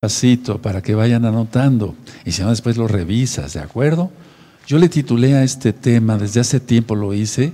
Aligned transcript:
pasito 0.00 0.62
para 0.62 0.80
que 0.80 0.94
vayan 0.94 1.26
anotando 1.26 1.94
y 2.24 2.32
si 2.32 2.40
no 2.40 2.48
después 2.48 2.78
lo 2.78 2.88
revisas, 2.88 3.52
¿de 3.52 3.60
acuerdo? 3.60 4.10
Yo 4.66 4.78
le 4.78 4.88
titulé 4.88 5.34
a 5.34 5.42
este 5.44 5.74
tema, 5.74 6.16
desde 6.16 6.40
hace 6.40 6.58
tiempo 6.58 6.94
lo 6.96 7.12
hice, 7.12 7.52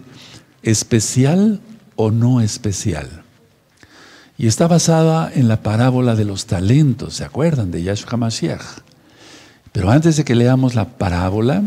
especial 0.62 1.61
o 1.96 2.12
no 2.12 2.40
especial. 2.40 3.24
Y 4.38 4.46
está 4.46 4.69
basada 4.69 5.29
en 5.35 5.48
la 5.48 5.64
parábola 5.64 6.14
de 6.14 6.24
los 6.24 6.46
talentos, 6.46 7.14
¿se 7.14 7.24
acuerdan? 7.24 7.72
De 7.72 7.82
Yahshua 7.82 8.11
HaMashiach. 8.12 8.63
Pero 9.72 9.90
antes 9.90 10.17
de 10.17 10.24
que 10.24 10.37
leamos 10.37 10.76
la 10.76 10.85
parábola, 10.85 11.65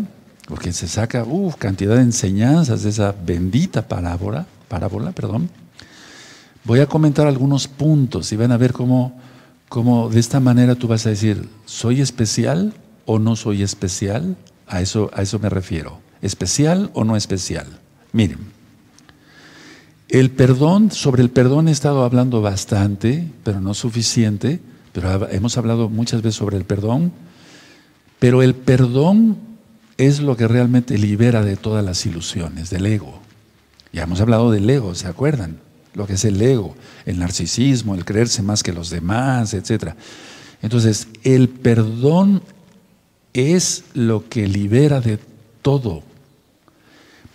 porque 0.47 0.71
se 0.71 0.87
saca 0.87 1.25
cantidad 1.57 1.97
de 1.97 2.03
enseñanzas 2.03 2.83
de 2.83 2.91
esa 2.91 3.11
bendita 3.11 3.85
parábola, 3.85 4.45
parábola, 4.69 5.11
perdón, 5.11 5.49
voy 6.63 6.79
a 6.79 6.85
comentar 6.85 7.27
algunos 7.27 7.67
puntos 7.67 8.31
y 8.31 8.37
van 8.37 8.53
a 8.53 8.57
ver 8.57 8.71
cómo 8.71 9.19
como 9.69 10.09
de 10.09 10.19
esta 10.19 10.39
manera 10.39 10.75
tú 10.75 10.87
vas 10.87 11.05
a 11.05 11.09
decir, 11.09 11.47
¿soy 11.65 12.01
especial 12.01 12.73
o 13.05 13.19
no 13.19 13.35
soy 13.35 13.61
especial? 13.61 14.35
A 14.67 14.81
eso, 14.81 15.09
a 15.13 15.21
eso 15.21 15.39
me 15.39 15.49
refiero. 15.49 15.99
¿Especial 16.21 16.89
o 16.93 17.03
no 17.03 17.15
especial? 17.15 17.67
Miren, 18.11 18.39
el 20.09 20.31
perdón, 20.31 20.91
sobre 20.91 21.21
el 21.21 21.29
perdón 21.29 21.67
he 21.67 21.71
estado 21.71 22.03
hablando 22.03 22.41
bastante, 22.41 23.31
pero 23.43 23.61
no 23.61 23.75
suficiente, 23.75 24.59
pero 24.91 25.29
hemos 25.29 25.57
hablado 25.57 25.87
muchas 25.87 26.23
veces 26.23 26.35
sobre 26.35 26.57
el 26.57 26.65
perdón, 26.65 27.11
pero 28.17 28.41
el 28.41 28.55
perdón 28.55 29.37
es 29.97 30.19
lo 30.19 30.35
que 30.35 30.47
realmente 30.47 30.97
libera 30.97 31.43
de 31.43 31.57
todas 31.57 31.85
las 31.85 32.05
ilusiones, 32.07 32.71
del 32.71 32.87
ego. 32.87 33.19
Ya 33.93 34.03
hemos 34.03 34.19
hablado 34.19 34.49
del 34.49 34.67
ego, 34.67 34.95
¿se 34.95 35.07
acuerdan? 35.07 35.59
Lo 35.93 36.07
que 36.07 36.13
es 36.13 36.25
el 36.25 36.41
ego, 36.41 36.75
el 37.05 37.19
narcisismo, 37.19 37.95
el 37.95 38.05
creerse 38.05 38.41
más 38.41 38.63
que 38.63 38.73
los 38.73 38.89
demás, 38.89 39.53
etc. 39.53 39.93
Entonces, 40.61 41.07
el 41.23 41.49
perdón 41.49 42.41
es 43.33 43.83
lo 43.93 44.27
que 44.27 44.47
libera 44.47 45.01
de 45.01 45.19
todo. 45.61 46.03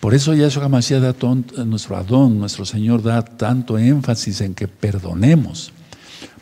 Por 0.01 0.15
eso 0.15 0.35
Yahshua 0.35 0.67
Hamashiach 0.67 1.01
da 1.01 1.65
nuestro 1.65 1.97
Adón, 1.97 2.39
nuestro 2.39 2.65
Señor 2.67 3.03
da 3.03 3.25
tanto 3.25 3.79
énfasis 3.79 4.43
en 4.43 4.55
que 4.55 4.69
perdonemos. 4.69 5.73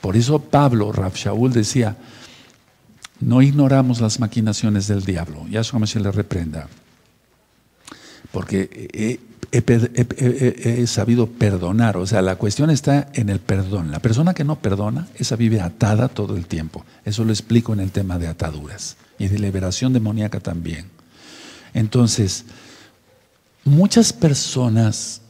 Por 0.00 0.16
eso 0.16 0.40
Pablo, 0.40 0.92
Shaul 1.14 1.52
decía, 1.52 1.96
no 3.20 3.40
ignoramos 3.40 4.00
las 4.00 4.18
maquinaciones 4.18 4.88
del 4.88 5.04
diablo. 5.04 5.46
Yahshua 5.48 5.76
Hamashiach 5.76 6.02
le 6.02 6.10
reprenda. 6.10 6.68
Porque 8.32 9.20
he, 9.52 10.86
sabido 10.86 11.26
perdonar. 11.26 11.96
O 11.98 12.06
sea, 12.06 12.22
la 12.22 12.36
cuestión 12.36 12.70
está 12.70 13.08
en 13.12 13.28
el 13.28 13.38
perdón. 13.38 13.90
La 13.90 14.00
persona 14.00 14.34
que 14.34 14.44
no 14.44 14.56
perdona, 14.56 15.06
esa 15.16 15.36
vive 15.36 15.60
atada 15.60 16.08
todo 16.08 16.36
el 16.36 16.46
tiempo. 16.46 16.84
Eso 17.04 17.24
lo 17.24 17.32
explico 17.32 17.72
en 17.72 17.80
el 17.80 17.90
tema 17.90 18.18
de 18.18 18.28
ataduras 18.28 18.96
y 19.18 19.28
de 19.28 19.38
liberación 19.38 19.92
demoníaca 19.92 20.40
también. 20.40 20.86
Entonces, 21.74 22.46
muchas 23.64 24.12
personas, 24.12 25.20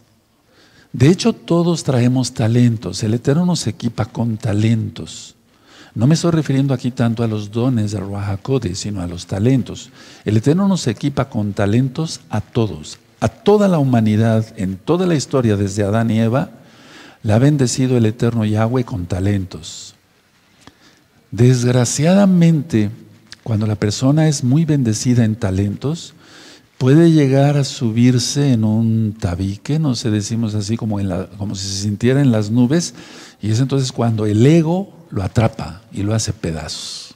de 0.93 1.09
hecho 1.09 1.33
todos 1.33 1.83
traemos 1.83 2.33
talentos. 2.33 3.03
El 3.03 3.15
Eterno 3.15 3.45
nos 3.45 3.67
equipa 3.67 4.07
con 4.07 4.37
talentos. 4.37 5.35
No 5.95 6.07
me 6.07 6.15
estoy 6.15 6.31
refiriendo 6.31 6.73
aquí 6.73 6.91
tanto 6.91 7.23
a 7.23 7.29
los 7.29 7.51
dones 7.51 7.91
de 7.91 8.01
Ruajacode, 8.01 8.75
sino 8.77 9.03
a 9.03 9.07
los 9.07 9.27
talentos. 9.27 9.91
El 10.25 10.39
Eterno 10.39 10.67
nos 10.67 10.87
equipa 10.87 11.29
con 11.29 11.53
talentos 11.53 12.21
a 12.31 12.41
todos, 12.41 12.99
a 13.23 13.29
toda 13.29 13.69
la 13.69 13.79
humanidad, 13.79 14.45
en 14.57 14.77
toda 14.77 15.07
la 15.07 15.15
historia, 15.15 15.57
desde 15.57 15.85
Adán 15.85 16.11
y 16.11 16.19
Eva, 16.19 16.51
la 17.23 17.37
ha 17.37 17.39
bendecido 17.39 17.97
el 17.97 18.05
eterno 18.05 18.45
Yahweh 18.45 18.83
con 18.83 19.07
talentos. 19.07 19.95
Desgraciadamente, 21.31 22.91
cuando 23.45 23.69
la 23.69 23.77
persona 23.77 24.27
es 24.27 24.43
muy 24.43 24.65
bendecida 24.65 25.25
en 25.25 25.37
talentos, 25.37 26.15
puede 26.79 27.13
llegar 27.13 27.57
a 27.57 27.63
subirse 27.63 28.53
en 28.53 28.65
un 28.65 29.15
tabique, 29.17 29.79
no 29.79 29.95
sé, 29.95 30.11
decimos 30.11 30.57
así 30.57 30.77
como, 30.77 30.99
en 30.99 31.09
la, 31.09 31.29
como 31.39 31.55
si 31.55 31.69
se 31.69 31.83
sintiera 31.83 32.21
en 32.21 32.33
las 32.33 32.51
nubes, 32.51 32.93
y 33.41 33.53
es 33.53 33.61
entonces 33.61 33.93
cuando 33.93 34.27
el 34.27 34.45
ego 34.45 34.93
lo 35.11 35.23
atrapa 35.23 35.83
y 35.93 36.03
lo 36.03 36.13
hace 36.13 36.33
pedazos. 36.33 37.15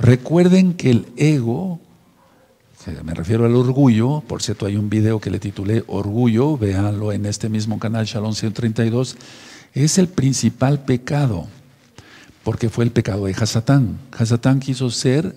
Recuerden 0.00 0.74
que 0.74 0.90
el 0.90 1.06
ego 1.16 1.78
me 3.04 3.14
refiero 3.14 3.46
al 3.46 3.54
orgullo, 3.54 4.20
por 4.26 4.42
cierto 4.42 4.66
hay 4.66 4.76
un 4.76 4.90
video 4.90 5.20
que 5.20 5.30
le 5.30 5.38
titulé 5.38 5.84
Orgullo, 5.86 6.56
véanlo 6.56 7.12
en 7.12 7.26
este 7.26 7.48
mismo 7.48 7.78
canal 7.78 8.06
Shalom 8.06 8.34
132, 8.34 9.16
es 9.74 9.98
el 9.98 10.08
principal 10.08 10.84
pecado, 10.84 11.46
porque 12.42 12.68
fue 12.68 12.84
el 12.84 12.90
pecado 12.90 13.26
de 13.26 13.34
Hasatán. 13.34 13.98
Hasatán 14.16 14.58
quiso 14.58 14.90
ser, 14.90 15.36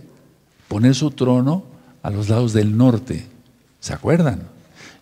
poner 0.68 0.96
su 0.96 1.12
trono 1.12 1.66
a 2.02 2.10
los 2.10 2.30
lados 2.30 2.54
del 2.54 2.76
norte, 2.78 3.28
¿se 3.80 3.94
acuerdan? 3.94 4.44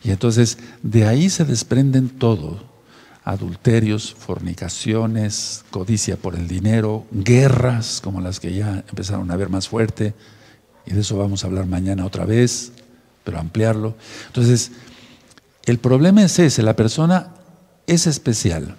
Y 0.03 0.11
entonces 0.11 0.57
de 0.81 1.05
ahí 1.05 1.29
se 1.29 1.45
desprenden 1.45 2.09
todo, 2.09 2.61
adulterios, 3.23 4.13
fornicaciones, 4.13 5.63
codicia 5.69 6.17
por 6.17 6.35
el 6.35 6.49
dinero, 6.49 7.05
guerras 7.11 8.01
como 8.03 8.19
las 8.19 8.41
que 8.41 8.53
ya 8.53 8.83
empezaron 8.89 9.31
a 9.31 9.37
ver 9.37 9.49
más 9.49 9.69
fuerte, 9.69 10.13
y 10.85 10.93
de 10.93 11.01
eso 11.01 11.17
vamos 11.17 11.43
a 11.43 11.47
hablar 11.47 11.65
mañana 11.65 12.05
otra 12.05 12.25
vez, 12.25 12.71
pero 13.23 13.39
ampliarlo. 13.39 13.95
Entonces, 14.27 14.71
el 15.65 15.79
problema 15.79 16.23
es 16.23 16.39
ese, 16.39 16.61
la 16.63 16.75
persona 16.75 17.29
es 17.87 18.07
especial 18.07 18.75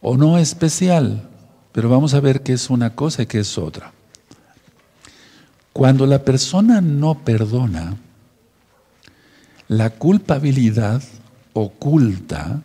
o 0.00 0.16
no 0.16 0.38
especial, 0.38 1.28
pero 1.72 1.88
vamos 1.88 2.14
a 2.14 2.20
ver 2.20 2.42
qué 2.42 2.52
es 2.52 2.70
una 2.70 2.94
cosa 2.94 3.22
y 3.22 3.26
qué 3.26 3.40
es 3.40 3.58
otra. 3.58 3.92
Cuando 5.72 6.06
la 6.06 6.24
persona 6.24 6.80
no 6.80 7.24
perdona, 7.24 7.96
la 9.68 9.90
culpabilidad 9.90 11.02
oculta, 11.52 12.62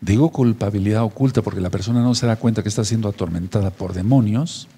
digo 0.00 0.30
culpabilidad 0.30 1.02
oculta 1.02 1.42
porque 1.42 1.60
la 1.60 1.70
persona 1.70 2.00
no 2.00 2.14
se 2.14 2.26
da 2.26 2.36
cuenta 2.36 2.62
que 2.62 2.68
está 2.68 2.84
siendo 2.84 3.08
atormentada 3.08 3.70
por 3.70 3.92
demonios, 3.92 4.68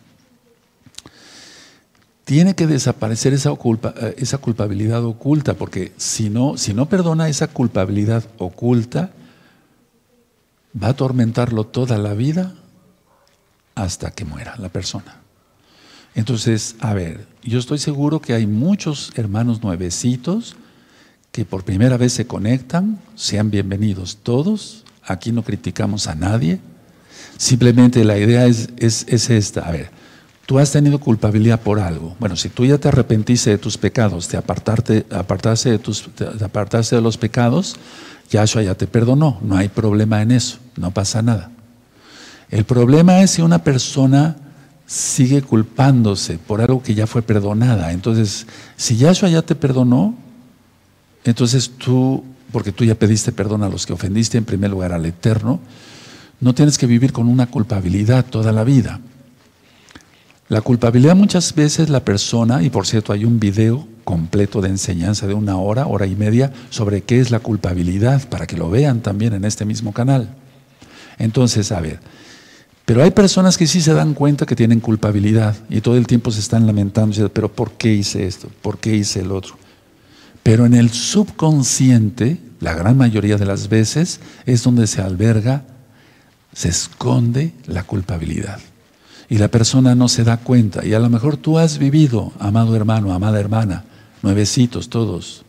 tiene 2.27 2.57
que 2.57 2.67
desaparecer 2.67 3.35
esa, 3.35 3.53
eh, 3.53 4.15
esa 4.19 4.39
culpabilidad 4.39 5.05
oculta, 5.05 5.55
porque 5.55 5.93
si 5.97 6.29
no, 6.29 6.59
si 6.59 6.75
no 6.75 6.89
perdona 6.89 7.29
esa 7.29 7.47
culpabilidad 7.47 8.25
oculta, 8.39 9.13
va 10.75 10.89
a 10.89 10.91
atormentarlo 10.91 11.65
toda 11.65 11.99
la 11.99 12.15
vida 12.15 12.53
hasta 13.77 14.11
que 14.11 14.25
muera 14.25 14.57
la 14.59 14.71
persona. 14.71 15.21
Entonces, 16.17 16.75
a 16.81 16.95
ver, 16.95 17.29
yo 17.45 17.61
estoy 17.61 17.79
seguro 17.79 18.21
que 18.21 18.35
hay 18.35 18.49
muchos 18.49 19.13
hermanos 19.15 19.63
nuevecitos 19.63 20.57
que 21.31 21.45
por 21.45 21.63
primera 21.63 21.97
vez 21.97 22.13
se 22.13 22.27
conectan, 22.27 22.99
sean 23.15 23.53
bienvenidos 23.53 24.19
todos, 24.25 24.85
aquí 25.05 25.31
no 25.31 25.45
criticamos 25.45 26.09
a 26.09 26.17
nadie, 26.17 26.59
simplemente 27.37 28.05
la 28.05 28.19
idea 28.19 28.47
es, 28.47 28.71
es, 28.79 29.07
es 29.07 29.31
esta, 29.31 29.61
a 29.61 29.71
ver, 29.71 30.06
Tú 30.47 30.61
has 30.61 30.71
tenido 30.71 31.01
culpabilidad 31.01 31.61
por 31.61 31.81
algo. 31.81 32.15
Bueno, 32.21 32.37
si 32.37 32.49
tú 32.49 32.65
ya 32.65 32.79
te 32.79 32.87
arrepentiste 32.87 33.51
de 33.51 33.59
tus 33.59 33.77
pecados, 33.77 34.29
te, 34.29 34.37
apartarte, 34.37 35.05
apartaste, 35.11 35.73
de 35.73 35.79
tus, 35.81 36.09
te 36.15 36.45
apartaste 36.45 36.95
de 36.95 37.03
los 37.03 37.19
pecados, 37.19 37.77
Yahshua 38.31 38.63
ya 38.63 38.75
te 38.77 38.87
perdonó. 38.87 39.39
No 39.43 39.57
hay 39.57 39.69
problema 39.69 40.23
en 40.23 40.31
eso, 40.31 40.59
no 40.77 40.93
pasa 40.93 41.21
nada. 41.21 41.51
El 42.49 42.65
problema 42.65 43.23
es 43.23 43.33
si 43.33 43.43
una 43.43 43.65
persona 43.65 44.37
sigue 44.87 45.43
culpándose 45.43 46.39
por 46.39 46.61
algo 46.61 46.81
que 46.81 46.95
ya 46.95 47.09
fue 47.09 47.23
perdonada. 47.23 47.91
Entonces, 47.91 48.47
si 48.77 48.97
Yahshua 48.97 49.29
ya 49.29 49.43
te 49.43 49.57
perdonó, 49.57 50.15
entonces 51.25 51.73
tú, 51.77 52.23
porque 52.53 52.71
tú 52.71 52.85
ya 52.85 52.95
pediste 52.95 53.33
perdón 53.33 53.65
a 53.65 53.69
los 53.69 53.85
que 53.85 53.93
ofendiste, 53.93 54.39
en 54.39 54.45
primer 54.45 54.71
lugar 54.71 54.93
al 54.93 55.07
Eterno, 55.07 55.59
no 56.41 56.55
tienes 56.55 56.79
que 56.79 56.87
vivir 56.87 57.13
con 57.13 57.27
una 57.27 57.47
culpabilidad 57.47 58.25
toda 58.25 58.53
la 58.53 58.63
vida. 58.63 59.01
La 60.49 60.61
culpabilidad 60.61 61.17
muchas 61.17 61.53
veces 61.57 61.91
la 61.91 62.05
persona, 62.05 62.63
y 62.63 62.71
por 62.71 62.87
cierto 62.87 63.13
hay 63.13 63.25
un 63.25 63.41
video 63.41 63.89
completo 64.05 64.61
de 64.61 64.69
enseñanza 64.69 65.27
de 65.27 65.35
una 65.35 65.57
hora, 65.57 65.89
hora 65.89 66.07
y 66.07 66.15
media, 66.15 66.53
sobre 66.71 67.03
qué 67.03 67.19
es 67.19 67.33
la 67.33 67.41
culpabilidad, 67.41 68.29
para 68.29 68.47
que 68.47 68.57
lo 68.57 68.71
vean 68.71 69.01
también 69.01 69.33
en 69.33 69.45
este 69.45 69.65
mismo 69.65 69.93
canal. 69.93 70.37
Entonces, 71.19 71.73
a 71.73 71.81
ver, 71.81 71.99
pero 72.85 73.03
hay 73.03 73.11
personas 73.11 73.59
que 73.59 73.67
sí 73.67 73.81
se 73.81 73.93
dan 73.93 74.15
cuenta 74.15 74.47
que 74.47 74.55
tienen 74.55 74.79
culpabilidad 74.79 75.57
y 75.69 75.81
todo 75.81 75.97
el 75.97 76.07
tiempo 76.07 76.31
se 76.31 76.39
están 76.39 76.65
lamentando, 76.65 77.29
pero 77.31 77.51
¿por 77.51 77.73
qué 77.73 77.93
hice 77.93 78.25
esto? 78.25 78.49
¿Por 78.63 78.79
qué 78.79 78.95
hice 78.95 79.23
el 79.23 79.33
otro? 79.33 79.57
Pero 80.45 80.65
en 80.65 80.75
el 80.75 80.91
subconsciente, 80.91 82.41
la 82.61 82.73
gran 82.75 82.97
mayoría 82.97 83.37
de 83.37 83.47
las 83.47 83.69
veces, 83.69 84.21
es 84.45 84.63
donde 84.63 84.87
se 84.87 85.03
alberga, 85.03 85.65
se 86.53 86.69
esconde 86.69 87.53
la 87.67 87.83
culpabilidad 87.83 88.61
y 89.29 89.39
la 89.39 89.49
persona 89.49 89.95
no 89.95 90.09
se 90.09 90.25
da 90.25 90.37
cuenta. 90.39 90.85
Y 90.85 90.95
a 90.95 91.01
lo 91.01 91.11
mejor 91.11 91.37
tú 91.37 91.59
has 91.59 91.79
vivido, 91.79 92.33
amado 92.39 92.77
hermano, 92.77 93.13
amada 93.13 93.41
hermana, 93.41 93.85
nuevecitos 94.23 94.89
todos. 94.89 95.45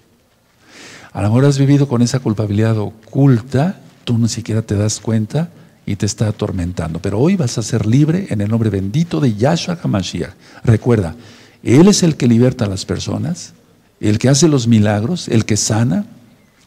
A 1.13 1.21
lo 1.21 1.29
mejor 1.29 1.45
has 1.45 1.57
vivido 1.57 1.87
con 1.87 2.01
esa 2.01 2.19
culpabilidad 2.19 2.77
oculta, 2.77 3.79
tú 4.03 4.17
ni 4.17 4.27
siquiera 4.27 4.61
te 4.61 4.75
das 4.75 4.99
cuenta 4.99 5.49
y 5.85 5.95
te 5.95 6.05
está 6.05 6.27
atormentando. 6.27 6.99
Pero 6.99 7.19
hoy 7.19 7.35
vas 7.35 7.57
a 7.57 7.63
ser 7.63 7.85
libre 7.85 8.27
en 8.29 8.41
el 8.41 8.49
nombre 8.49 8.69
bendito 8.69 9.19
de 9.19 9.33
Yahshua 9.35 9.79
HaMashiach. 9.81 10.33
Recuerda, 10.63 11.15
Él 11.63 11.87
es 11.87 12.03
el 12.03 12.17
que 12.17 12.27
liberta 12.27 12.65
a 12.65 12.69
las 12.69 12.85
personas, 12.85 13.53
el 13.99 14.19
que 14.19 14.29
hace 14.29 14.47
los 14.47 14.67
milagros, 14.67 15.27
el 15.27 15.45
que 15.45 15.57
sana, 15.57 16.05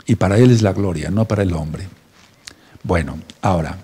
y 0.07 0.17
para 0.17 0.39
Él 0.39 0.51
es 0.51 0.63
la 0.63 0.73
gloria, 0.73 1.11
no 1.11 1.27
para 1.27 1.43
el 1.43 1.53
hombre. 1.53 1.87
Bueno, 2.83 3.19
ahora, 3.43 3.79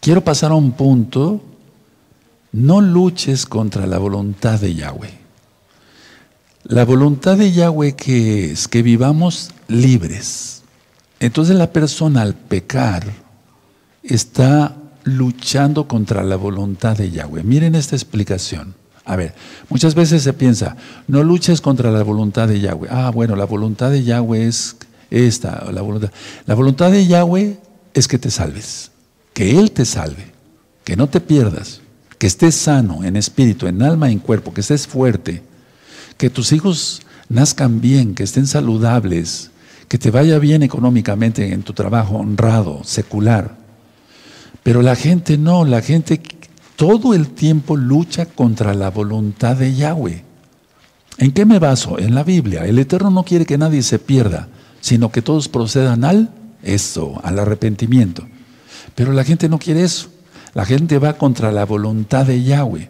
quiero 0.00 0.22
pasar 0.22 0.52
a 0.52 0.54
un 0.54 0.72
punto, 0.72 1.42
no 2.54 2.80
luches 2.80 3.46
contra 3.46 3.84
la 3.84 3.98
voluntad 3.98 4.60
de 4.60 4.76
Yahweh. 4.76 5.10
La 6.62 6.84
voluntad 6.84 7.36
de 7.36 7.50
Yahweh 7.50 7.96
que 7.96 8.52
es 8.52 8.68
que 8.68 8.82
vivamos 8.82 9.50
libres. 9.66 10.62
Entonces 11.18 11.56
la 11.56 11.72
persona 11.72 12.22
al 12.22 12.34
pecar 12.34 13.04
está 14.04 14.76
luchando 15.02 15.88
contra 15.88 16.22
la 16.22 16.36
voluntad 16.36 16.96
de 16.96 17.10
Yahweh. 17.10 17.42
Miren 17.42 17.74
esta 17.74 17.96
explicación. 17.96 18.76
A 19.04 19.16
ver, 19.16 19.34
muchas 19.68 19.96
veces 19.96 20.22
se 20.22 20.32
piensa, 20.32 20.76
no 21.08 21.24
luches 21.24 21.60
contra 21.60 21.90
la 21.90 22.04
voluntad 22.04 22.46
de 22.46 22.60
Yahweh. 22.60 22.88
Ah, 22.88 23.10
bueno, 23.12 23.34
la 23.34 23.46
voluntad 23.46 23.90
de 23.90 24.04
Yahweh 24.04 24.46
es 24.46 24.76
esta, 25.10 25.72
la 25.72 25.82
voluntad. 25.82 26.12
La 26.46 26.54
voluntad 26.54 26.92
de 26.92 27.04
Yahweh 27.04 27.58
es 27.94 28.06
que 28.06 28.18
te 28.18 28.30
salves, 28.30 28.92
que 29.32 29.58
Él 29.58 29.72
te 29.72 29.84
salve, 29.84 30.32
que 30.84 30.94
no 30.96 31.08
te 31.08 31.20
pierdas, 31.20 31.80
que 32.18 32.26
estés 32.26 32.54
sano 32.54 33.04
en 33.04 33.16
espíritu, 33.16 33.66
en 33.66 33.82
alma, 33.82 34.10
en 34.10 34.18
cuerpo, 34.18 34.54
que 34.54 34.60
estés 34.60 34.86
fuerte, 34.86 35.42
que 36.16 36.30
tus 36.30 36.52
hijos 36.52 37.02
nazcan 37.28 37.80
bien, 37.80 38.14
que 38.14 38.22
estén 38.22 38.46
saludables, 38.46 39.50
que 39.88 39.98
te 39.98 40.10
vaya 40.10 40.38
bien 40.38 40.62
económicamente 40.62 41.52
en 41.52 41.62
tu 41.62 41.72
trabajo 41.72 42.16
honrado, 42.16 42.82
secular. 42.84 43.56
Pero 44.62 44.82
la 44.82 44.96
gente 44.96 45.36
no, 45.36 45.64
la 45.64 45.82
gente 45.82 46.20
todo 46.76 47.14
el 47.14 47.28
tiempo 47.28 47.76
lucha 47.76 48.26
contra 48.26 48.74
la 48.74 48.90
voluntad 48.90 49.56
de 49.56 49.74
Yahweh. 49.74 50.24
¿En 51.18 51.32
qué 51.32 51.44
me 51.44 51.58
baso? 51.58 51.98
En 51.98 52.14
la 52.14 52.24
Biblia. 52.24 52.64
El 52.64 52.78
Eterno 52.78 53.10
no 53.10 53.24
quiere 53.24 53.46
que 53.46 53.58
nadie 53.58 53.82
se 53.82 53.98
pierda, 53.98 54.48
sino 54.80 55.12
que 55.12 55.22
todos 55.22 55.48
procedan 55.48 56.04
al 56.04 56.30
eso, 56.62 57.20
al 57.22 57.38
arrepentimiento. 57.38 58.26
Pero 58.94 59.12
la 59.12 59.24
gente 59.24 59.48
no 59.48 59.58
quiere 59.58 59.82
eso. 59.82 60.08
La 60.54 60.64
gente 60.64 60.98
va 60.98 61.14
contra 61.14 61.52
la 61.52 61.64
voluntad 61.64 62.26
de 62.26 62.42
Yahweh. 62.42 62.88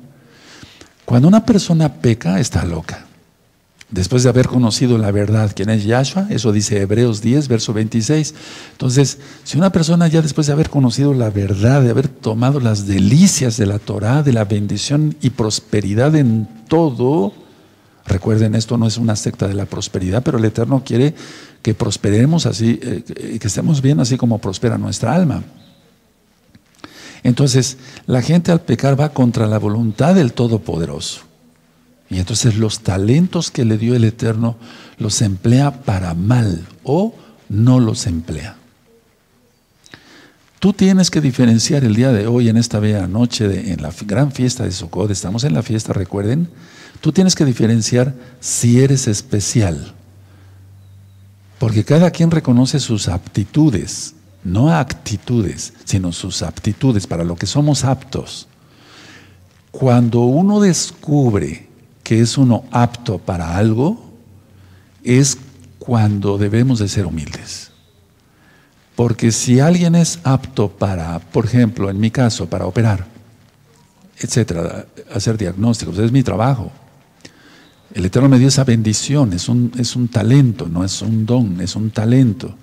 Cuando 1.04 1.28
una 1.28 1.44
persona 1.44 1.92
peca, 1.94 2.40
está 2.40 2.64
loca 2.64 3.06
después 3.94 4.24
de 4.24 4.28
haber 4.28 4.48
conocido 4.48 4.98
la 4.98 5.12
verdad, 5.12 5.52
quién 5.54 5.70
es 5.70 5.84
Yahshua, 5.84 6.26
eso 6.30 6.50
dice 6.50 6.80
Hebreos 6.80 7.20
10, 7.22 7.46
verso 7.46 7.72
26. 7.72 8.34
Entonces, 8.72 9.18
si 9.44 9.56
una 9.56 9.70
persona 9.70 10.08
ya 10.08 10.20
después 10.20 10.48
de 10.48 10.52
haber 10.52 10.68
conocido 10.68 11.14
la 11.14 11.30
verdad, 11.30 11.80
de 11.80 11.90
haber 11.90 12.08
tomado 12.08 12.58
las 12.58 12.88
delicias 12.88 13.56
de 13.56 13.66
la 13.66 13.78
Torah, 13.78 14.24
de 14.24 14.32
la 14.32 14.44
bendición 14.44 15.16
y 15.20 15.30
prosperidad 15.30 16.16
en 16.16 16.48
todo, 16.66 17.32
recuerden, 18.04 18.56
esto 18.56 18.76
no 18.78 18.88
es 18.88 18.96
una 18.96 19.14
secta 19.14 19.46
de 19.46 19.54
la 19.54 19.66
prosperidad, 19.66 20.24
pero 20.24 20.38
el 20.38 20.44
Eterno 20.44 20.82
quiere 20.84 21.14
que 21.62 21.72
prosperemos 21.74 22.46
así, 22.46 22.80
eh, 22.82 23.38
que 23.40 23.46
estemos 23.46 23.80
bien 23.80 24.00
así 24.00 24.16
como 24.16 24.38
prospera 24.38 24.76
nuestra 24.76 25.14
alma. 25.14 25.44
Entonces, 27.24 27.78
la 28.06 28.22
gente 28.22 28.52
al 28.52 28.60
pecar 28.60 29.00
va 29.00 29.08
contra 29.08 29.46
la 29.46 29.58
voluntad 29.58 30.14
del 30.14 30.34
Todopoderoso. 30.34 31.22
Y 32.10 32.18
entonces 32.18 32.56
los 32.56 32.80
talentos 32.80 33.50
que 33.50 33.64
le 33.64 33.78
dio 33.78 33.96
el 33.96 34.04
Eterno 34.04 34.56
los 34.98 35.20
emplea 35.22 35.82
para 35.82 36.14
mal 36.14 36.64
o 36.84 37.14
no 37.48 37.80
los 37.80 38.06
emplea. 38.06 38.56
Tú 40.60 40.72
tienes 40.72 41.10
que 41.10 41.20
diferenciar 41.20 41.84
el 41.84 41.94
día 41.94 42.12
de 42.12 42.26
hoy, 42.26 42.48
en 42.48 42.56
esta 42.56 42.78
bella 42.78 43.06
noche, 43.06 43.72
en 43.72 43.82
la 43.82 43.92
gran 44.06 44.30
fiesta 44.32 44.64
de 44.64 44.72
Sukkot, 44.72 45.10
estamos 45.10 45.44
en 45.44 45.54
la 45.54 45.62
fiesta, 45.62 45.92
recuerden, 45.92 46.48
tú 47.00 47.12
tienes 47.12 47.34
que 47.34 47.44
diferenciar 47.44 48.14
si 48.40 48.80
eres 48.80 49.08
especial. 49.08 49.94
Porque 51.58 51.84
cada 51.84 52.10
quien 52.10 52.30
reconoce 52.30 52.80
sus 52.80 53.08
aptitudes, 53.08 54.14
no 54.44 54.72
actitudes, 54.72 55.72
sino 55.84 56.12
sus 56.12 56.42
aptitudes 56.42 57.06
para 57.06 57.24
lo 57.24 57.34
que 57.34 57.46
somos 57.46 57.84
aptos. 57.84 58.46
Cuando 59.70 60.20
uno 60.20 60.60
descubre 60.60 61.68
que 62.04 62.20
es 62.20 62.38
uno 62.38 62.64
apto 62.70 63.18
para 63.18 63.56
algo 63.56 64.12
es 65.02 65.38
cuando 65.78 66.38
debemos 66.38 66.78
de 66.78 66.88
ser 66.88 67.06
humildes. 67.06 67.70
Porque 68.94 69.32
si 69.32 69.58
alguien 69.58 69.94
es 69.94 70.20
apto 70.22 70.68
para, 70.68 71.18
por 71.18 71.46
ejemplo, 71.46 71.90
en 71.90 71.98
mi 71.98 72.10
caso, 72.10 72.48
para 72.48 72.66
operar, 72.66 73.06
etcétera, 74.18 74.86
hacer 75.12 75.36
diagnósticos, 75.36 75.98
es 75.98 76.12
mi 76.12 76.22
trabajo. 76.22 76.70
El 77.92 78.04
Eterno 78.04 78.28
me 78.28 78.38
dio 78.38 78.48
esa 78.48 78.64
bendición, 78.64 79.32
es 79.32 79.48
un, 79.48 79.72
es 79.78 79.96
un 79.96 80.08
talento, 80.08 80.68
no 80.68 80.84
es 80.84 81.02
un 81.02 81.26
don, 81.26 81.60
es 81.60 81.74
un 81.74 81.90
talento. 81.90 82.54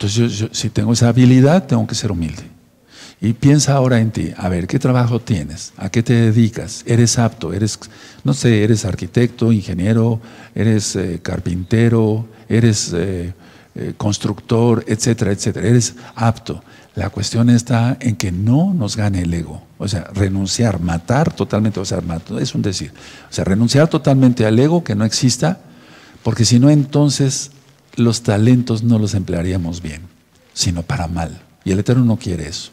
Entonces, 0.00 0.38
yo, 0.38 0.48
si 0.52 0.70
tengo 0.70 0.94
esa 0.94 1.08
habilidad, 1.08 1.66
tengo 1.66 1.86
que 1.86 1.94
ser 1.94 2.10
humilde. 2.10 2.44
Y 3.20 3.34
piensa 3.34 3.74
ahora 3.74 4.00
en 4.00 4.10
ti, 4.10 4.32
a 4.34 4.48
ver, 4.48 4.66
¿qué 4.66 4.78
trabajo 4.78 5.20
tienes? 5.20 5.74
¿A 5.76 5.90
qué 5.90 6.02
te 6.02 6.14
dedicas? 6.14 6.82
¿Eres 6.86 7.18
apto? 7.18 7.52
¿Eres, 7.52 7.78
no 8.24 8.32
sé, 8.32 8.64
eres 8.64 8.86
arquitecto, 8.86 9.52
ingeniero, 9.52 10.18
eres 10.54 10.96
eh, 10.96 11.20
carpintero, 11.22 12.26
eres 12.48 12.94
eh, 12.94 13.34
eh, 13.74 13.92
constructor, 13.98 14.82
etcétera, 14.88 15.32
etcétera? 15.32 15.68
Eres 15.68 15.94
apto. 16.14 16.64
La 16.94 17.10
cuestión 17.10 17.50
está 17.50 17.98
en 18.00 18.16
que 18.16 18.32
no 18.32 18.72
nos 18.72 18.96
gane 18.96 19.20
el 19.20 19.34
ego. 19.34 19.62
O 19.76 19.86
sea, 19.86 20.04
renunciar, 20.14 20.80
matar 20.80 21.30
totalmente, 21.30 21.78
o 21.78 21.84
sea, 21.84 22.00
es 22.40 22.54
un 22.54 22.62
decir. 22.62 22.90
O 23.28 23.32
sea, 23.34 23.44
renunciar 23.44 23.88
totalmente 23.88 24.46
al 24.46 24.58
ego, 24.58 24.82
que 24.82 24.94
no 24.94 25.04
exista, 25.04 25.60
porque 26.22 26.46
si 26.46 26.58
no, 26.58 26.70
entonces 26.70 27.50
los 27.96 28.22
talentos 28.22 28.82
no 28.82 28.98
los 28.98 29.14
emplearíamos 29.14 29.82
bien, 29.82 30.02
sino 30.52 30.82
para 30.82 31.06
mal. 31.06 31.42
Y 31.64 31.72
el 31.72 31.78
Eterno 31.78 32.04
no 32.04 32.16
quiere 32.16 32.48
eso. 32.48 32.70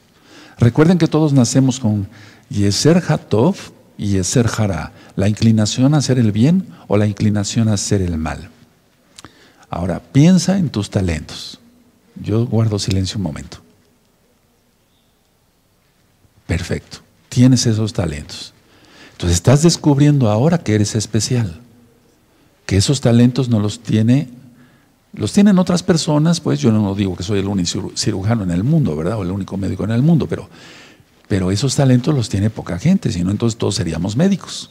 Recuerden 0.60 0.98
que 0.98 1.08
todos 1.08 1.34
nacemos 1.34 1.80
con 1.80 2.08
Yeser 2.50 3.04
Hatov 3.08 3.56
y 3.98 4.12
Yeser 4.12 4.50
Hara, 4.58 4.94
la 5.16 5.28
inclinación 5.28 5.94
a 5.94 5.98
hacer 5.98 6.20
el 6.20 6.32
bien 6.32 6.68
o 6.88 6.98
la 6.98 7.08
inclinación 7.08 7.68
a 7.68 7.74
hacer 7.74 8.02
el 8.02 8.18
mal. 8.18 8.50
Ahora, 9.70 10.00
piensa 10.00 10.58
en 10.58 10.70
tus 10.70 10.90
talentos. 10.90 11.60
Yo 12.16 12.46
guardo 12.46 12.80
silencio 12.80 13.18
un 13.18 13.24
momento. 13.24 13.58
Perfecto, 16.48 17.00
tienes 17.30 17.66
esos 17.66 17.94
talentos. 17.94 18.54
Entonces 19.12 19.38
estás 19.38 19.64
descubriendo 19.64 20.30
ahora 20.30 20.60
que 20.60 20.76
eres 20.76 20.96
especial, 20.96 21.60
que 22.66 22.78
esos 22.78 23.02
talentos 23.02 23.50
no 23.50 23.60
los 23.60 23.80
tiene 23.82 24.30
los 25.14 25.34
tienen 25.34 25.58
otras 25.60 25.84
personas, 25.84 26.40
pues 26.40 26.60
yo 26.60 26.72
no 26.72 26.94
digo 26.94 27.16
que 27.16 27.24
soy 27.24 27.40
el 27.40 27.48
único 27.48 27.92
cirujano 27.96 28.44
en 28.44 28.52
el 28.52 28.64
mundo, 28.64 28.96
¿verdad? 28.96 29.18
O 29.18 29.24
el 29.24 29.32
único 29.32 29.58
médico 29.58 29.84
en 29.84 29.92
el 29.92 30.02
mundo, 30.02 30.28
pero, 30.28 30.50
pero 31.28 31.52
esos 31.52 31.76
talentos 31.76 32.14
los 32.14 32.30
tiene 32.30 32.50
poca 32.50 32.78
gente, 32.78 33.12
si 33.12 33.24
no 33.24 33.32
entonces 33.32 33.58
todos 33.58 33.76
seríamos 33.76 34.16
médicos. 34.16 34.70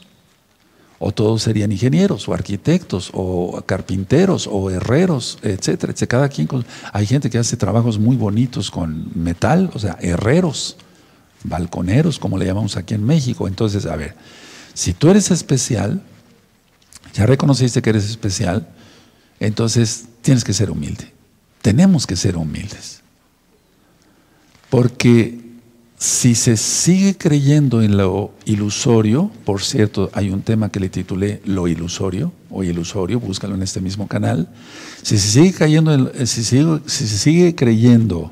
O 0.99 1.11
todos 1.11 1.43
serían 1.43 1.71
ingenieros, 1.71 2.27
o 2.27 2.33
arquitectos, 2.33 3.11
o 3.13 3.61
carpinteros, 3.67 4.49
o 4.51 4.71
herreros, 4.71 5.37
etcétera, 5.43 5.93
etcétera. 5.93 6.21
Cada 6.21 6.29
quien 6.29 6.47
hay 6.91 7.05
gente 7.05 7.29
que 7.29 7.37
hace 7.37 7.55
trabajos 7.55 7.99
muy 7.99 8.15
bonitos 8.15 8.71
con 8.71 9.11
metal, 9.13 9.69
o 9.75 9.79
sea, 9.79 9.97
herreros, 10.01 10.77
balconeros, 11.43 12.17
como 12.17 12.39
le 12.39 12.45
llamamos 12.45 12.77
aquí 12.77 12.95
en 12.95 13.05
México. 13.05 13.47
Entonces, 13.47 13.85
a 13.85 13.95
ver, 13.95 14.15
si 14.73 14.93
tú 14.93 15.09
eres 15.09 15.29
especial, 15.29 16.01
ya 17.13 17.27
reconociste 17.27 17.83
que 17.83 17.91
eres 17.91 18.09
especial, 18.09 18.67
entonces 19.39 20.05
tienes 20.21 20.43
que 20.43 20.53
ser 20.53 20.71
humilde. 20.71 21.11
Tenemos 21.61 22.07
que 22.07 22.15
ser 22.15 22.37
humildes. 22.37 23.01
Porque 24.69 25.39
si 25.97 26.35
se 26.35 26.57
sigue 26.57 27.17
creyendo 27.17 27.81
en 27.81 27.97
lo 27.97 28.33
ilusorio, 28.45 29.31
por 29.45 29.63
cierto, 29.63 30.09
hay 30.13 30.29
un 30.29 30.41
tema 30.41 30.69
que 30.69 30.79
le 30.79 30.89
titulé 30.89 31.41
Lo 31.45 31.67
ilusorio 31.67 32.31
o 32.49 32.63
ilusorio, 32.63 33.19
búscalo 33.19 33.55
en 33.55 33.63
este 33.63 33.81
mismo 33.81 34.07
canal. 34.07 34.47
Si 35.01 35.17
se 35.17 35.27
sigue, 35.29 35.53
cayendo 35.53 36.11
sigue, 36.25 36.79
si 36.85 37.07
se 37.07 37.17
sigue 37.17 37.55
creyendo 37.55 38.31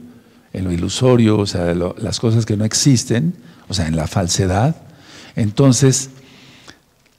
en 0.53 0.63
lo 0.63 0.71
ilusorio, 0.71 1.37
o 1.37 1.45
sea, 1.45 1.73
las 1.73 2.19
cosas 2.19 2.45
que 2.45 2.55
no 2.55 2.65
existen, 2.65 3.33
o 3.67 3.73
sea, 3.73 3.87
en 3.87 3.95
la 3.95 4.07
falsedad, 4.07 4.75
entonces 5.35 6.11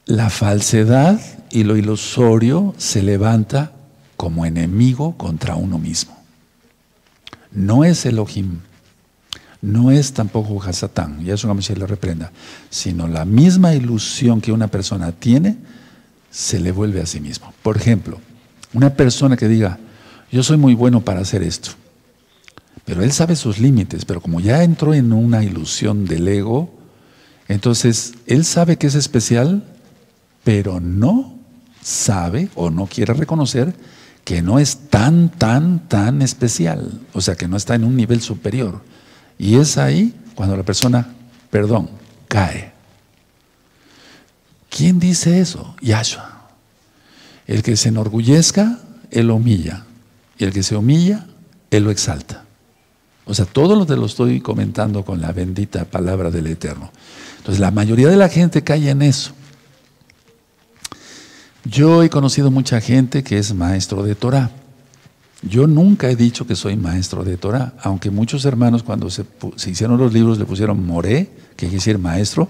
la 0.07 0.31
falsedad 0.31 1.21
y 1.51 1.65
lo 1.65 1.77
ilusorio 1.77 2.75
se 2.79 3.03
levanta 3.03 3.73
como 4.17 4.47
enemigo 4.47 5.17
contra 5.17 5.57
uno 5.57 5.79
mismo. 5.79 6.17
No 7.53 7.85
es 7.85 8.05
Elohim, 8.07 8.61
no 9.63 9.91
es 9.91 10.13
tampoco 10.13 10.63
Hasatán, 10.63 11.25
y 11.25 11.31
eso 11.31 11.55
se 11.63 11.77
le 11.77 11.87
reprenda, 11.87 12.33
sino 12.71 13.09
la 13.09 13.25
misma 13.25 13.75
ilusión 13.75 14.41
que 14.41 14.53
una 14.53 14.69
persona 14.69 15.13
tiene 15.13 15.57
se 16.31 16.61
le 16.61 16.73
vuelve 16.73 17.01
a 17.01 17.07
sí 17.07 17.21
mismo. 17.21 17.53
Por 17.63 17.77
ejemplo, 17.77 18.21
una 18.75 18.95
persona 18.95 19.37
que 19.37 19.49
diga, 19.49 19.79
yo 20.31 20.43
soy 20.43 20.57
muy 20.57 20.75
bueno 20.75 21.01
para 21.01 21.21
hacer 21.21 21.43
esto, 21.43 21.71
Pero 22.85 23.03
él 23.03 23.11
sabe 23.11 23.35
sus 23.35 23.59
límites, 23.59 24.05
pero 24.05 24.21
como 24.21 24.39
ya 24.39 24.63
entró 24.63 24.95
en 24.95 25.13
una 25.13 25.43
ilusión 25.43 26.05
del 26.05 26.29
ego, 26.29 26.73
entonces 27.49 28.15
él 28.27 28.45
sabe 28.45 28.77
que 28.77 28.87
es 28.87 28.95
especial, 28.95 29.65
pero 30.45 30.79
no 30.79 31.35
sabe 31.83 32.49
o 32.55 32.71
no 32.71 32.87
quiere 32.87 33.15
reconocer 33.15 33.75
que 34.27 34.43
no 34.43 34.59
es 34.59 34.91
tan, 34.91 35.29
tan, 35.29 35.89
tan 35.89 36.21
especial. 36.21 37.01
O 37.13 37.21
sea, 37.21 37.37
que 37.37 37.47
no 37.47 37.57
está 37.57 37.77
en 37.77 37.85
un 37.85 37.95
nivel 37.95 38.21
superior. 38.21 38.83
Y 39.39 39.55
es 39.55 39.79
ahí 39.79 40.17
cuando 40.35 40.57
la 40.57 40.65
persona, 40.65 41.15
perdón, 41.49 41.89
cae. 42.27 42.73
¿Quién 44.69 44.99
dice 44.99 45.39
eso? 45.39 45.77
Yahshua. 45.81 46.49
El 47.47 47.63
que 47.63 47.77
se 47.77 47.91
enorgullezca, 47.91 48.81
él 49.13 49.29
lo 49.29 49.37
humilla. 49.37 49.85
Y 50.39 50.43
el 50.43 50.53
que 50.53 50.65
se 50.65 50.75
humilla, 50.75 51.25
él 51.71 51.85
lo 51.85 51.93
exalta. 51.93 52.43
O 53.27 53.33
sea, 53.33 53.45
todo 53.45 53.77
lo 53.77 53.87
te 53.87 53.95
lo 53.95 54.07
estoy 54.07 54.41
comentando 54.41 55.05
con 55.05 55.21
la 55.21 55.31
bendita 55.31 55.85
palabra 55.85 56.33
del 56.33 56.49
Eterno. 56.49 56.91
Entonces, 57.39 57.61
la 57.61 57.71
mayoría 57.71 58.09
de 58.09 58.17
la 58.17 58.29
gente 58.29 58.65
cae 58.65 58.91
en 58.91 59.03
eso. 59.03 59.31
Yo 61.69 62.05
he 62.05 62.11
conocido 62.11 62.53
mucha 62.53 62.81
gente 62.81 63.25
que 63.25 63.39
es 63.39 63.53
maestro 63.53 64.05
de 64.05 64.15
Torah. 64.15 64.51
Yo 65.43 65.67
nunca 65.67 66.09
he 66.09 66.15
dicho 66.15 66.47
que 66.47 66.55
soy 66.55 66.77
maestro 66.77 67.25
de 67.25 67.37
Torah, 67.37 67.75
aunque 67.83 68.11
muchos 68.11 68.45
hermanos 68.45 68.85
cuando 68.85 69.11
se, 69.11 69.25
hicieron 69.67 69.99
los 69.99 70.13
libros 70.13 70.39
le 70.39 70.45
pusieron 70.45 70.87
moré, 70.87 71.29
que 71.57 71.67
quiere 71.67 71.75
decir 71.75 71.99
maestro, 71.99 72.49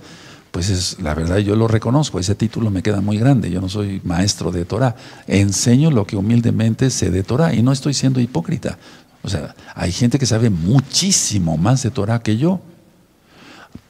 pues 0.51 0.69
es 0.69 1.01
la 1.01 1.15
verdad 1.15 1.39
yo 1.39 1.57
lo 1.57 1.67
reconozco, 1.67 2.19
ese 2.19 2.35
título 2.35 2.71
me 2.71 2.83
queda 2.83 3.01
muy 3.01 3.19
grande, 3.19 3.51
yo 3.51 3.61
no 3.61 3.71
soy 3.71 4.03
maestro 4.05 4.53
de 4.53 4.67
Torah, 4.67 4.97
enseño 5.27 5.91
lo 5.91 6.07
que 6.07 6.17
humildemente 6.17 6.91
sé 6.91 7.11
de 7.11 7.23
Torah 7.23 7.55
y 7.55 7.63
no 7.63 7.73
estoy 7.73 7.95
siendo 7.95 8.21
hipócrita. 8.21 8.79
O 9.23 9.31
sea, 9.31 9.55
hay 9.75 9.93
gente 9.93 10.19
que 10.19 10.27
sabe 10.27 10.51
muchísimo 10.51 11.57
más 11.57 11.83
de 11.83 11.91
Torah 11.91 12.23
que 12.23 12.37
yo, 12.37 12.61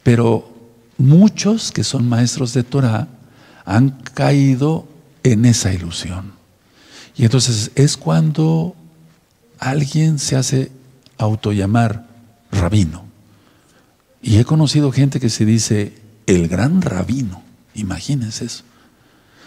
pero 0.04 0.52
muchos 0.98 1.72
que 1.72 1.82
son 1.82 2.08
maestros 2.08 2.54
de 2.54 2.62
Torah 2.62 3.08
han 3.64 3.90
caído 4.14 4.86
en 5.32 5.44
esa 5.44 5.72
ilusión. 5.72 6.32
Y 7.16 7.24
entonces 7.24 7.72
es 7.74 7.96
cuando 7.96 8.76
alguien 9.58 10.18
se 10.18 10.36
hace 10.36 10.70
autollamar 11.18 12.06
rabino. 12.52 13.04
Y 14.22 14.38
he 14.38 14.44
conocido 14.44 14.92
gente 14.92 15.18
que 15.18 15.30
se 15.30 15.44
dice 15.44 15.94
el 16.26 16.46
gran 16.48 16.80
rabino. 16.80 17.42
Imagínense 17.74 18.44
eso. 18.44 18.62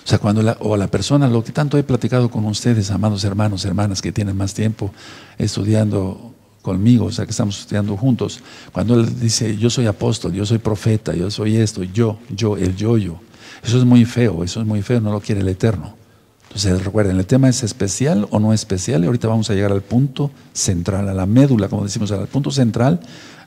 O 0.03 0.07
sea, 0.09 0.17
cuando 0.17 0.41
la, 0.41 0.57
o 0.59 0.75
la 0.75 0.87
persona, 0.87 1.27
lo 1.27 1.43
que 1.43 1.51
tanto 1.51 1.77
he 1.77 1.83
platicado 1.83 2.29
con 2.29 2.45
ustedes, 2.45 2.91
amados 2.91 3.23
hermanos, 3.23 3.63
hermanas 3.63 4.01
que 4.01 4.11
tienen 4.11 4.35
más 4.35 4.53
tiempo 4.53 4.91
estudiando 5.37 6.33
conmigo, 6.61 7.05
o 7.05 7.11
sea, 7.11 7.25
que 7.25 7.31
estamos 7.31 7.59
estudiando 7.59 7.95
juntos, 7.95 8.41
cuando 8.73 8.95
él 8.95 9.19
dice, 9.19 9.55
yo 9.55 9.69
soy 9.69 9.85
apóstol, 9.85 10.33
yo 10.33 10.45
soy 10.45 10.57
profeta, 10.57 11.13
yo 11.13 11.31
soy 11.31 11.55
esto, 11.57 11.83
yo, 11.83 12.19
yo, 12.35 12.57
el 12.57 12.75
yo, 12.75 12.97
yo. 12.97 13.21
Eso 13.63 13.77
es 13.77 13.85
muy 13.85 14.05
feo, 14.05 14.43
eso 14.43 14.61
es 14.61 14.67
muy 14.67 14.81
feo, 14.81 15.01
no 15.01 15.11
lo 15.11 15.19
quiere 15.19 15.41
el 15.41 15.47
Eterno. 15.47 15.95
Entonces 16.43 16.83
recuerden, 16.83 17.17
el 17.17 17.25
tema 17.27 17.47
es 17.47 17.61
especial 17.61 18.27
o 18.31 18.39
no 18.39 18.53
especial 18.53 19.03
y 19.03 19.07
ahorita 19.07 19.27
vamos 19.27 19.49
a 19.49 19.53
llegar 19.53 19.71
al 19.71 19.83
punto 19.83 20.31
central, 20.51 21.07
a 21.07 21.13
la 21.13 21.27
médula, 21.27 21.67
como 21.67 21.83
decimos, 21.83 22.11
al 22.11 22.27
punto 22.27 22.49
central 22.49 22.99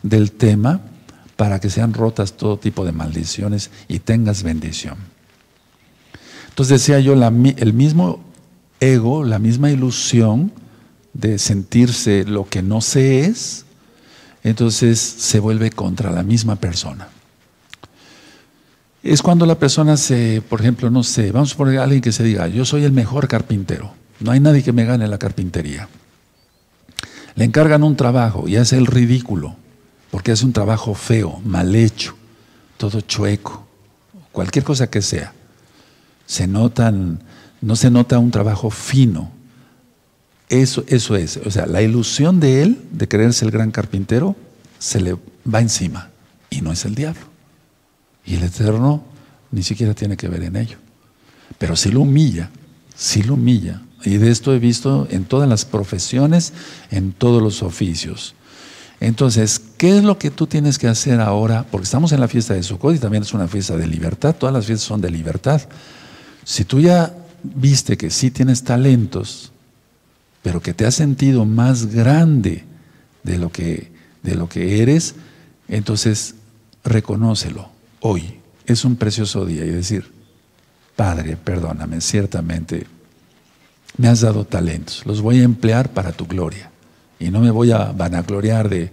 del 0.05 0.33
tema 0.33 0.81
para 1.37 1.59
que 1.59 1.69
sean 1.69 1.95
rotas 1.95 2.35
todo 2.35 2.59
tipo 2.59 2.85
de 2.85 2.93
maldiciones 2.93 3.71
y 3.89 3.99
tengas 3.99 4.45
bendición. 4.45 4.97
Entonces 6.51 6.81
decía 6.81 7.01
yo, 7.01 7.15
el 7.15 7.73
mismo 7.73 8.21
ego, 8.79 9.25
la 9.25 9.41
misma 9.41 9.73
ilusión 9.73 10.53
de 11.13 11.39
sentirse 11.39 12.25
lo 12.25 12.47
que 12.49 12.63
no 12.63 12.81
se 12.81 13.21
es, 13.21 13.65
entonces 14.45 15.01
se 15.01 15.41
vuelve 15.41 15.71
contra 15.71 16.13
la 16.13 16.23
misma 16.23 16.57
persona 16.57 17.09
es 19.03 19.23
cuando 19.23 19.47
la 19.47 19.59
persona 19.59 19.97
se, 19.97 20.43
por 20.49 20.61
ejemplo, 20.61 20.91
no 20.91 21.03
sé, 21.03 21.33
vamos 21.33 21.55
a 21.55 21.57
poner 21.57 21.79
alguien 21.79 22.01
que 22.01 22.13
se 22.13 22.23
diga, 22.23 22.47
yo 22.47 22.65
soy 22.65 22.85
el 22.85 22.93
mejor 22.93 23.27
carpintero, 23.27 23.93
no 24.21 24.31
hay 24.31 24.41
nadie 24.41 24.63
que 24.63 24.73
me 24.73 24.85
gane 24.85 25.09
la 25.09 25.19
carpintería. 25.19 25.89
Le 27.35 27.45
encargan 27.45 27.83
un 27.83 27.97
trabajo 27.97 28.47
y 28.47 28.57
hace 28.57 28.77
el 28.77 28.87
ridículo, 28.87 29.57
porque 30.11 30.33
hace 30.33 30.45
un 30.45 30.53
trabajo 30.53 30.95
feo, 30.95 31.41
mal 31.45 31.75
hecho, 31.75 32.15
todo 32.77 33.01
chueco, 33.01 33.67
cualquier 34.31 34.65
cosa 34.65 34.89
que 34.89 35.03
sea. 35.03 35.33
Se 36.27 36.47
notan, 36.47 37.21
no 37.61 37.75
se 37.75 37.91
nota 37.91 38.19
un 38.19 38.31
trabajo 38.31 38.71
fino. 38.71 39.33
Eso, 40.49 40.85
eso 40.87 41.17
es, 41.17 41.39
o 41.39 41.51
sea, 41.51 41.67
la 41.67 41.83
ilusión 41.83 42.39
de 42.39 42.63
él, 42.63 42.83
de 42.93 43.09
creerse 43.09 43.45
el 43.45 43.51
gran 43.51 43.71
carpintero, 43.71 44.37
se 44.79 45.01
le 45.01 45.17
va 45.53 45.61
encima 45.61 46.11
y 46.51 46.61
no 46.61 46.71
es 46.71 46.85
el 46.85 46.95
diablo. 46.95 47.32
Y 48.25 48.37
el 48.37 48.45
Eterno 48.45 49.03
ni 49.51 49.63
siquiera 49.63 49.95
tiene 49.95 50.17
que 50.17 50.29
ver 50.29 50.43
en 50.43 50.57
ello. 50.57 50.79
Pero 51.59 51.77
si 51.77 51.91
lo 51.91 52.01
humilla, 52.01 52.51
si 52.95 53.23
lo 53.23 53.35
humilla. 53.35 53.83
Y 54.05 54.17
de 54.17 54.31
esto 54.31 54.53
he 54.53 54.59
visto 54.59 55.07
en 55.11 55.25
todas 55.25 55.49
las 55.49 55.65
profesiones, 55.65 56.53
en 56.91 57.13
todos 57.13 57.43
los 57.43 57.63
oficios. 57.63 58.35
Entonces, 59.01 59.61
¿qué 59.77 59.99
es 59.99 60.05
lo 60.05 60.19
que 60.19 60.31
tú 60.31 60.47
tienes 60.47 60.79
que 60.79 60.89
hacer 60.89 61.21
ahora? 61.21 61.67
Porque 61.71 61.85
estamos 61.85 62.13
en 62.13 62.21
la 62.21 62.29
fiesta 62.29 62.55
de 62.55 62.63
Sukkot 62.63 62.97
y 62.97 62.99
también 62.99 63.23
es 63.23 63.35
una 63.35 63.49
fiesta 63.49 63.77
de 63.77 63.87
libertad. 63.87 64.35
Todas 64.35 64.55
las 64.55 64.67
fiestas 64.67 64.87
son 64.87 65.01
de 65.01 65.11
libertad. 65.11 65.61
Si 66.45 66.65
tú 66.65 66.81
ya 66.81 67.15
viste 67.43 67.97
que 67.97 68.11
sí 68.11 68.31
tienes 68.31 68.63
talentos, 68.63 69.53
pero 70.43 70.61
que 70.61 70.75
te 70.75 70.87
has 70.87 70.95
sentido 70.95 71.45
más 71.45 71.87
grande 71.87 72.65
de 73.23 73.39
lo 73.39 73.51
que, 73.51 73.93
de 74.23 74.35
lo 74.35 74.49
que 74.49 74.83
eres, 74.83 75.15
entonces 75.69 76.35
reconócelo 76.85 77.73
hoy 78.03 78.39
es 78.67 78.85
un 78.85 78.97
precioso 78.97 79.45
día 79.47 79.65
y 79.65 79.71
decir, 79.71 80.11
Padre, 80.95 81.37
perdóname, 81.37 82.01
ciertamente 82.01 82.87
me 83.97 84.09
has 84.09 84.21
dado 84.21 84.45
talentos, 84.45 85.05
los 85.07 85.21
voy 85.21 85.41
a 85.41 85.45
emplear 85.45 85.91
para 85.91 86.13
tu 86.13 86.27
gloria. 86.27 86.71
Y 87.19 87.31
no 87.31 87.41
me 87.41 87.51
voy 87.51 87.71
a 87.71 87.93
vanagloriar 87.93 88.69
de, 88.69 88.91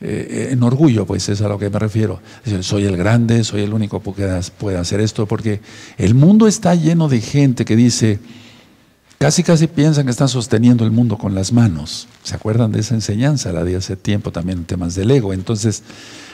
eh, 0.00 0.48
en 0.52 0.62
orgullo, 0.62 1.06
pues 1.06 1.28
es 1.28 1.42
a 1.42 1.48
lo 1.48 1.58
que 1.58 1.68
me 1.68 1.78
refiero. 1.78 2.20
Soy 2.60 2.84
el 2.84 2.96
grande, 2.96 3.44
soy 3.44 3.62
el 3.62 3.74
único 3.74 4.02
que 4.02 4.40
puede 4.58 4.78
hacer 4.78 5.00
esto, 5.00 5.26
porque 5.26 5.60
el 5.98 6.14
mundo 6.14 6.46
está 6.46 6.74
lleno 6.74 7.08
de 7.08 7.20
gente 7.20 7.64
que 7.64 7.76
dice, 7.76 8.20
casi 9.18 9.42
casi 9.42 9.66
piensan 9.66 10.06
que 10.06 10.12
están 10.12 10.28
sosteniendo 10.28 10.84
el 10.84 10.92
mundo 10.92 11.18
con 11.18 11.34
las 11.34 11.52
manos. 11.52 12.08
¿Se 12.22 12.34
acuerdan 12.34 12.72
de 12.72 12.80
esa 12.80 12.94
enseñanza? 12.94 13.52
La 13.52 13.64
de 13.64 13.76
hace 13.76 13.96
tiempo 13.96 14.30
también 14.30 14.58
en 14.58 14.64
temas 14.64 14.94
del 14.94 15.10
ego. 15.10 15.32
Entonces, 15.32 15.82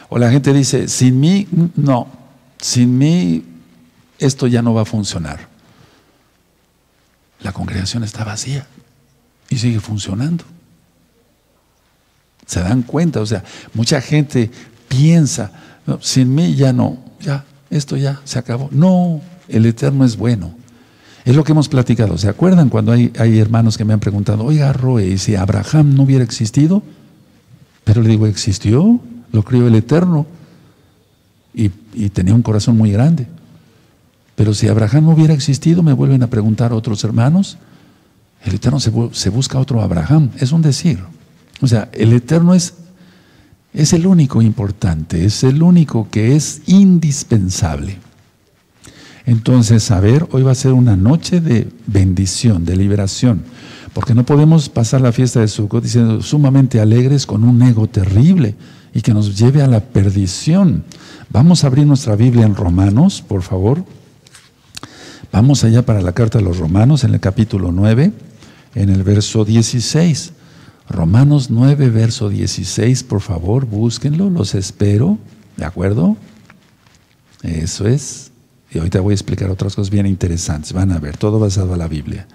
o 0.08 0.18
la 0.18 0.30
gente 0.30 0.52
dice, 0.52 0.88
sin 0.88 1.20
mí, 1.20 1.46
no, 1.76 2.08
sin 2.60 2.96
mí 2.96 3.44
esto 4.18 4.46
ya 4.46 4.62
no 4.62 4.74
va 4.74 4.82
a 4.82 4.84
funcionar. 4.86 5.48
La 7.40 7.52
congregación 7.52 8.04
está 8.04 8.24
vacía 8.24 8.66
y 9.50 9.58
sigue 9.58 9.80
funcionando. 9.80 10.44
Se 12.46 12.60
dan 12.60 12.82
cuenta, 12.82 13.20
o 13.20 13.26
sea, 13.26 13.44
mucha 13.72 14.00
gente 14.00 14.50
piensa, 14.88 15.50
sin 16.00 16.34
mí 16.34 16.54
ya 16.54 16.72
no, 16.72 16.98
ya, 17.20 17.44
esto 17.70 17.96
ya 17.96 18.20
se 18.24 18.38
acabó. 18.38 18.68
No, 18.70 19.20
el 19.48 19.66
Eterno 19.66 20.04
es 20.04 20.16
bueno. 20.16 20.54
Es 21.24 21.34
lo 21.34 21.42
que 21.42 21.52
hemos 21.52 21.68
platicado. 21.68 22.18
¿Se 22.18 22.28
acuerdan 22.28 22.68
cuando 22.68 22.92
hay, 22.92 23.10
hay 23.18 23.38
hermanos 23.38 23.78
que 23.78 23.84
me 23.84 23.94
han 23.94 24.00
preguntado, 24.00 24.44
oiga, 24.44 24.72
Roe, 24.74 25.06
¿y 25.06 25.18
si 25.18 25.36
Abraham 25.36 25.94
no 25.94 26.02
hubiera 26.02 26.22
existido? 26.22 26.82
Pero 27.84 28.02
le 28.02 28.10
digo, 28.10 28.26
¿existió? 28.26 29.00
Lo 29.34 29.42
crió 29.42 29.66
el 29.66 29.74
Eterno 29.74 30.26
y, 31.52 31.68
tenía 32.10 32.34
un 32.34 32.42
corazón 32.42 32.76
muy 32.76 32.92
grande. 32.92 33.26
Pero 34.36 34.54
si 34.54 34.68
Abraham 34.68 35.06
no 35.06 35.10
hubiera 35.10 35.34
existido, 35.34 35.82
me 35.82 35.92
vuelven 35.92 36.22
a 36.22 36.28
preguntar 36.28 36.72
otros 36.72 37.02
hermanos, 37.02 37.58
el 38.44 38.54
Eterno 38.54 38.78
se, 38.78 38.92
se, 39.10 39.30
busca 39.30 39.58
otro 39.58 39.82
Abraham, 39.82 40.30
es 40.38 40.52
un 40.52 40.62
decir. 40.62 41.00
O 41.60 41.66
sea, 41.66 41.88
el 41.92 42.12
Eterno 42.12 42.54
es, 42.54 42.74
es 43.72 43.92
el 43.92 44.06
único 44.06 44.40
importante, 44.40 45.24
es 45.24 45.42
el 45.42 45.62
único 45.62 46.08
que 46.10 46.36
es 46.36 46.62
indispensable. 46.66 47.98
Entonces, 49.26 49.90
a 49.90 49.98
ver, 49.98 50.28
hoy 50.30 50.42
va 50.42 50.52
a 50.52 50.56
ser 50.56 50.72
una 50.74 50.96
noche 50.96 51.40
de 51.40 51.68
bendición, 51.86 52.64
de 52.64 52.76
liberación, 52.76 53.42
porque 53.94 54.14
no 54.14 54.24
podemos 54.24 54.68
pasar 54.68 55.00
la 55.00 55.10
fiesta 55.10 55.40
de 55.40 55.48
Sukkot 55.48 55.82
diciendo 55.82 56.22
sumamente 56.22 56.80
alegres 56.80 57.26
con 57.26 57.42
un 57.42 57.62
ego 57.62 57.88
terrible 57.88 58.54
y 58.94 59.02
que 59.02 59.12
nos 59.12 59.36
lleve 59.36 59.60
a 59.60 59.66
la 59.66 59.80
perdición. 59.80 60.84
Vamos 61.30 61.64
a 61.64 61.66
abrir 61.66 61.86
nuestra 61.86 62.14
Biblia 62.14 62.46
en 62.46 62.54
Romanos, 62.54 63.22
por 63.26 63.42
favor. 63.42 63.84
Vamos 65.32 65.64
allá 65.64 65.84
para 65.84 66.00
la 66.00 66.12
carta 66.12 66.38
de 66.38 66.44
los 66.44 66.58
Romanos 66.58 67.02
en 67.02 67.12
el 67.12 67.20
capítulo 67.20 67.72
9, 67.72 68.12
en 68.76 68.88
el 68.88 69.02
verso 69.02 69.44
16. 69.44 70.32
Romanos 70.88 71.50
9, 71.50 71.88
verso 71.90 72.28
16, 72.28 73.02
por 73.02 73.20
favor, 73.20 73.66
búsquenlo, 73.66 74.30
los 74.30 74.54
espero. 74.54 75.18
¿De 75.56 75.64
acuerdo? 75.64 76.16
Eso 77.42 77.88
es. 77.88 78.30
Y 78.70 78.78
ahorita 78.78 79.00
voy 79.00 79.12
a 79.12 79.14
explicar 79.14 79.50
otras 79.50 79.74
cosas 79.74 79.90
bien 79.90 80.06
interesantes. 80.06 80.72
Van 80.72 80.92
a 80.92 80.98
ver, 80.98 81.16
todo 81.16 81.38
basado 81.38 81.72
en 81.72 81.78
la 81.78 81.88
Biblia. 81.88 82.28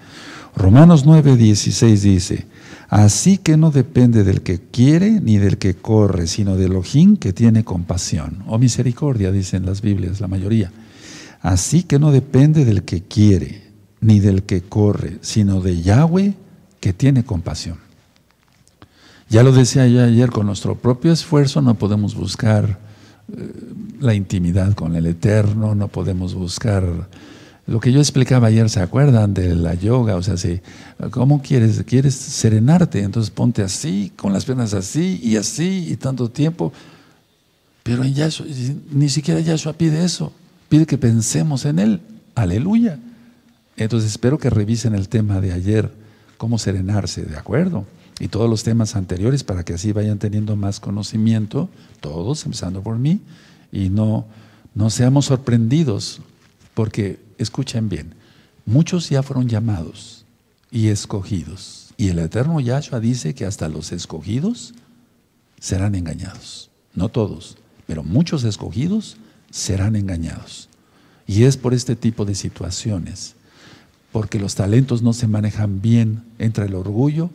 Romanos 0.56 1.04
9, 1.06 1.36
16 1.36 2.02
dice, 2.02 2.46
así 2.90 3.38
que 3.38 3.56
no 3.56 3.70
depende 3.70 4.24
del 4.24 4.42
que 4.42 4.60
quiere 4.60 5.20
ni 5.20 5.38
del 5.38 5.56
que 5.56 5.74
corre, 5.74 6.26
sino 6.26 6.56
del 6.56 6.76
ojín 6.76 7.16
que 7.16 7.32
tiene 7.32 7.64
compasión. 7.64 8.44
O 8.46 8.58
misericordia, 8.58 9.32
dicen 9.32 9.64
las 9.64 9.80
Biblias, 9.80 10.20
la 10.20 10.28
mayoría. 10.28 10.70
Así 11.40 11.84
que 11.84 11.98
no 11.98 12.12
depende 12.12 12.64
del 12.66 12.82
que 12.82 13.02
quiere 13.02 13.70
ni 14.00 14.20
del 14.20 14.42
que 14.42 14.62
corre, 14.62 15.18
sino 15.22 15.60
de 15.60 15.80
Yahweh 15.80 16.34
que 16.80 16.92
tiene 16.92 17.24
compasión. 17.24 17.78
Ya 19.28 19.42
lo 19.44 19.52
decía 19.52 19.86
yo 19.86 20.02
ayer, 20.02 20.30
con 20.30 20.46
nuestro 20.46 20.74
propio 20.74 21.12
esfuerzo 21.12 21.62
no 21.62 21.74
podemos 21.74 22.16
buscar 22.16 22.80
eh, 23.32 23.52
la 24.00 24.14
intimidad 24.14 24.74
con 24.74 24.96
el 24.96 25.06
Eterno, 25.06 25.74
no 25.74 25.88
podemos 25.88 26.34
buscar 26.34 27.08
lo 27.70 27.78
que 27.78 27.92
yo 27.92 28.00
explicaba 28.00 28.48
ayer, 28.48 28.68
¿se 28.68 28.80
acuerdan 28.80 29.32
de 29.32 29.54
la 29.54 29.74
yoga? 29.74 30.16
O 30.16 30.22
sea, 30.24 30.36
si, 30.36 30.60
¿cómo 31.12 31.40
quieres? 31.40 31.84
¿Quieres 31.86 32.16
serenarte? 32.16 33.00
Entonces 33.00 33.30
ponte 33.30 33.62
así, 33.62 34.10
con 34.16 34.32
las 34.32 34.44
piernas 34.44 34.74
así 34.74 35.20
y 35.22 35.36
así 35.36 35.86
y 35.88 35.94
tanto 35.94 36.28
tiempo. 36.28 36.72
Pero 37.84 38.02
en 38.02 38.12
Yahshua, 38.12 38.46
ni 38.90 39.08
siquiera 39.08 39.38
Yahshua 39.38 39.74
pide 39.74 40.04
eso, 40.04 40.32
pide 40.68 40.84
que 40.84 40.98
pensemos 40.98 41.64
en 41.64 41.78
Él. 41.78 42.00
Aleluya. 42.34 42.98
Entonces 43.76 44.10
espero 44.10 44.36
que 44.36 44.50
revisen 44.50 44.96
el 44.96 45.08
tema 45.08 45.40
de 45.40 45.52
ayer, 45.52 45.92
cómo 46.38 46.58
serenarse, 46.58 47.22
¿de 47.22 47.36
acuerdo? 47.36 47.86
Y 48.18 48.26
todos 48.26 48.50
los 48.50 48.64
temas 48.64 48.96
anteriores 48.96 49.44
para 49.44 49.62
que 49.62 49.74
así 49.74 49.92
vayan 49.92 50.18
teniendo 50.18 50.56
más 50.56 50.80
conocimiento, 50.80 51.68
todos, 52.00 52.44
empezando 52.44 52.82
por 52.82 52.98
mí, 52.98 53.20
y 53.70 53.90
no, 53.90 54.26
no 54.74 54.90
seamos 54.90 55.26
sorprendidos, 55.26 56.20
porque 56.80 57.20
escuchen 57.36 57.90
bien, 57.90 58.14
muchos 58.64 59.10
ya 59.10 59.22
fueron 59.22 59.50
llamados 59.50 60.24
y 60.70 60.88
escogidos. 60.88 61.92
Y 61.98 62.08
el 62.08 62.18
eterno 62.18 62.58
Yahshua 62.58 63.00
dice 63.00 63.34
que 63.34 63.44
hasta 63.44 63.68
los 63.68 63.92
escogidos 63.92 64.72
serán 65.60 65.94
engañados. 65.94 66.70
No 66.94 67.10
todos, 67.10 67.58
pero 67.86 68.02
muchos 68.02 68.44
escogidos 68.44 69.18
serán 69.50 69.94
engañados. 69.94 70.70
Y 71.26 71.44
es 71.44 71.58
por 71.58 71.74
este 71.74 71.96
tipo 71.96 72.24
de 72.24 72.34
situaciones, 72.34 73.34
porque 74.10 74.40
los 74.40 74.54
talentos 74.54 75.02
no 75.02 75.12
se 75.12 75.26
manejan 75.26 75.82
bien 75.82 76.22
entre 76.38 76.64
el 76.64 76.74
orgullo. 76.74 77.28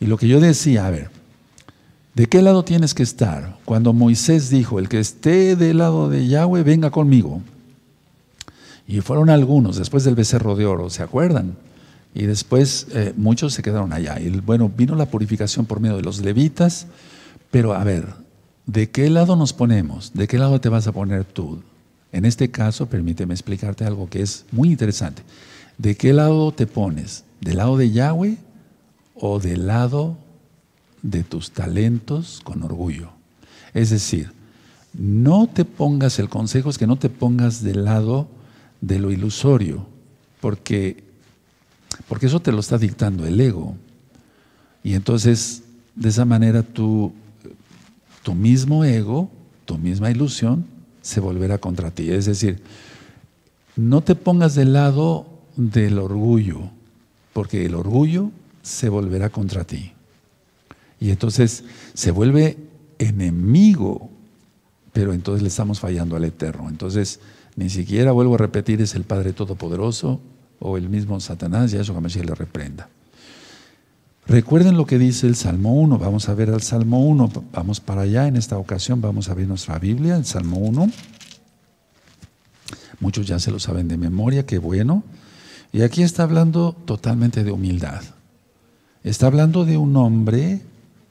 Y 0.00 0.04
lo 0.04 0.18
que 0.18 0.28
yo 0.28 0.38
decía, 0.38 0.86
a 0.86 0.90
ver, 0.90 1.10
¿de 2.14 2.26
qué 2.26 2.42
lado 2.42 2.62
tienes 2.62 2.92
que 2.92 3.04
estar? 3.04 3.56
Cuando 3.64 3.94
Moisés 3.94 4.50
dijo, 4.50 4.78
el 4.78 4.90
que 4.90 5.00
esté 5.00 5.56
del 5.56 5.78
lado 5.78 6.10
de 6.10 6.28
Yahweh, 6.28 6.62
venga 6.62 6.90
conmigo. 6.90 7.40
Y 8.86 9.00
fueron 9.00 9.30
algunos 9.30 9.76
después 9.76 10.04
del 10.04 10.14
becerro 10.14 10.56
de 10.56 10.66
oro, 10.66 10.90
¿se 10.90 11.02
acuerdan? 11.02 11.56
Y 12.14 12.24
después 12.24 12.88
eh, 12.92 13.14
muchos 13.16 13.54
se 13.54 13.62
quedaron 13.62 13.92
allá. 13.92 14.20
Y 14.20 14.28
bueno, 14.40 14.70
vino 14.74 14.94
la 14.94 15.06
purificación 15.06 15.66
por 15.66 15.80
medio 15.80 15.96
de 15.96 16.02
los 16.02 16.20
levitas. 16.20 16.86
Pero 17.50 17.74
a 17.74 17.84
ver, 17.84 18.06
¿de 18.66 18.90
qué 18.90 19.08
lado 19.08 19.36
nos 19.36 19.52
ponemos? 19.52 20.12
¿De 20.14 20.28
qué 20.28 20.38
lado 20.38 20.60
te 20.60 20.68
vas 20.68 20.86
a 20.86 20.92
poner 20.92 21.24
tú? 21.24 21.62
En 22.12 22.26
este 22.26 22.50
caso, 22.50 22.86
permíteme 22.86 23.32
explicarte 23.32 23.84
algo 23.84 24.08
que 24.08 24.20
es 24.20 24.44
muy 24.52 24.70
interesante. 24.70 25.22
¿De 25.78 25.96
qué 25.96 26.12
lado 26.12 26.52
te 26.52 26.66
pones? 26.66 27.24
¿Del 27.40 27.56
lado 27.56 27.78
de 27.78 27.90
Yahweh 27.90 28.36
o 29.14 29.38
del 29.38 29.66
lado 29.66 30.18
de 31.00 31.24
tus 31.24 31.52
talentos 31.52 32.40
con 32.44 32.62
orgullo? 32.62 33.10
Es 33.72 33.88
decir, 33.88 34.32
no 34.92 35.46
te 35.46 35.64
pongas, 35.64 36.18
el 36.18 36.28
consejo 36.28 36.68
es 36.68 36.76
que 36.76 36.86
no 36.86 36.96
te 36.96 37.08
pongas 37.08 37.62
del 37.62 37.86
lado 37.86 38.28
de 38.82 38.98
lo 38.98 39.10
ilusorio, 39.10 39.86
porque, 40.40 41.02
porque 42.08 42.26
eso 42.26 42.40
te 42.40 42.52
lo 42.52 42.60
está 42.60 42.76
dictando 42.76 43.24
el 43.24 43.40
ego. 43.40 43.76
Y 44.82 44.94
entonces, 44.94 45.62
de 45.94 46.10
esa 46.10 46.26
manera, 46.26 46.62
tu, 46.62 47.12
tu 48.22 48.34
mismo 48.34 48.84
ego, 48.84 49.30
tu 49.64 49.78
misma 49.78 50.10
ilusión, 50.10 50.66
se 51.00 51.20
volverá 51.20 51.58
contra 51.58 51.90
ti. 51.90 52.10
Es 52.10 52.26
decir, 52.26 52.60
no 53.76 54.02
te 54.02 54.14
pongas 54.14 54.54
del 54.54 54.72
lado 54.72 55.26
del 55.56 55.98
orgullo, 55.98 56.70
porque 57.32 57.64
el 57.64 57.74
orgullo 57.74 58.30
se 58.62 58.88
volverá 58.88 59.30
contra 59.30 59.64
ti. 59.64 59.92
Y 61.00 61.10
entonces 61.10 61.64
se 61.94 62.10
vuelve 62.10 62.58
enemigo, 62.98 64.10
pero 64.92 65.12
entonces 65.12 65.42
le 65.42 65.48
estamos 65.48 65.80
fallando 65.80 66.16
al 66.16 66.24
Eterno. 66.24 66.68
Entonces, 66.68 67.20
ni 67.56 67.70
siquiera, 67.70 68.12
vuelvo 68.12 68.34
a 68.34 68.38
repetir, 68.38 68.80
es 68.80 68.94
el 68.94 69.04
Padre 69.04 69.32
Todopoderoso 69.32 70.20
o 70.58 70.76
el 70.76 70.88
mismo 70.88 71.18
Satanás, 71.20 71.72
y 71.72 71.76
a 71.76 71.80
eso 71.80 71.94
jamás 71.94 72.14
le 72.16 72.34
reprenda. 72.34 72.88
Recuerden 74.26 74.76
lo 74.76 74.86
que 74.86 74.98
dice 74.98 75.26
el 75.26 75.34
Salmo 75.34 75.74
1, 75.74 75.98
vamos 75.98 76.28
a 76.28 76.34
ver 76.34 76.50
al 76.50 76.62
Salmo 76.62 77.04
1, 77.04 77.30
vamos 77.52 77.80
para 77.80 78.02
allá, 78.02 78.28
en 78.28 78.36
esta 78.36 78.56
ocasión 78.56 79.00
vamos 79.00 79.28
a 79.28 79.34
ver 79.34 79.48
nuestra 79.48 79.78
Biblia, 79.78 80.16
el 80.16 80.24
Salmo 80.24 80.58
1. 80.58 80.90
Muchos 83.00 83.26
ya 83.26 83.40
se 83.40 83.50
lo 83.50 83.58
saben 83.58 83.88
de 83.88 83.96
memoria, 83.96 84.46
qué 84.46 84.58
bueno. 84.58 85.02
Y 85.72 85.82
aquí 85.82 86.02
está 86.02 86.22
hablando 86.22 86.76
totalmente 86.84 87.42
de 87.42 87.50
humildad. 87.50 88.02
Está 89.02 89.26
hablando 89.26 89.64
de 89.64 89.76
un 89.76 89.96
hombre, 89.96 90.60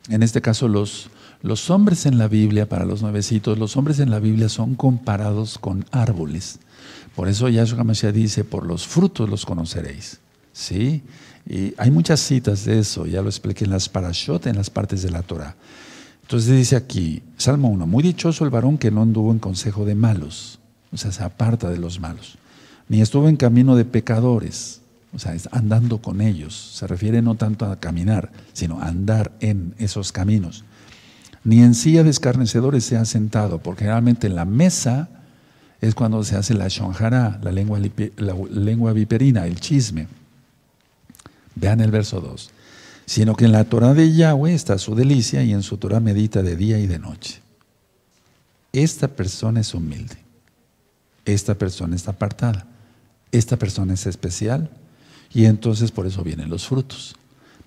en 0.07 0.23
este 0.23 0.41
caso 0.41 0.69
los, 0.69 1.09
los 1.43 1.71
hombres 1.71 2.05
en 2.05 2.17
la 2.19 2.27
Biblia, 2.27 2.69
para 2.69 2.85
los 2.85 3.01
nuevecitos, 3.01 3.57
los 3.57 3.75
hombres 3.75 3.99
en 3.99 4.11
la 4.11 4.19
Biblia 4.19 4.47
son 4.47 4.75
comparados 4.75 5.57
con 5.57 5.85
árboles. 5.91 6.59
Por 7.15 7.27
eso 7.27 7.49
Yahshua 7.49 7.83
Mashiach 7.83 8.13
dice, 8.13 8.43
por 8.43 8.65
los 8.65 8.87
frutos 8.87 9.29
los 9.29 9.45
conoceréis. 9.45 10.19
¿Sí? 10.53 11.01
Y 11.49 11.73
hay 11.77 11.89
muchas 11.89 12.19
citas 12.19 12.65
de 12.65 12.79
eso, 12.79 13.07
ya 13.07 13.21
lo 13.21 13.29
expliqué 13.29 13.65
en 13.65 13.71
las 13.71 13.89
parashot, 13.89 14.45
en 14.45 14.57
las 14.57 14.69
partes 14.69 15.01
de 15.01 15.09
la 15.09 15.23
Torah. 15.23 15.55
Entonces 16.21 16.55
dice 16.55 16.75
aquí, 16.75 17.23
Salmo 17.37 17.69
1, 17.69 17.87
muy 17.87 18.03
dichoso 18.03 18.43
el 18.43 18.51
varón 18.51 18.77
que 18.77 18.91
no 18.91 19.01
anduvo 19.01 19.31
en 19.31 19.39
consejo 19.39 19.83
de 19.85 19.95
malos, 19.95 20.59
o 20.91 20.97
sea, 20.97 21.11
se 21.11 21.23
aparta 21.23 21.69
de 21.69 21.77
los 21.77 21.99
malos, 21.99 22.37
ni 22.87 23.01
estuvo 23.01 23.27
en 23.27 23.37
camino 23.37 23.75
de 23.75 23.85
pecadores, 23.85 24.81
o 25.13 25.19
sea, 25.19 25.35
andando 25.51 25.97
con 25.97 26.21
ellos. 26.21 26.71
Se 26.75 26.87
refiere 26.87 27.21
no 27.21 27.35
tanto 27.35 27.65
a 27.65 27.79
caminar, 27.79 28.31
sino 28.53 28.79
a 28.79 28.87
andar 28.87 29.31
en 29.41 29.73
esos 29.77 30.11
caminos 30.11 30.63
ni 31.43 31.61
en 31.61 31.73
silla 31.73 32.03
de 32.03 32.09
escarnecedores 32.09 32.83
se 32.83 32.97
ha 32.97 33.05
sentado, 33.05 33.59
porque 33.59 33.81
generalmente 33.81 34.27
en 34.27 34.35
la 34.35 34.45
mesa 34.45 35.09
es 35.81 35.95
cuando 35.95 36.23
se 36.23 36.35
hace 36.35 36.53
la 36.53 36.67
shonjara, 36.67 37.39
la 37.41 37.51
lengua, 37.51 37.79
la 38.17 38.35
lengua 38.51 38.93
viperina, 38.93 39.47
el 39.47 39.59
chisme. 39.59 40.07
Vean 41.55 41.81
el 41.81 41.89
verso 41.89 42.21
2. 42.21 42.51
Sino 43.05 43.35
que 43.35 43.45
en 43.45 43.51
la 43.51 43.63
Torah 43.63 43.93
de 43.93 44.13
Yahweh 44.13 44.53
está 44.53 44.77
su 44.77 44.93
delicia 44.93 45.43
y 45.43 45.53
en 45.53 45.63
su 45.63 45.77
Torah 45.77 45.99
medita 45.99 46.43
de 46.43 46.55
día 46.55 46.77
y 46.77 46.85
de 46.85 46.99
noche. 46.99 47.41
Esta 48.71 49.07
persona 49.07 49.59
es 49.59 49.73
humilde. 49.73 50.17
Esta 51.25 51.55
persona 51.55 51.95
está 51.95 52.11
apartada. 52.11 52.67
Esta 53.31 53.57
persona 53.57 53.95
es 53.95 54.05
especial. 54.05 54.69
Y 55.33 55.45
entonces 55.45 55.91
por 55.91 56.05
eso 56.05 56.23
vienen 56.23 56.49
los 56.49 56.67
frutos. 56.67 57.15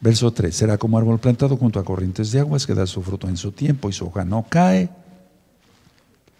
Verso 0.05 0.31
3, 0.31 0.55
será 0.55 0.77
como 0.77 0.99
árbol 0.99 1.19
plantado 1.19 1.57
junto 1.57 1.81
a 1.81 1.85
corrientes 1.85 2.31
de 2.31 2.39
aguas 2.39 2.67
que 2.67 2.75
da 2.75 2.87
su 2.87 3.01
fruto 3.03 3.27
en 3.27 3.39
su 3.39 3.53
tiempo 3.53 3.89
y 3.89 3.95
su 3.95 4.05
hoja 4.05 4.23
no 4.27 4.45
cae 4.47 4.91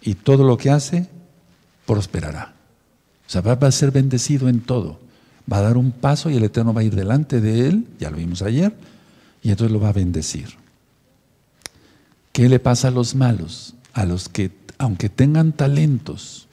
y 0.03 0.13
todo 0.13 0.43
lo 0.43 0.55
que 0.55 0.69
hace 0.69 1.09
prosperará. 1.87 2.53
O 3.27 3.29
sea, 3.31 3.41
va 3.41 3.53
a 3.59 3.71
ser 3.71 3.89
bendecido 3.89 4.49
en 4.49 4.59
todo. 4.59 4.99
Va 5.51 5.57
a 5.57 5.61
dar 5.61 5.77
un 5.77 5.91
paso 5.91 6.29
y 6.29 6.35
el 6.35 6.43
Eterno 6.43 6.75
va 6.75 6.81
a 6.81 6.83
ir 6.83 6.93
delante 6.93 7.41
de 7.41 7.67
él, 7.67 7.87
ya 7.99 8.11
lo 8.11 8.17
vimos 8.17 8.43
ayer, 8.43 8.71
y 9.41 9.49
entonces 9.49 9.71
lo 9.73 9.79
va 9.79 9.89
a 9.89 9.93
bendecir. 9.93 10.49
¿Qué 12.33 12.47
le 12.47 12.59
pasa 12.59 12.89
a 12.89 12.91
los 12.91 13.15
malos? 13.15 13.73
A 13.93 14.05
los 14.05 14.29
que, 14.29 14.51
aunque 14.77 15.09
tengan 15.09 15.53
talentos, 15.53 16.47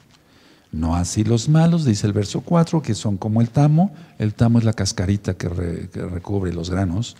no 0.73 0.95
así 0.95 1.23
los 1.23 1.49
malos, 1.49 1.85
dice 1.85 2.07
el 2.07 2.13
verso 2.13 2.41
4, 2.41 2.81
que 2.81 2.95
son 2.95 3.17
como 3.17 3.41
el 3.41 3.49
tamo. 3.49 3.93
El 4.17 4.33
tamo 4.33 4.57
es 4.57 4.65
la 4.65 4.73
cascarita 4.73 5.35
que, 5.35 5.47
recubre 5.47 6.51
los 6.51 6.71
granos. 6.71 7.15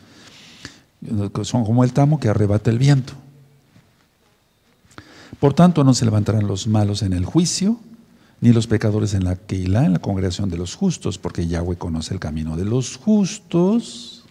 Son 1.44 1.64
como 1.64 1.84
el 1.84 1.94
tamo 1.94 2.20
que 2.20 2.30
arrebata 2.30 2.72
el 2.72 2.80
viento. 2.80 3.14
Por 5.40 5.54
tanto, 5.54 5.84
no 5.84 5.94
se 5.94 6.06
levantarán 6.06 6.48
los 6.48 6.68
malos 6.68 7.04
en 7.04 7.14
el 7.14 7.26
juicio, 7.26 7.78
ni 8.42 8.54
los 8.54 8.66
pecadores 8.66 9.14
en 9.14 9.24
la 9.24 9.36
Keilah, 9.36 9.86
en 9.86 9.94
la 9.94 10.00
congregación 10.00 10.50
de 10.50 10.58
los 10.58 10.74
justos, 10.74 11.20
porque 11.20 11.48
Yahweh 11.48 11.78
conoce 11.78 12.16
el 12.16 12.20
camino 12.20 12.58
de 12.58 12.66
los 12.66 12.98
justos, 12.98 14.24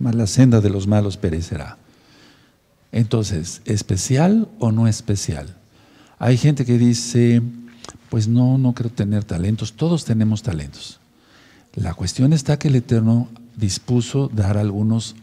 mas 0.00 0.16
la 0.16 0.26
senda 0.26 0.60
de 0.60 0.70
los 0.70 0.88
malos 0.88 1.16
perecerá. 1.16 1.78
Entonces, 2.90 3.62
¿especial 3.66 4.48
o 4.58 4.72
no 4.72 4.88
especial? 4.88 5.54
Hay 6.18 6.36
gente 6.36 6.64
que 6.64 6.78
dice, 6.78 7.40
pues 8.10 8.28
no, 8.28 8.58
no 8.58 8.74
creo 8.74 8.90
tener 8.90 9.24
talentos. 9.24 9.74
Todos 9.74 10.04
tenemos 10.04 10.42
talentos. 10.42 11.00
La 11.74 11.94
cuestión 11.94 12.32
está 12.32 12.58
que 12.58 12.68
el 12.68 12.76
Eterno 12.76 13.28
dispuso 13.56 14.28
dar 14.28 14.56
algunos 14.56 15.14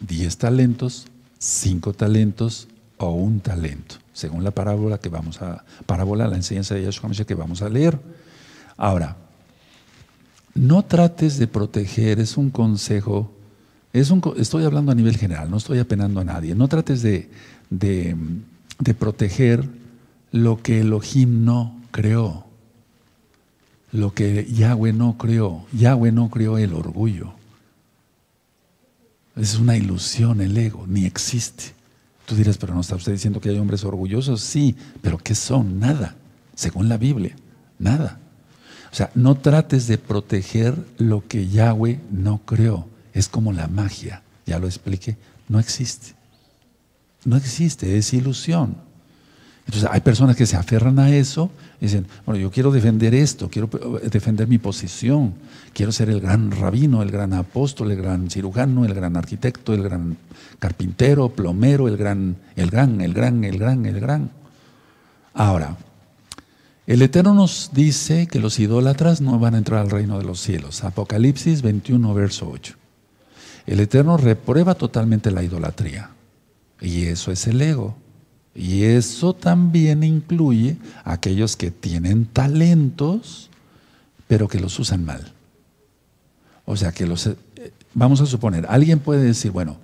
10 0.00 0.36
talentos, 0.38 1.06
5 1.38 1.92
talentos 1.92 2.68
o 2.98 3.10
un 3.10 3.40
talento, 3.40 3.96
según 4.12 4.44
la 4.44 4.50
parábola 4.50 4.98
que 4.98 5.08
vamos 5.08 5.40
a, 5.42 5.64
parábola, 5.86 6.28
la 6.28 6.36
enseñanza 6.36 6.74
de 6.74 6.82
Yahshua 6.82 7.10
que 7.26 7.34
vamos 7.34 7.62
a 7.62 7.68
leer. 7.68 7.98
Ahora, 8.76 9.16
no 10.54 10.84
trates 10.84 11.38
de 11.38 11.46
proteger, 11.46 12.20
es 12.20 12.36
un 12.36 12.50
consejo, 12.50 13.32
es 13.92 14.10
un, 14.10 14.22
estoy 14.36 14.64
hablando 14.64 14.92
a 14.92 14.94
nivel 14.94 15.16
general, 15.16 15.50
no 15.50 15.56
estoy 15.56 15.78
apenando 15.78 16.20
a 16.20 16.24
nadie, 16.24 16.54
no 16.54 16.68
trates 16.68 17.02
de, 17.02 17.30
de, 17.70 18.16
de 18.78 18.94
proteger 18.94 19.68
lo 20.30 20.62
que 20.62 20.80
Elohim 20.80 21.44
no 21.44 21.81
creó, 21.92 22.46
lo 23.92 24.14
que 24.14 24.50
Yahweh 24.50 24.92
no 24.92 25.16
creó. 25.18 25.66
Yahweh 25.72 26.10
no 26.10 26.30
creó 26.30 26.58
el 26.58 26.72
orgullo. 26.72 27.34
Es 29.36 29.56
una 29.56 29.76
ilusión 29.76 30.40
el 30.40 30.56
ego, 30.56 30.86
ni 30.88 31.04
existe. 31.04 31.74
Tú 32.26 32.34
dirás, 32.34 32.58
pero 32.58 32.74
no 32.74 32.80
está 32.80 32.96
usted 32.96 33.12
diciendo 33.12 33.40
que 33.40 33.50
hay 33.50 33.58
hombres 33.58 33.84
orgullosos. 33.84 34.40
Sí, 34.40 34.76
pero 35.00 35.18
¿qué 35.18 35.34
son? 35.34 35.78
Nada, 35.78 36.16
según 36.54 36.88
la 36.88 36.96
Biblia, 36.96 37.36
nada. 37.78 38.18
O 38.90 38.94
sea, 38.94 39.10
no 39.14 39.36
trates 39.36 39.86
de 39.86 39.98
proteger 39.98 40.76
lo 40.98 41.26
que 41.26 41.48
Yahweh 41.48 42.00
no 42.10 42.38
creó. 42.44 42.88
Es 43.12 43.28
como 43.28 43.52
la 43.52 43.68
magia, 43.68 44.22
ya 44.46 44.58
lo 44.58 44.66
expliqué, 44.66 45.16
no 45.48 45.58
existe. 45.58 46.14
No 47.24 47.36
existe, 47.36 47.96
es 47.98 48.12
ilusión. 48.14 48.76
Entonces 49.66 49.88
hay 49.90 50.00
personas 50.00 50.36
que 50.36 50.46
se 50.46 50.56
aferran 50.56 50.98
a 50.98 51.14
eso 51.14 51.50
dicen, 51.86 52.06
bueno, 52.24 52.40
yo 52.40 52.50
quiero 52.50 52.70
defender 52.70 53.14
esto, 53.14 53.48
quiero 53.50 53.68
defender 54.10 54.46
mi 54.46 54.58
posición, 54.58 55.34
quiero 55.74 55.90
ser 55.90 56.10
el 56.10 56.20
gran 56.20 56.50
rabino, 56.50 57.02
el 57.02 57.10
gran 57.10 57.32
apóstol, 57.32 57.90
el 57.90 57.96
gran 57.96 58.30
cirujano, 58.30 58.84
el 58.84 58.94
gran 58.94 59.16
arquitecto, 59.16 59.74
el 59.74 59.82
gran 59.82 60.16
carpintero, 60.58 61.30
plomero, 61.30 61.88
el 61.88 61.96
gran, 61.96 62.36
el 62.56 62.70
gran, 62.70 63.00
el 63.00 63.12
gran, 63.12 63.44
el 63.44 63.58
gran, 63.58 63.84
el 63.86 64.00
gran. 64.00 64.30
Ahora, 65.34 65.76
el 66.86 67.02
Eterno 67.02 67.34
nos 67.34 67.70
dice 67.72 68.26
que 68.26 68.38
los 68.38 68.60
idólatras 68.60 69.20
no 69.20 69.38
van 69.38 69.54
a 69.54 69.58
entrar 69.58 69.80
al 69.80 69.90
reino 69.90 70.18
de 70.18 70.24
los 70.24 70.40
cielos. 70.40 70.84
Apocalipsis 70.84 71.62
21, 71.62 72.14
verso 72.14 72.48
8. 72.48 72.74
El 73.66 73.80
Eterno 73.80 74.16
reprueba 74.16 74.74
totalmente 74.74 75.30
la 75.30 75.42
idolatría. 75.42 76.10
Y 76.80 77.06
eso 77.06 77.30
es 77.30 77.46
el 77.46 77.60
ego. 77.62 77.96
Y 78.54 78.84
eso 78.84 79.34
también 79.34 80.02
incluye 80.02 80.76
a 81.04 81.12
aquellos 81.12 81.56
que 81.56 81.70
tienen 81.70 82.26
talentos, 82.26 83.48
pero 84.28 84.48
que 84.48 84.60
los 84.60 84.78
usan 84.78 85.04
mal. 85.04 85.32
O 86.64 86.76
sea, 86.76 86.92
que 86.92 87.06
los... 87.06 87.26
Eh, 87.26 87.36
vamos 87.94 88.20
a 88.20 88.26
suponer, 88.26 88.66
alguien 88.68 88.98
puede 88.98 89.22
decir, 89.22 89.50
bueno, 89.50 89.78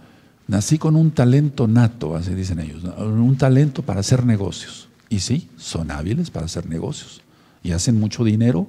nací 0.46 0.78
con 0.78 0.96
un 0.96 1.10
talento 1.10 1.66
nato, 1.66 2.14
así 2.16 2.34
dicen 2.34 2.60
ellos, 2.60 2.84
un 2.84 3.36
talento 3.36 3.82
para 3.82 4.00
hacer 4.00 4.24
negocios. 4.24 4.88
Y 5.08 5.20
sí, 5.20 5.48
son 5.56 5.90
hábiles 5.90 6.30
para 6.30 6.46
hacer 6.46 6.66
negocios. 6.66 7.22
Y 7.62 7.72
hacen 7.72 7.98
mucho 7.98 8.24
dinero 8.24 8.68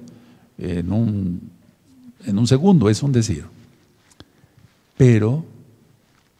en 0.58 0.92
un, 0.92 1.50
en 2.24 2.38
un 2.38 2.46
segundo, 2.46 2.88
es 2.88 3.02
un 3.02 3.12
decir. 3.12 3.44
Pero 4.96 5.44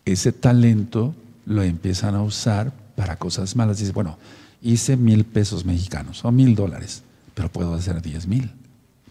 ese 0.04 0.32
talento 0.32 1.14
lo 1.46 1.62
empiezan 1.62 2.14
a 2.14 2.22
usar 2.22 2.72
para 3.00 3.16
cosas 3.16 3.56
malas. 3.56 3.78
Dice, 3.78 3.92
bueno, 3.92 4.18
hice 4.60 4.94
mil 4.94 5.24
pesos 5.24 5.64
mexicanos 5.64 6.22
o 6.22 6.30
mil 6.30 6.54
dólares, 6.54 7.02
pero 7.32 7.50
puedo 7.50 7.72
hacer 7.72 8.02
diez 8.02 8.26
mil, 8.26 8.50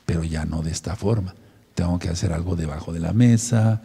pero 0.06 0.24
ya 0.24 0.46
no 0.46 0.62
de 0.62 0.70
esta 0.70 0.96
forma. 0.96 1.34
Tengo 1.74 1.98
que 1.98 2.10
hacer 2.10 2.32
algo 2.32 2.56
debajo 2.56 2.94
de 2.94 3.00
la 3.00 3.14
mesa, 3.14 3.82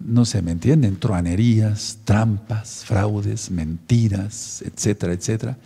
no 0.00 0.24
sé, 0.24 0.42
¿me 0.42 0.50
entienden? 0.50 0.96
Truanerías, 0.96 1.98
trampas, 2.04 2.84
fraudes, 2.84 3.52
mentiras, 3.52 4.60
etcétera, 4.62 5.12
etcétera. 5.12 5.56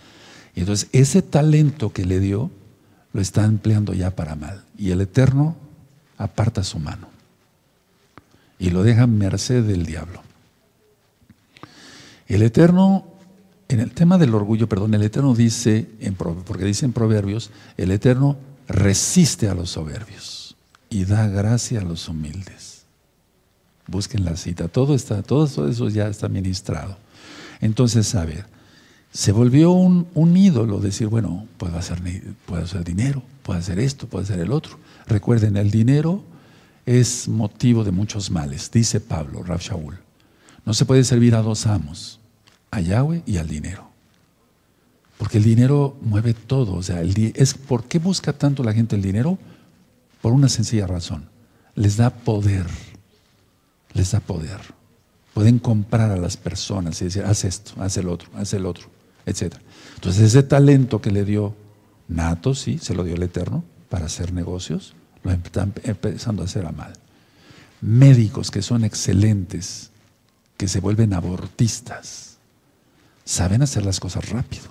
Y 0.55 0.61
entonces 0.61 0.91
ese 0.93 1.23
talento 1.23 1.91
que 1.91 2.05
le 2.05 2.21
dio 2.21 2.51
lo 3.15 3.23
está 3.23 3.47
empleando 3.47 3.95
ya 3.95 4.15
para 4.15 4.37
mal. 4.37 4.65
Y 4.77 4.91
el 4.91 5.01
Eterno 5.01 5.57
aparta 6.19 6.63
su 6.63 6.79
mano 6.79 7.09
y 8.59 8.69
lo 8.69 8.83
deja 8.83 9.07
merced 9.07 9.65
del 9.65 9.87
diablo. 9.87 10.21
El 12.27 12.43
Eterno 12.43 13.18
en 13.69 13.81
el 13.81 13.93
tema 13.93 14.17
del 14.17 14.35
orgullo, 14.35 14.67
perdón, 14.69 14.95
el 14.95 15.03
Eterno 15.03 15.35
dice, 15.35 15.87
porque 16.47 16.65
dice 16.65 16.87
en 16.87 16.93
Proverbios, 16.93 17.51
el 17.77 17.91
Eterno 17.91 18.39
resiste 18.67 19.49
a 19.49 19.55
los 19.55 19.71
soberbios 19.71 20.57
y 20.89 21.05
da 21.05 21.29
gracia 21.29 21.81
a 21.81 21.85
los 21.85 22.09
humildes. 22.09 22.85
Busquen 23.87 24.25
la 24.25 24.37
cita, 24.37 24.69
todo 24.69 24.95
está, 24.95 25.23
todo 25.23 25.69
eso 25.69 25.89
ya 25.89 26.09
está 26.09 26.29
ministrado. 26.29 26.97
Entonces, 27.61 28.15
a 28.15 28.25
ver, 28.25 28.47
se 29.13 29.33
volvió 29.33 29.73
un, 29.73 30.37
ídolo 30.37 30.81
decir, 30.81 31.09
bueno, 31.09 31.47
puedo 31.59 31.77
hacer, 31.77 32.03
dinero, 32.85 33.23
puedo 33.43 33.59
hacer 33.59 33.79
esto, 33.79 34.07
puedo 34.07 34.25
hacer 34.25 34.41
el 34.41 34.53
otro. 34.53 34.79
Recuerden, 35.07 35.59
el 35.59 35.71
dinero 35.71 36.23
es 36.87 37.29
motivo 37.29 37.85
de 37.85 37.91
muchos 37.91 38.31
males, 38.31 38.71
dice 38.71 39.01
Pablo, 39.01 39.43
Rab 39.43 39.61
Shaul. 39.61 39.99
No 40.65 40.73
se 40.73 40.87
puede 40.87 41.05
servir 41.05 41.35
a 41.35 41.43
dos 41.43 41.67
amos 41.67 42.18
a 42.71 42.81
Yahweh 42.81 43.23
y 43.27 43.39
al 43.39 43.49
dinero. 43.49 43.89
Porque 45.19 45.39
el 45.39 45.45
dinero 45.45 45.97
mueve 46.01 46.33
todo. 46.33 46.75
O 46.75 46.83
sea, 46.83 47.03
es, 47.03 47.55
¿por 47.55 47.85
qué 47.85 47.99
busca 47.99 48.33
tanto 48.33 48.63
la 48.63 48.73
gente 48.73 48.97
el 48.97 49.03
dinero? 49.03 49.39
Por 50.23 50.33
una 50.33 50.49
sencilla 50.49 50.87
razón. 50.87 51.29
Les 51.75 51.97
da 51.97 52.11
poder. 52.11 52.67
Les 53.93 54.13
da 54.13 54.21
poder. 54.21 54.61
Pueden 55.35 55.59
comprar 55.59 56.11
a 56.11 56.17
las 56.17 56.37
personas 56.37 57.01
y 57.03 57.07
decir, 57.07 57.25
haz 57.25 57.45
esto, 57.45 57.73
haz 57.83 57.97
el 57.97 58.09
otro, 58.09 58.29
haz 58.35 58.53
el 58.55 58.67
otro, 58.67 58.89
etc. 59.27 59.55
Entonces 59.95 60.23
ese 60.23 60.43
talento 60.43 61.01
que 61.01 61.11
le 61.11 61.25
dio 61.25 61.55
Nato, 62.09 62.55
sí, 62.55 62.79
se 62.79 62.95
lo 62.95 63.05
dio 63.05 63.15
el 63.15 63.23
Eterno 63.23 63.63
para 63.89 64.07
hacer 64.07 64.33
negocios, 64.33 64.95
lo 65.23 65.31
están 65.31 65.75
empezando 65.85 66.43
a 66.43 66.47
hacer 66.47 66.67
a 66.67 66.73
mal. 66.73 66.93
Médicos 67.81 68.51
que 68.51 68.63
son 68.63 68.85
excelentes, 68.85 69.91
que 70.57 70.67
se 70.67 70.81
vuelven 70.81 71.13
abortistas 71.13 72.28
saben 73.29 73.61
hacer 73.61 73.85
las 73.85 74.01
cosas 74.01 74.31
rápido. 74.31 74.65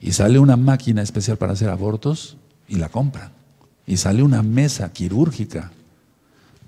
Y 0.00 0.10
sale 0.10 0.40
una 0.40 0.56
máquina 0.56 1.02
especial 1.02 1.38
para 1.38 1.52
hacer 1.52 1.68
abortos 1.68 2.36
y 2.66 2.76
la 2.76 2.88
compran. 2.88 3.30
Y 3.86 3.96
sale 3.96 4.24
una 4.24 4.42
mesa 4.42 4.92
quirúrgica 4.92 5.70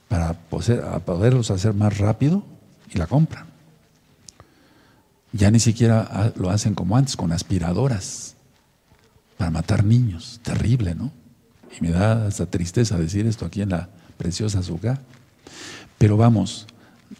para 0.07 0.35
poderlos 0.35 1.51
hacer 1.51 1.75
más 1.75 1.99
rápido 1.99 2.44
y 2.88 2.99
la 2.99 3.09
compran. 3.09 3.46
Ya 5.33 5.51
ni 5.51 5.59
siquiera 5.59 6.33
lo 6.37 6.51
hacen 6.51 6.77
como 6.77 6.96
antes, 6.96 7.16
con 7.16 7.33
aspiradoras 7.33 8.37
para 9.37 9.51
matar 9.51 9.85
niños. 9.85 10.38
Terrible, 10.44 10.94
¿no? 10.94 11.11
Y 11.77 11.83
me 11.83 11.90
da 11.90 12.29
hasta 12.29 12.46
tristeza 12.46 12.96
decir 12.96 13.27
esto 13.27 13.44
aquí 13.44 13.61
en 13.61 13.70
la 13.70 13.88
preciosa 14.16 14.61
Azúcar. 14.61 15.01
Pero 15.99 16.16
vamos, 16.16 16.68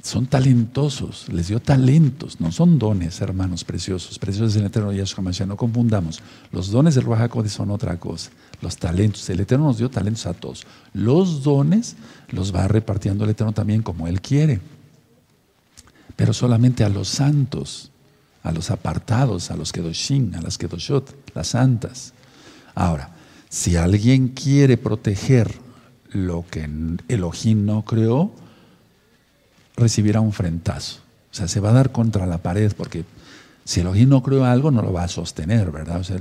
son 0.03 0.27
talentosos, 0.27 1.29
les 1.29 1.49
dio 1.49 1.61
talentos, 1.61 2.40
no 2.40 2.51
son 2.51 2.79
dones, 2.79 3.20
hermanos 3.20 3.64
preciosos, 3.64 4.18
preciosos 4.18 4.55
del 4.55 4.66
Eterno 4.66 4.92
Yahshua 4.92 5.22
Mashiach, 5.22 5.49
no 5.49 5.57
confundamos. 5.57 6.20
Los 6.53 6.70
dones 6.70 6.94
del 6.94 7.05
Ruach 7.05 7.31
son 7.49 7.70
otra 7.70 7.99
cosa, 7.99 8.31
los 8.61 8.77
talentos, 8.77 9.29
el 9.31 9.40
Eterno 9.40 9.66
nos 9.66 9.79
dio 9.79 9.88
talentos 9.88 10.27
a 10.27 10.35
todos. 10.35 10.66
Los 10.92 11.42
dones 11.42 11.96
los 12.31 12.55
va 12.55 12.66
repartiendo 12.68 13.25
el 13.25 13.31
Eterno 13.31 13.53
también 13.53 13.83
como 13.83 14.09
Él 14.09 14.20
quiere, 14.20 14.61
pero 16.16 16.33
solamente 16.33 16.83
a 16.83 16.88
los 16.88 17.09
santos, 17.09 17.90
a 18.42 18.53
los 18.53 18.70
apartados, 18.70 19.51
a 19.51 19.57
los 19.57 19.72
Kedoshim, 19.72 20.35
a 20.35 20.40
las 20.40 20.59
Kedoshot, 20.59 21.14
las 21.35 21.49
santas. 21.49 22.12
Ahora, 22.75 23.11
si 23.49 23.77
alguien 23.77 24.29
quiere 24.29 24.77
proteger 24.77 25.55
lo 26.11 26.44
que 26.51 26.68
Elohim 27.09 27.64
no 27.64 27.85
creó, 27.85 28.33
recibirá 29.77 30.21
un 30.21 30.33
frentazo. 30.33 31.01
O 31.31 31.35
sea, 31.35 31.49
se 31.49 31.61
va 31.61 31.71
a 31.71 31.75
dar 31.75 31.93
contra 31.93 32.27
la 32.27 32.39
pared 32.39 32.73
porque 32.77 33.05
si 33.65 33.81
Elohim 33.81 34.09
no 34.09 34.23
creó 34.23 34.45
algo, 34.45 34.71
no 34.71 34.81
lo 34.81 34.93
va 34.93 35.05
a 35.05 35.09
sostener, 35.09 35.71
¿verdad? 35.71 36.01
O 36.01 36.05
sea, 36.05 36.19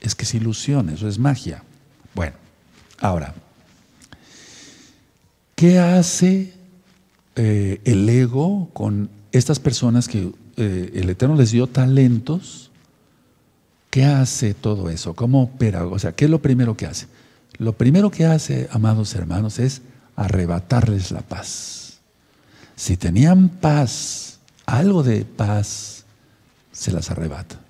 es 0.00 0.14
que 0.14 0.24
es 0.24 0.34
ilusión, 0.34 0.88
eso 0.90 1.08
es 1.08 1.18
magia. 1.18 1.62
Bueno, 2.14 2.36
ahora, 3.00 3.34
¿qué 5.56 5.78
hace 5.78 6.54
eh, 7.36 7.80
el 7.84 8.08
ego 8.08 8.70
con 8.72 9.10
estas 9.32 9.58
personas 9.58 10.06
que 10.06 10.32
eh, 10.56 10.92
el 10.94 11.10
Eterno 11.10 11.34
les 11.34 11.50
dio 11.50 11.66
talentos? 11.66 12.70
¿Qué 13.90 14.04
hace 14.04 14.54
todo 14.54 14.88
eso? 14.88 15.14
¿Cómo 15.14 15.42
opera? 15.42 15.86
O 15.86 15.98
sea, 15.98 16.12
¿qué 16.12 16.24
es 16.26 16.30
lo 16.30 16.40
primero 16.42 16.76
que 16.76 16.86
hace? 16.86 17.06
Lo 17.58 17.72
primero 17.72 18.10
que 18.10 18.24
hace, 18.24 18.68
amados 18.72 19.14
hermanos, 19.14 19.58
es 19.58 19.82
arrebatarles 20.16 21.10
la 21.10 21.22
paz. 21.22 21.83
Si 22.76 22.96
tenían 22.96 23.48
paz, 23.48 24.38
algo 24.66 25.02
de 25.02 25.24
paz, 25.24 26.04
se 26.72 26.92
las 26.92 27.10
arrebata. 27.10 27.60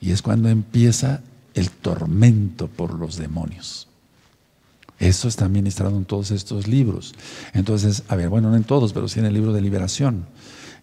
Y 0.00 0.12
es 0.12 0.22
cuando 0.22 0.48
empieza 0.48 1.20
el 1.54 1.70
tormento 1.70 2.68
por 2.68 2.94
los 2.94 3.16
demonios. 3.16 3.86
Eso 4.98 5.28
está 5.28 5.48
ministrado 5.48 5.96
en 5.96 6.04
todos 6.04 6.30
estos 6.30 6.66
libros. 6.66 7.14
Entonces, 7.54 8.02
a 8.08 8.16
ver, 8.16 8.28
bueno, 8.28 8.50
no 8.50 8.56
en 8.56 8.64
todos, 8.64 8.92
pero 8.92 9.08
sí 9.08 9.20
en 9.20 9.26
el 9.26 9.34
libro 9.34 9.52
de 9.52 9.62
liberación. 9.62 10.26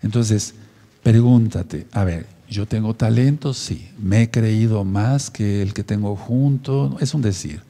Entonces, 0.01 0.55
pregúntate, 1.03 1.87
a 1.91 2.03
ver, 2.03 2.25
yo 2.49 2.65
tengo 2.65 2.95
talento, 2.95 3.53
sí. 3.53 3.89
Me 3.99 4.23
he 4.23 4.31
creído 4.31 4.83
más 4.83 5.29
que 5.29 5.61
el 5.61 5.73
que 5.73 5.83
tengo 5.83 6.15
junto, 6.15 6.97
es 6.99 7.13
un 7.13 7.21
decir. 7.21 7.61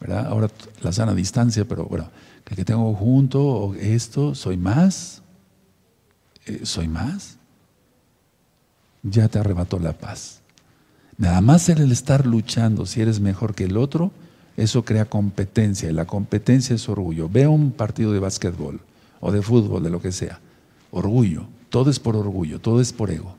¿verdad? 0.00 0.26
Ahora 0.26 0.48
la 0.82 0.92
sana 0.92 1.14
distancia, 1.14 1.66
pero 1.66 1.84
bueno, 1.84 2.08
el 2.50 2.56
que 2.56 2.64
tengo 2.64 2.92
junto 2.94 3.42
o 3.42 3.74
esto, 3.74 4.34
soy 4.34 4.56
más, 4.56 5.22
eh, 6.46 6.60
soy 6.64 6.88
más, 6.88 7.38
ya 9.02 9.28
te 9.28 9.38
arrebató 9.38 9.78
la 9.78 9.92
paz. 9.92 10.40
Nada 11.16 11.40
más 11.40 11.68
el 11.68 11.92
estar 11.92 12.26
luchando, 12.26 12.86
si 12.86 13.00
eres 13.00 13.20
mejor 13.20 13.54
que 13.54 13.64
el 13.64 13.76
otro, 13.76 14.10
eso 14.56 14.84
crea 14.84 15.04
competencia 15.04 15.88
y 15.88 15.92
la 15.92 16.06
competencia 16.06 16.74
es 16.74 16.88
orgullo. 16.88 17.28
Ve 17.28 17.46
un 17.46 17.70
partido 17.70 18.12
de 18.12 18.18
básquetbol 18.18 18.80
o 19.20 19.30
de 19.30 19.42
fútbol, 19.42 19.82
de 19.82 19.90
lo 19.90 20.02
que 20.02 20.12
sea. 20.12 20.40
Orgullo, 20.90 21.46
todo 21.68 21.90
es 21.90 22.00
por 22.00 22.16
orgullo, 22.16 22.58
todo 22.58 22.80
es 22.80 22.92
por 22.92 23.10
ego. 23.10 23.36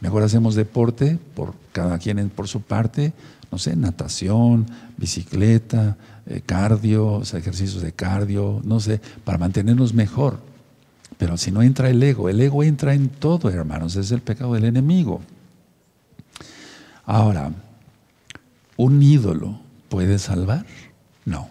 Mejor 0.00 0.22
hacemos 0.22 0.54
deporte, 0.54 1.18
por 1.34 1.54
cada 1.72 1.98
quien 1.98 2.28
por 2.28 2.46
su 2.46 2.60
parte, 2.60 3.14
no 3.54 3.58
sé, 3.58 3.76
natación, 3.76 4.66
bicicleta, 4.96 5.96
eh, 6.26 6.42
cardio, 6.44 7.22
ejercicios 7.22 7.82
de 7.82 7.92
cardio, 7.92 8.60
no 8.64 8.80
sé, 8.80 9.00
para 9.22 9.38
mantenernos 9.38 9.94
mejor. 9.94 10.40
Pero 11.18 11.36
si 11.36 11.52
no 11.52 11.62
entra 11.62 11.88
el 11.88 12.02
ego, 12.02 12.28
el 12.28 12.40
ego 12.40 12.64
entra 12.64 12.94
en 12.94 13.08
todo, 13.08 13.48
hermanos, 13.50 13.94
es 13.94 14.10
el 14.10 14.22
pecado 14.22 14.54
del 14.54 14.64
enemigo. 14.64 15.20
Ahora, 17.04 17.52
¿un 18.76 19.00
ídolo 19.00 19.60
puede 19.88 20.18
salvar? 20.18 20.66
No. 21.24 21.48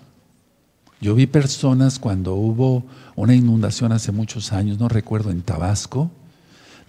Yo 0.99 1.15
vi 1.15 1.25
personas 1.25 1.99
cuando 1.99 2.35
hubo 2.35 2.83
una 3.15 3.33
inundación 3.33 3.93
hace 3.93 4.11
muchos 4.11 4.51
años, 4.51 4.77
no 4.77 4.89
recuerdo, 4.89 5.31
en 5.31 5.41
Tabasco, 5.41 6.11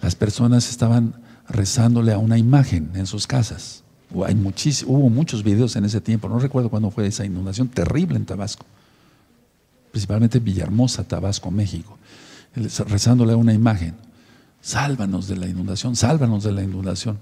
las 0.01 0.13
personas 0.15 0.69
estaban 0.69 1.15
rezándole 1.47 2.11
a 2.11 2.17
una 2.17 2.37
imagen 2.37 2.91
en 2.95 3.07
sus 3.07 3.27
casas. 3.27 3.84
Hubo 4.15 5.09
muchos 5.09 5.43
videos 5.43 5.75
en 5.75 5.83
ese 5.83 5.99
tiempo, 5.99 6.29
no 6.29 6.39
recuerdo 6.39 6.69
cuándo 6.69 6.89
fue 6.89 7.07
esa 7.07 7.25
inundación 7.25 7.67
terrible 7.67 8.15
en 8.15 8.25
Tabasco, 8.25 8.65
principalmente 9.91 10.37
en 10.37 10.45
Villahermosa, 10.45 11.03
Tabasco, 11.05 11.51
México, 11.51 11.97
rezándole 12.87 13.33
a 13.33 13.37
una 13.37 13.53
imagen, 13.53 13.95
sálvanos 14.61 15.27
de 15.27 15.35
la 15.35 15.47
inundación, 15.47 15.95
sálvanos 15.95 16.43
de 16.43 16.53
la 16.53 16.63
inundación. 16.63 17.19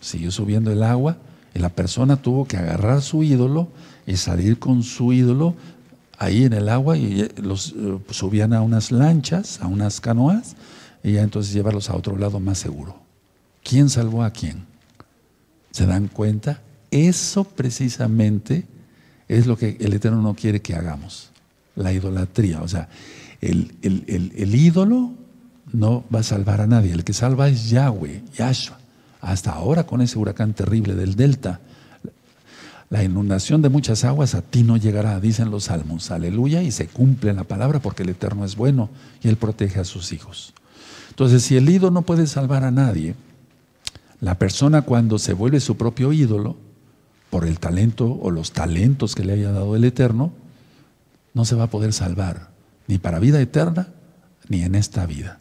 Siguió 0.00 0.30
subiendo 0.30 0.72
el 0.72 0.82
agua 0.82 1.18
y 1.54 1.58
la 1.58 1.68
persona 1.68 2.16
tuvo 2.16 2.46
que 2.46 2.56
agarrar 2.56 3.02
su 3.02 3.22
ídolo 3.22 3.68
y 4.06 4.16
salir 4.16 4.58
con 4.58 4.82
su 4.82 5.12
ídolo 5.12 5.54
ahí 6.18 6.44
en 6.44 6.52
el 6.52 6.68
agua 6.68 6.96
y 6.96 7.22
eh, 7.22 7.32
los 7.42 7.74
eh, 7.76 7.98
subían 8.10 8.52
a 8.52 8.62
unas 8.62 8.90
lanchas, 8.90 9.60
a 9.60 9.66
unas 9.66 10.00
canoas 10.00 10.56
y 11.02 11.12
ya 11.12 11.22
entonces 11.22 11.52
llevarlos 11.52 11.90
a 11.90 11.96
otro 11.96 12.16
lado 12.16 12.40
más 12.40 12.58
seguro. 12.58 12.96
¿Quién 13.62 13.88
salvó 13.90 14.22
a 14.24 14.30
quién? 14.30 14.67
¿Se 15.70 15.86
dan 15.86 16.08
cuenta? 16.08 16.62
Eso 16.90 17.44
precisamente 17.44 18.66
es 19.28 19.46
lo 19.46 19.56
que 19.56 19.76
el 19.80 19.92
Eterno 19.92 20.22
no 20.22 20.34
quiere 20.34 20.60
que 20.60 20.74
hagamos, 20.74 21.30
la 21.76 21.92
idolatría. 21.92 22.62
O 22.62 22.68
sea, 22.68 22.88
el, 23.40 23.72
el, 23.82 24.54
ídolo 24.54 25.12
no 25.72 26.04
va 26.14 26.20
a 26.20 26.24
salvar 26.24 26.60
a 26.60 26.66
nadie, 26.66 26.92
el 26.92 27.04
que 27.04 27.12
salva 27.12 27.48
es 27.48 27.70
Yahweh, 27.70 28.22
Yahshua. 28.36 28.78
Hasta 29.20 29.52
ahora 29.52 29.84
con 29.84 30.00
ese 30.00 30.18
huracán 30.18 30.54
terrible 30.54 30.94
del 30.94 31.16
delta, 31.16 31.60
la 32.90 33.04
inundación 33.04 33.60
de 33.60 33.68
muchas 33.68 34.04
aguas 34.04 34.34
a 34.34 34.40
ti 34.40 34.62
no 34.62 34.76
llegará, 34.76 35.20
dicen 35.20 35.50
los 35.50 35.64
salmos, 35.64 36.10
aleluya, 36.10 36.62
y 36.62 36.70
se 36.70 36.86
cumple 36.86 37.34
la 37.34 37.44
palabra 37.44 37.80
porque 37.80 38.02
el 38.02 38.08
Eterno 38.10 38.44
es 38.44 38.56
bueno 38.56 38.88
y 39.22 39.28
Él 39.28 39.36
protege 39.36 39.80
a 39.80 39.84
sus 39.84 40.12
hijos. 40.12 40.54
Entonces, 41.10 41.42
si 41.42 41.56
el 41.56 41.68
ídolo 41.68 41.90
no 41.90 42.02
puede 42.02 42.26
salvar 42.26 42.64
a 42.64 42.70
nadie, 42.70 43.14
la 44.20 44.36
persona 44.38 44.82
cuando 44.82 45.18
se 45.18 45.32
vuelve 45.32 45.60
su 45.60 45.76
propio 45.76 46.12
ídolo, 46.12 46.56
por 47.30 47.44
el 47.44 47.58
talento 47.58 48.18
o 48.22 48.30
los 48.30 48.52
talentos 48.52 49.14
que 49.14 49.24
le 49.24 49.34
haya 49.34 49.52
dado 49.52 49.76
el 49.76 49.84
Eterno, 49.84 50.32
no 51.34 51.44
se 51.44 51.54
va 51.54 51.64
a 51.64 51.70
poder 51.70 51.92
salvar, 51.92 52.50
ni 52.86 52.98
para 52.98 53.18
vida 53.18 53.40
eterna, 53.40 53.88
ni 54.48 54.62
en 54.62 54.74
esta 54.74 55.06
vida. 55.06 55.40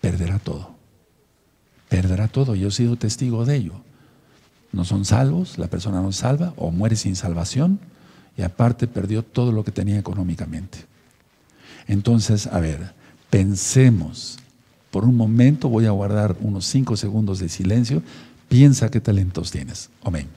Perderá 0.00 0.38
todo. 0.38 0.76
Perderá 1.88 2.28
todo. 2.28 2.54
Yo 2.54 2.68
he 2.68 2.72
sido 2.72 2.96
testigo 2.96 3.44
de 3.44 3.56
ello. 3.56 3.80
No 4.72 4.84
son 4.84 5.04
salvos, 5.04 5.58
la 5.58 5.68
persona 5.68 6.02
no 6.02 6.12
salva 6.12 6.52
o 6.56 6.70
muere 6.70 6.96
sin 6.96 7.16
salvación 7.16 7.80
y 8.36 8.42
aparte 8.42 8.86
perdió 8.86 9.22
todo 9.22 9.50
lo 9.50 9.64
que 9.64 9.72
tenía 9.72 9.98
económicamente. 9.98 10.84
Entonces, 11.88 12.46
a 12.46 12.60
ver, 12.60 12.92
pensemos 13.30 14.38
por 14.90 15.04
un 15.04 15.16
momento 15.16 15.68
voy 15.68 15.86
a 15.86 15.90
guardar 15.90 16.36
unos 16.40 16.66
cinco 16.66 16.96
segundos 16.96 17.38
de 17.38 17.48
silencio. 17.48 18.02
Piensa 18.48 18.90
qué 18.90 19.00
talentos 19.00 19.50
tienes. 19.50 19.90
Amén. 20.04 20.28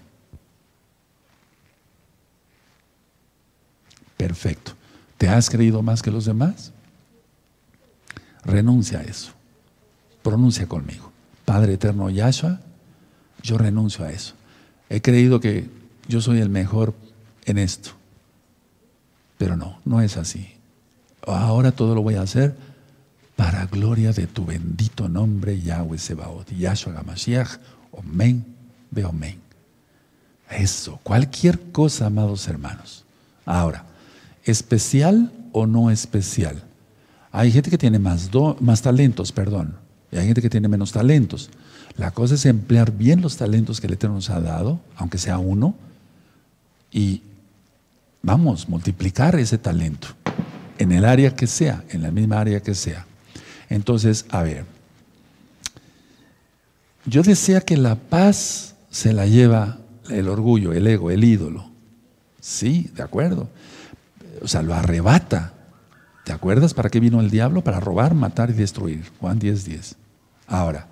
Perfecto. 4.18 4.74
¿Te 5.18 5.30
has 5.30 5.50
creído 5.50 5.82
más 5.82 6.02
que 6.02 6.12
los 6.12 6.26
demás? 6.26 6.72
Renuncia 8.44 9.00
a 9.00 9.04
eso. 9.04 9.32
Pronuncia 10.24 10.68
conmigo. 10.68 11.12
Padre 11.46 11.74
eterno 11.74 12.10
Yahshua, 12.10 12.60
yo 13.42 13.58
renuncio 13.58 14.06
a 14.06 14.12
eso. 14.12 14.34
He 14.90 15.02
creído 15.02 15.40
que 15.40 15.70
yo 16.08 16.22
soy 16.22 16.40
el 16.40 16.50
mejor 16.50 16.94
en 17.46 17.58
esto. 17.58 17.92
Pero 19.38 19.56
no, 19.56 19.80
no 19.86 20.02
es 20.02 20.18
así. 20.18 20.54
Ahora 21.26 21.72
todo 21.72 21.96
lo 21.96 22.02
voy 22.02 22.16
a 22.16 22.22
hacer 22.22 22.56
para 23.40 23.66
gloria 23.68 24.12
de 24.12 24.28
tu 24.28 24.44
bendito 24.46 25.08
nombre, 25.08 25.62
Yahweh 25.62 25.98
Sebaot, 25.98 26.52
Yahshua 26.52 26.92
Gamashiach, 26.92 27.52
Omen, 27.92 28.44
ve 28.92 29.06
Omen. 29.06 29.40
Eso, 30.50 31.00
cualquier 31.04 31.58
cosa, 31.72 32.08
amados 32.08 32.46
hermanos. 32.50 33.06
Ahora, 33.46 33.86
¿especial 34.44 35.32
o 35.54 35.66
no 35.66 35.90
especial? 35.90 36.62
Hay 37.32 37.50
gente 37.50 37.70
que 37.70 37.78
tiene 37.78 37.98
más, 37.98 38.30
más 38.60 38.82
talentos, 38.82 39.32
perdón, 39.32 39.74
y 40.12 40.18
hay 40.18 40.26
gente 40.26 40.42
que 40.42 40.50
tiene 40.50 40.68
menos 40.68 40.92
talentos. 40.92 41.50
La 41.96 42.12
cosa 42.12 42.36
es 42.36 42.46
emplear 42.46 42.92
bien 42.92 43.22
los 43.22 43.38
talentos 43.38 43.80
que 43.80 43.88
el 43.88 43.94
Eterno 43.94 44.18
nos 44.18 44.30
ha 44.32 44.42
dado, 44.42 44.82
aunque 44.98 45.18
sea 45.18 45.38
uno, 45.38 45.76
y 46.92 47.22
vamos, 48.22 48.68
multiplicar 48.68 49.40
ese 49.40 49.58
talento 49.58 50.10
en 50.78 50.92
el 50.92 51.06
área 51.06 51.34
que 51.34 51.48
sea, 51.48 51.86
en 51.88 52.02
la 52.02 52.12
misma 52.12 52.42
área 52.42 52.60
que 52.60 52.76
sea. 52.76 53.06
Entonces, 53.70 54.26
a 54.30 54.44
ver, 54.44 54.66
yo 57.06 57.22
decía 57.22 57.62
que 57.62 57.78
la 57.78 57.96
paz 57.96 58.76
se 58.90 59.14
la 59.14 59.26
lleva 59.26 59.80
el 60.10 60.28
orgullo, 60.28 60.74
el 60.74 60.88
ego, 60.88 61.12
el 61.12 61.24
ídolo. 61.24 61.70
Sí, 62.40 62.90
de 62.96 63.04
acuerdo. 63.04 63.50
O 64.42 64.48
sea, 64.48 64.62
lo 64.62 64.74
arrebata. 64.74 65.54
¿Te 66.24 66.34
acuerdas 66.34 66.74
para 66.74 66.90
qué 66.90 67.00
vino 67.00 67.20
el 67.20 67.30
diablo? 67.30 67.64
Para 67.64 67.80
robar, 67.80 68.14
matar 68.14 68.50
y 68.50 68.54
destruir. 68.54 69.06
Juan 69.20 69.40
10, 69.40 69.66
10. 69.66 69.96
Ahora, 70.48 70.88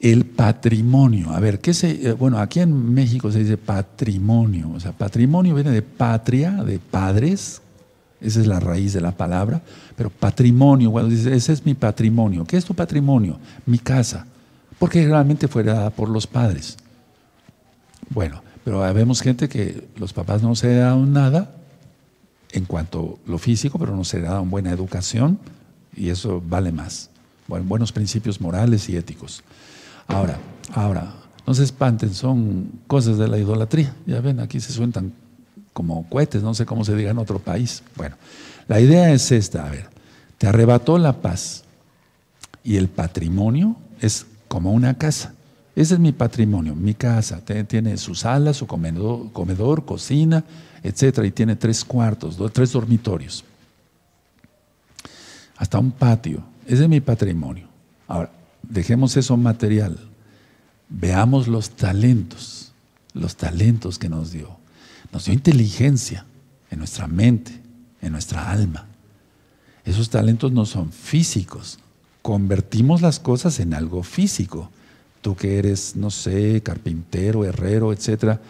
el 0.00 0.26
patrimonio. 0.26 1.30
A 1.30 1.40
ver, 1.40 1.60
¿qué 1.60 1.74
se.? 1.74 2.08
Eh, 2.08 2.12
bueno, 2.12 2.38
aquí 2.38 2.60
en 2.60 2.94
México 2.94 3.30
se 3.32 3.40
dice 3.40 3.56
patrimonio. 3.56 4.70
O 4.74 4.80
sea, 4.80 4.92
patrimonio 4.92 5.54
viene 5.54 5.70
de 5.70 5.82
patria, 5.82 6.52
de 6.52 6.78
padres, 6.78 7.62
esa 8.20 8.40
es 8.40 8.46
la 8.46 8.60
raíz 8.60 8.92
de 8.92 9.00
la 9.00 9.12
palabra. 9.12 9.62
Pero 9.96 10.10
patrimonio, 10.10 10.90
bueno, 10.90 11.08
dice, 11.08 11.34
ese 11.34 11.52
es 11.52 11.64
mi 11.64 11.74
patrimonio. 11.74 12.44
¿Qué 12.44 12.56
es 12.56 12.64
tu 12.64 12.74
patrimonio? 12.74 13.38
Mi 13.66 13.78
casa. 13.78 14.26
Porque 14.78 15.06
realmente 15.06 15.48
fue 15.48 15.62
dada 15.62 15.90
por 15.90 16.08
los 16.08 16.26
padres. 16.26 16.76
Bueno, 18.10 18.42
pero 18.64 18.80
vemos 18.94 19.20
gente 19.20 19.48
que 19.48 19.88
los 19.96 20.12
papás 20.12 20.42
no 20.42 20.54
se 20.54 20.74
dan 20.74 21.12
nada 21.12 21.54
en 22.52 22.64
cuanto 22.64 23.18
a 23.26 23.30
lo 23.30 23.38
físico, 23.38 23.78
pero 23.78 23.94
no 23.94 24.04
se 24.04 24.20
dan 24.20 24.50
buena 24.50 24.70
educación 24.70 25.38
y 25.94 26.10
eso 26.10 26.42
vale 26.46 26.72
más. 26.72 27.10
Bueno, 27.48 27.64
buenos 27.66 27.92
principios 27.92 28.40
morales 28.40 28.88
y 28.88 28.96
éticos. 28.96 29.42
Ahora, 30.08 30.38
ahora, 30.72 31.14
no 31.46 31.54
se 31.54 31.62
espanten, 31.62 32.12
son 32.12 32.70
cosas 32.86 33.18
de 33.18 33.28
la 33.28 33.38
idolatría. 33.38 33.94
Ya 34.06 34.20
ven, 34.20 34.40
aquí 34.40 34.60
se 34.60 34.72
sueltan 34.72 35.12
como 35.76 36.08
cohetes, 36.08 36.42
no 36.42 36.54
sé 36.54 36.64
cómo 36.64 36.86
se 36.86 36.96
diga 36.96 37.10
en 37.10 37.18
otro 37.18 37.38
país. 37.38 37.82
Bueno, 37.96 38.16
la 38.66 38.80
idea 38.80 39.12
es 39.12 39.30
esta, 39.30 39.66
a 39.66 39.70
ver, 39.70 39.90
te 40.38 40.46
arrebató 40.46 40.96
la 40.96 41.20
paz 41.20 41.64
y 42.64 42.78
el 42.78 42.88
patrimonio 42.88 43.76
es 44.00 44.24
como 44.48 44.72
una 44.72 44.96
casa. 44.96 45.34
Ese 45.74 45.92
es 45.92 46.00
mi 46.00 46.12
patrimonio, 46.12 46.74
mi 46.74 46.94
casa. 46.94 47.42
Tiene 47.68 47.98
su 47.98 48.14
sala, 48.14 48.54
su 48.54 48.66
comedor, 48.66 49.84
cocina, 49.84 50.42
etcétera, 50.82 51.26
y 51.26 51.30
tiene 51.30 51.56
tres 51.56 51.84
cuartos, 51.84 52.38
tres 52.54 52.72
dormitorios. 52.72 53.44
Hasta 55.58 55.78
un 55.78 55.90
patio. 55.90 56.42
Ese 56.66 56.84
es 56.84 56.88
mi 56.88 57.02
patrimonio. 57.02 57.68
Ahora, 58.08 58.30
dejemos 58.62 59.14
eso 59.18 59.36
material. 59.36 59.98
Veamos 60.88 61.48
los 61.48 61.68
talentos, 61.68 62.72
los 63.12 63.36
talentos 63.36 63.98
que 63.98 64.08
nos 64.08 64.32
dio. 64.32 64.56
Nos 65.12 65.24
dio 65.24 65.34
inteligencia 65.34 66.24
en 66.70 66.78
nuestra 66.78 67.06
mente, 67.06 67.52
en 68.02 68.12
nuestra 68.12 68.50
alma. 68.50 68.86
Esos 69.84 70.10
talentos 70.10 70.52
no 70.52 70.66
son 70.66 70.92
físicos. 70.92 71.78
Convertimos 72.22 73.02
las 73.02 73.20
cosas 73.20 73.60
en 73.60 73.72
algo 73.72 74.02
físico. 74.02 74.70
Tú 75.22 75.36
que 75.36 75.58
eres, 75.58 75.96
no 75.96 76.10
sé, 76.10 76.60
carpintero, 76.62 77.44
herrero, 77.44 77.92
etcétera, 77.92 78.40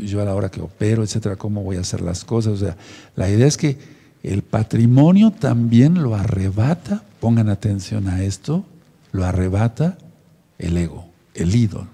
yo 0.00 0.20
a 0.20 0.24
la 0.24 0.34
hora 0.34 0.50
que 0.50 0.60
opero, 0.60 1.02
etcétera, 1.02 1.36
cómo 1.36 1.62
voy 1.62 1.76
a 1.76 1.80
hacer 1.80 2.00
las 2.00 2.24
cosas. 2.24 2.54
O 2.54 2.56
sea, 2.56 2.76
la 3.16 3.28
idea 3.28 3.46
es 3.46 3.56
que 3.56 3.78
el 4.22 4.42
patrimonio 4.42 5.30
también 5.30 6.02
lo 6.02 6.14
arrebata, 6.14 7.02
pongan 7.20 7.48
atención 7.48 8.08
a 8.08 8.22
esto, 8.22 8.64
lo 9.12 9.24
arrebata 9.24 9.98
el 10.58 10.76
ego, 10.76 11.08
el 11.34 11.54
ídolo, 11.54 11.88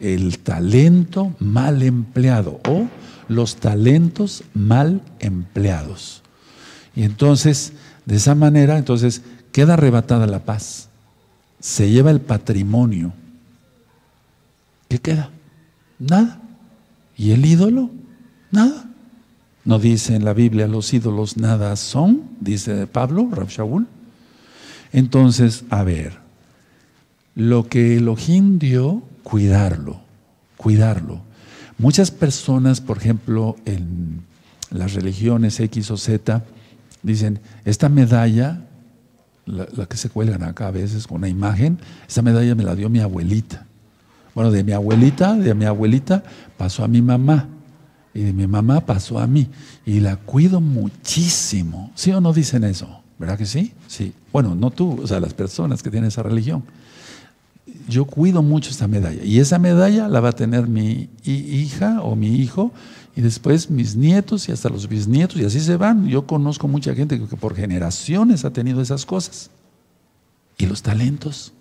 el 0.00 0.38
talento 0.38 1.34
mal 1.38 1.82
empleado 1.82 2.60
o 2.68 2.86
los 3.28 3.56
talentos 3.56 4.44
mal 4.54 5.02
empleados. 5.20 6.22
Y 6.96 7.04
entonces, 7.04 7.74
de 8.06 8.16
esa 8.16 8.34
manera, 8.34 8.78
entonces 8.78 9.22
queda 9.52 9.74
arrebatada 9.74 10.26
la 10.26 10.44
paz. 10.44 10.88
Se 11.60 11.90
lleva 11.90 12.10
el 12.10 12.20
patrimonio. 12.20 13.12
¿Qué 14.88 14.98
queda? 14.98 15.30
Nada. 15.98 16.40
¿Y 17.16 17.32
el 17.32 17.44
ídolo? 17.44 17.90
Nada. 18.50 18.88
No 19.64 19.78
dice 19.78 20.16
en 20.16 20.24
la 20.24 20.32
Biblia 20.32 20.66
los 20.66 20.94
ídolos 20.94 21.36
nada 21.36 21.76
son, 21.76 22.22
dice 22.40 22.86
Pablo, 22.86 23.28
Rab 23.30 23.48
Shaul. 23.48 23.86
Entonces, 24.92 25.64
a 25.68 25.82
ver, 25.82 26.18
lo 27.34 27.68
que 27.68 27.98
Elohim 27.98 28.58
dio, 28.58 29.02
cuidarlo, 29.22 30.00
cuidarlo. 30.56 31.20
Muchas 31.78 32.10
personas, 32.10 32.80
por 32.80 32.98
ejemplo, 32.98 33.54
en 33.64 34.22
las 34.70 34.94
religiones 34.94 35.60
X 35.60 35.92
o 35.92 35.96
Z, 35.96 36.44
dicen, 37.04 37.38
esta 37.64 37.88
medalla, 37.88 38.64
la, 39.46 39.86
que 39.86 39.96
se 39.96 40.10
cuelgan 40.10 40.42
acá 40.42 40.66
a 40.66 40.70
veces 40.72 41.06
con 41.06 41.18
una 41.18 41.28
imagen, 41.28 41.78
esta 42.08 42.20
medalla 42.20 42.56
me 42.56 42.64
la 42.64 42.74
dio 42.74 42.90
mi 42.90 42.98
abuelita. 42.98 43.64
Bueno, 44.34 44.50
de 44.50 44.64
mi 44.64 44.72
abuelita, 44.72 45.34
de 45.34 45.54
mi 45.54 45.66
abuelita 45.66 46.24
pasó 46.56 46.82
a 46.82 46.88
mi 46.88 47.00
mamá. 47.00 47.48
Y 48.12 48.22
de 48.22 48.32
mi 48.32 48.48
mamá 48.48 48.80
pasó 48.80 49.20
a 49.20 49.28
mí. 49.28 49.48
Y 49.86 50.00
la 50.00 50.16
cuido 50.16 50.60
muchísimo. 50.60 51.92
¿Sí 51.94 52.10
o 52.10 52.20
no 52.20 52.32
dicen 52.32 52.64
eso? 52.64 53.02
¿Verdad 53.18 53.38
que 53.38 53.46
sí? 53.46 53.72
Sí. 53.86 54.12
Bueno, 54.32 54.56
no 54.56 54.70
tú, 54.70 55.00
o 55.02 55.06
sea, 55.06 55.20
las 55.20 55.34
personas 55.34 55.82
que 55.82 55.90
tienen 55.90 56.08
esa 56.08 56.24
religión 56.24 56.64
yo 57.88 58.04
cuido 58.04 58.42
mucho 58.42 58.70
esta 58.70 58.86
medalla. 58.86 59.24
Y 59.24 59.40
esa 59.40 59.58
medalla 59.58 60.08
la 60.08 60.20
va 60.20 60.28
a 60.28 60.32
tener 60.32 60.68
mi 60.68 61.08
hija 61.24 62.02
o 62.02 62.14
mi 62.14 62.36
hijo 62.36 62.70
y 63.16 63.22
después 63.22 63.70
mis 63.70 63.96
nietos 63.96 64.48
y 64.48 64.52
hasta 64.52 64.68
los 64.68 64.88
bisnietos 64.88 65.38
y 65.38 65.44
así 65.44 65.60
se 65.60 65.76
van. 65.76 66.06
Yo 66.06 66.26
conozco 66.26 66.68
mucha 66.68 66.94
gente 66.94 67.18
que 67.18 67.36
por 67.36 67.56
generaciones 67.56 68.44
ha 68.44 68.52
tenido 68.52 68.82
esas 68.82 69.06
cosas. 69.06 69.50
¿Y 70.58 70.66
los 70.66 70.82
talentos? 70.82 71.52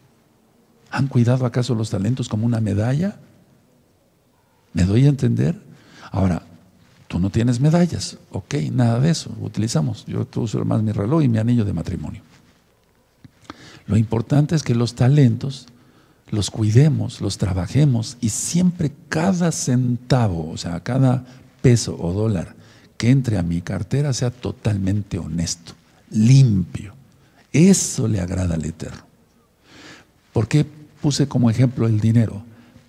¿Han 0.91 1.07
cuidado 1.07 1.45
acaso 1.45 1.75
los 1.75 1.89
talentos 1.89 2.27
como 2.27 2.45
una 2.45 2.59
medalla? 2.59 3.17
¿Me 4.73 4.83
doy 4.83 5.05
a 5.05 5.09
entender? 5.09 5.59
Ahora, 6.11 6.43
tú 7.07 7.19
no 7.19 7.29
tienes 7.29 7.59
medallas, 7.59 8.17
ok, 8.31 8.55
nada 8.71 8.99
de 8.99 9.11
eso, 9.11 9.31
utilizamos. 9.41 10.05
Yo 10.07 10.27
uso 10.35 10.63
más 10.65 10.83
mi 10.83 10.91
reloj 10.91 11.23
y 11.23 11.29
mi 11.29 11.37
anillo 11.37 11.63
de 11.63 11.73
matrimonio. 11.73 12.21
Lo 13.85 13.95
importante 13.95 14.55
es 14.55 14.63
que 14.63 14.75
los 14.75 14.95
talentos 14.95 15.67
los 16.29 16.51
cuidemos, 16.51 17.21
los 17.21 17.37
trabajemos 17.37 18.17
y 18.21 18.29
siempre 18.29 18.91
cada 19.09 19.51
centavo, 19.51 20.49
o 20.49 20.57
sea, 20.57 20.81
cada 20.81 21.25
peso 21.61 21.97
o 21.99 22.13
dólar 22.13 22.55
que 22.97 23.11
entre 23.11 23.37
a 23.37 23.43
mi 23.43 23.61
cartera 23.61 24.11
sea 24.13 24.31
totalmente 24.31 25.19
honesto, 25.19 25.73
limpio. 26.09 26.93
Eso 27.53 28.07
le 28.07 28.19
agrada 28.19 28.55
al 28.55 28.65
Eterno. 28.65 29.03
¿Por 30.33 30.47
qué 30.47 30.65
puse 31.01 31.27
como 31.27 31.49
ejemplo 31.49 31.87
el 31.87 31.99
dinero? 31.99 32.43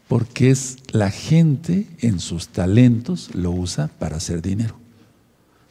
Porque 0.08 0.50
es 0.50 0.78
la 0.92 1.10
gente 1.10 1.86
en 2.00 2.18
sus 2.18 2.48
talentos 2.48 3.34
lo 3.34 3.50
usa 3.50 3.88
para 3.98 4.16
hacer 4.16 4.42
dinero. 4.42 4.76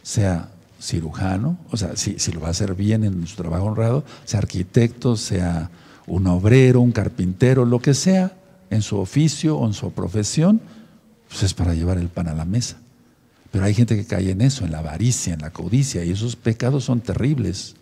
Sea 0.03 0.51
cirujano, 0.80 1.58
o 1.71 1.77
sea, 1.77 1.95
si, 1.95 2.19
si 2.19 2.32
lo 2.32 2.39
va 2.39 2.47
a 2.47 2.51
hacer 2.51 2.75
bien 2.75 3.03
en 3.03 3.25
su 3.25 3.36
trabajo 3.36 3.65
honrado, 3.65 4.06
sea 4.25 4.39
arquitecto, 4.39 5.17
sea 5.17 5.71
un 6.08 6.26
obrero, 6.28 6.82
un 6.82 6.91
carpintero, 6.91 7.65
lo 7.65 7.80
que 7.80 7.93
sea, 7.93 8.32
en 8.70 8.82
su 8.82 8.98
oficio 8.98 9.58
o 9.58 9.67
en 9.67 9.74
su 9.74 9.91
profesión, 9.91 10.62
pues 11.30 11.43
es 11.43 11.54
para 11.54 11.74
llevar 11.74 11.98
el 11.98 12.08
pan 12.08 12.28
a 12.28 12.34
la 12.34 12.46
mesa. 12.46 12.78
Pero 13.52 13.65
hay 13.65 13.74
gente 13.74 13.96
que 13.96 14.06
cae 14.06 14.32
en 14.32 14.41
eso, 14.41 14.65
en 14.65 14.72
la 14.72 14.80
avaricia, 14.80 15.34
en 15.34 15.41
la 15.41 15.52
codicia, 15.52 16.04
y 16.04 16.12
esos 16.12 16.36
pecados 16.36 16.86
son 16.86 17.02
terribles. 17.02 17.76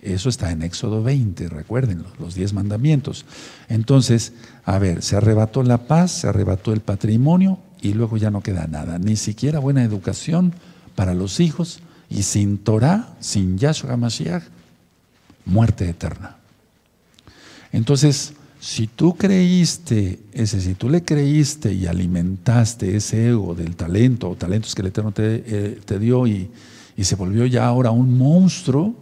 Eso 0.00 0.28
está 0.28 0.50
en 0.50 0.62
Éxodo 0.62 1.02
20, 1.02 1.48
recuerden, 1.48 2.04
los 2.18 2.34
diez 2.34 2.52
mandamientos. 2.52 3.24
Entonces, 3.68 4.32
a 4.64 4.78
ver, 4.78 5.02
se 5.02 5.16
arrebató 5.16 5.62
la 5.62 5.86
paz, 5.86 6.10
se 6.12 6.28
arrebató 6.28 6.72
el 6.72 6.80
patrimonio 6.80 7.58
y 7.80 7.94
luego 7.94 8.16
ya 8.16 8.30
no 8.30 8.42
queda 8.42 8.66
nada, 8.66 8.98
ni 8.98 9.16
siquiera 9.16 9.60
buena 9.60 9.84
educación 9.84 10.54
para 10.96 11.14
los 11.14 11.40
hijos 11.40 11.80
y 12.10 12.24
sin 12.24 12.58
Torah, 12.58 13.14
sin 13.20 13.58
Yahshua 13.58 13.96
Mashiach, 13.96 14.42
muerte 15.44 15.88
eterna. 15.88 16.41
Entonces, 17.72 18.34
si 18.60 18.86
tú 18.86 19.16
creíste, 19.16 20.20
ese, 20.32 20.60
si 20.60 20.74
tú 20.74 20.88
le 20.88 21.02
creíste 21.02 21.72
y 21.72 21.86
alimentaste 21.86 22.96
ese 22.96 23.30
ego 23.30 23.54
del 23.54 23.74
talento 23.74 24.30
o 24.30 24.36
talentos 24.36 24.74
que 24.74 24.82
el 24.82 24.88
Eterno 24.88 25.10
te, 25.10 25.42
eh, 25.46 25.98
dio 25.98 26.26
y, 26.26 26.50
y 26.96 27.04
se 27.04 27.16
volvió 27.16 27.44
ya 27.46 27.66
ahora 27.66 27.90
un 27.90 28.16
monstruo 28.16 28.94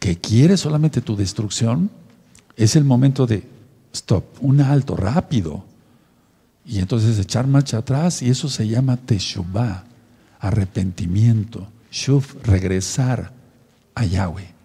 que 0.00 0.16
quiere 0.16 0.56
solamente 0.56 1.02
tu 1.02 1.14
destrucción, 1.14 1.90
es 2.56 2.74
el 2.74 2.84
momento 2.84 3.26
de 3.26 3.44
stop, 3.92 4.24
un 4.40 4.60
alto, 4.60 4.96
rápido. 4.96 5.64
Y 6.64 6.78
entonces 6.78 7.18
echar 7.18 7.46
marcha 7.46 7.78
atrás 7.78 8.22
y 8.22 8.30
eso 8.30 8.48
se 8.48 8.66
llama 8.66 8.96
teshuvah, 8.96 9.84
arrepentimiento, 10.40 11.68
shuv, 11.90 12.24
regresar 12.42 13.32
a 13.94 14.04
Yahweh. 14.04 14.59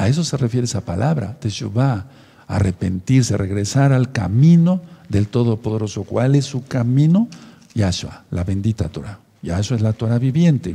A 0.00 0.08
eso 0.08 0.24
se 0.24 0.38
refiere 0.38 0.64
esa 0.64 0.80
palabra, 0.80 1.38
teshuvah, 1.38 2.06
arrepentirse, 2.48 3.36
regresar 3.36 3.92
al 3.92 4.12
camino 4.12 4.80
del 5.10 5.28
Todopoderoso. 5.28 6.04
¿Cuál 6.04 6.36
es 6.36 6.46
su 6.46 6.64
camino? 6.64 7.28
Yahshua, 7.74 8.24
la 8.30 8.42
bendita 8.42 8.88
Torah. 8.88 9.18
Yahshua 9.42 9.76
es 9.76 9.82
la 9.82 9.92
Torah 9.92 10.16
viviente. 10.16 10.74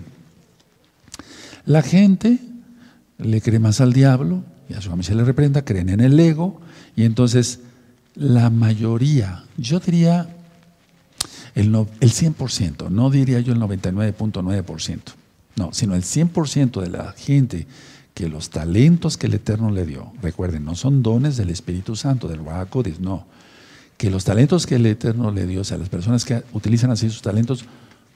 La 1.65 1.81
gente 1.81 2.37
le 3.17 3.41
cree 3.41 3.57
más 3.57 3.81
al 3.81 3.93
diablo, 3.93 4.43
Yahshua 4.69 5.01
se 5.01 5.15
le 5.15 5.23
reprenda, 5.23 5.65
creen 5.65 5.89
en 5.89 6.01
el 6.01 6.19
ego, 6.19 6.61
y 6.95 7.03
entonces 7.03 7.61
la 8.13 8.51
mayoría, 8.51 9.43
yo 9.57 9.79
diría 9.79 10.29
el, 11.55 11.73
el 11.99 12.11
100%, 12.11 12.91
no 12.91 13.09
diría 13.09 13.39
yo 13.39 13.53
el 13.53 13.59
99.9%, 13.59 14.99
no, 15.55 15.73
sino 15.73 15.95
el 15.95 16.03
100% 16.03 16.79
de 16.79 16.89
la 16.91 17.13
gente 17.13 17.65
que 18.15 18.29
los 18.29 18.49
talentos 18.49 19.17
que 19.17 19.27
el 19.27 19.33
Eterno 19.33 19.69
le 19.69 19.85
dio, 19.85 20.13
recuerden, 20.21 20.63
no 20.63 20.73
son 20.75 21.03
dones 21.03 21.35
del 21.35 21.49
Espíritu 21.49 21.97
Santo, 21.97 22.29
del 22.29 22.39
Ruach 22.39 22.69
no, 22.99 23.27
que 23.97 24.09
los 24.09 24.23
talentos 24.23 24.65
que 24.65 24.75
el 24.75 24.85
Eterno 24.85 25.31
le 25.31 25.45
dio, 25.45 25.61
o 25.61 25.63
sea, 25.65 25.77
las 25.77 25.89
personas 25.89 26.23
que 26.23 26.41
utilizan 26.53 26.91
así 26.91 27.09
sus 27.09 27.21
talentos, 27.21 27.65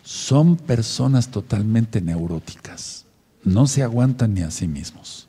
son 0.01 0.55
personas 0.55 1.27
totalmente 1.27 1.99
neuróticas, 1.99 3.03
no 3.43 3.67
se 3.67 3.83
aguantan 3.83 4.33
ni 4.33 4.41
a 4.41 4.51
sí 4.51 4.69
mismos. 4.69 5.27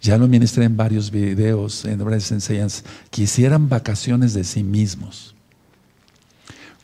Ya 0.00 0.16
lo 0.18 0.28
ministré 0.28 0.64
en 0.64 0.76
varios 0.76 1.10
videos, 1.10 1.84
en 1.84 1.98
varias 1.98 2.30
enseñanzas, 2.30 2.84
quisieran 3.10 3.68
vacaciones 3.68 4.34
de 4.34 4.44
sí 4.44 4.62
mismos. 4.62 5.34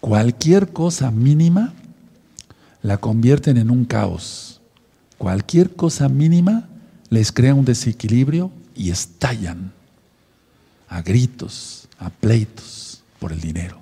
Cualquier 0.00 0.72
cosa 0.72 1.12
mínima 1.12 1.72
la 2.82 2.98
convierten 2.98 3.58
en 3.58 3.70
un 3.70 3.84
caos 3.84 4.53
Cualquier 5.18 5.74
cosa 5.74 6.08
mínima 6.08 6.68
les 7.10 7.32
crea 7.32 7.54
un 7.54 7.64
desequilibrio 7.64 8.50
y 8.74 8.90
estallan 8.90 9.72
a 10.88 11.02
gritos, 11.02 11.88
a 11.98 12.10
pleitos 12.10 13.02
por 13.18 13.32
el 13.32 13.40
dinero, 13.40 13.80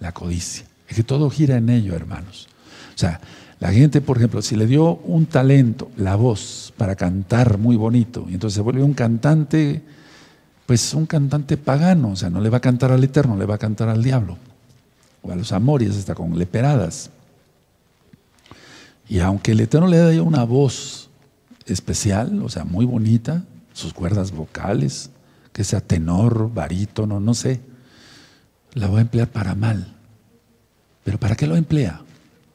la 0.00 0.12
codicia. 0.12 0.66
Es 0.88 0.96
que 0.96 1.02
todo 1.02 1.30
gira 1.30 1.56
en 1.56 1.70
ello, 1.70 1.94
hermanos. 1.94 2.48
O 2.94 2.98
sea, 2.98 3.20
la 3.60 3.72
gente, 3.72 4.00
por 4.00 4.16
ejemplo, 4.16 4.42
si 4.42 4.56
le 4.56 4.66
dio 4.66 4.96
un 4.96 5.26
talento, 5.26 5.90
la 5.96 6.16
voz, 6.16 6.74
para 6.76 6.96
cantar 6.96 7.58
muy 7.58 7.76
bonito, 7.76 8.26
y 8.28 8.34
entonces 8.34 8.56
se 8.56 8.60
vuelve 8.60 8.82
un 8.82 8.92
cantante, 8.92 9.82
pues 10.66 10.92
un 10.94 11.06
cantante 11.06 11.56
pagano, 11.56 12.10
o 12.10 12.16
sea, 12.16 12.28
no 12.28 12.40
le 12.40 12.50
va 12.50 12.58
a 12.58 12.60
cantar 12.60 12.90
al 12.90 13.04
Eterno, 13.04 13.36
le 13.36 13.46
va 13.46 13.54
a 13.54 13.58
cantar 13.58 13.88
al 13.88 14.02
diablo, 14.02 14.36
o 15.22 15.30
a 15.30 15.36
los 15.36 15.52
amores, 15.52 15.96
hasta 15.96 16.14
con 16.14 16.36
leperadas. 16.36 17.10
Y 19.12 19.20
aunque 19.20 19.52
el 19.52 19.60
Eterno 19.60 19.88
le 19.88 19.98
dado 19.98 20.24
una 20.24 20.44
voz 20.44 21.10
especial, 21.66 22.42
o 22.42 22.48
sea, 22.48 22.64
muy 22.64 22.86
bonita, 22.86 23.44
sus 23.74 23.92
cuerdas 23.92 24.32
vocales, 24.32 25.10
que 25.52 25.64
sea 25.64 25.82
tenor, 25.82 26.50
barítono, 26.54 27.20
no 27.20 27.34
sé, 27.34 27.60
la 28.72 28.86
va 28.86 29.00
a 29.00 29.02
emplear 29.02 29.28
para 29.28 29.54
mal. 29.54 29.94
¿Pero 31.04 31.20
para 31.20 31.36
qué 31.36 31.46
lo 31.46 31.56
emplea? 31.56 32.00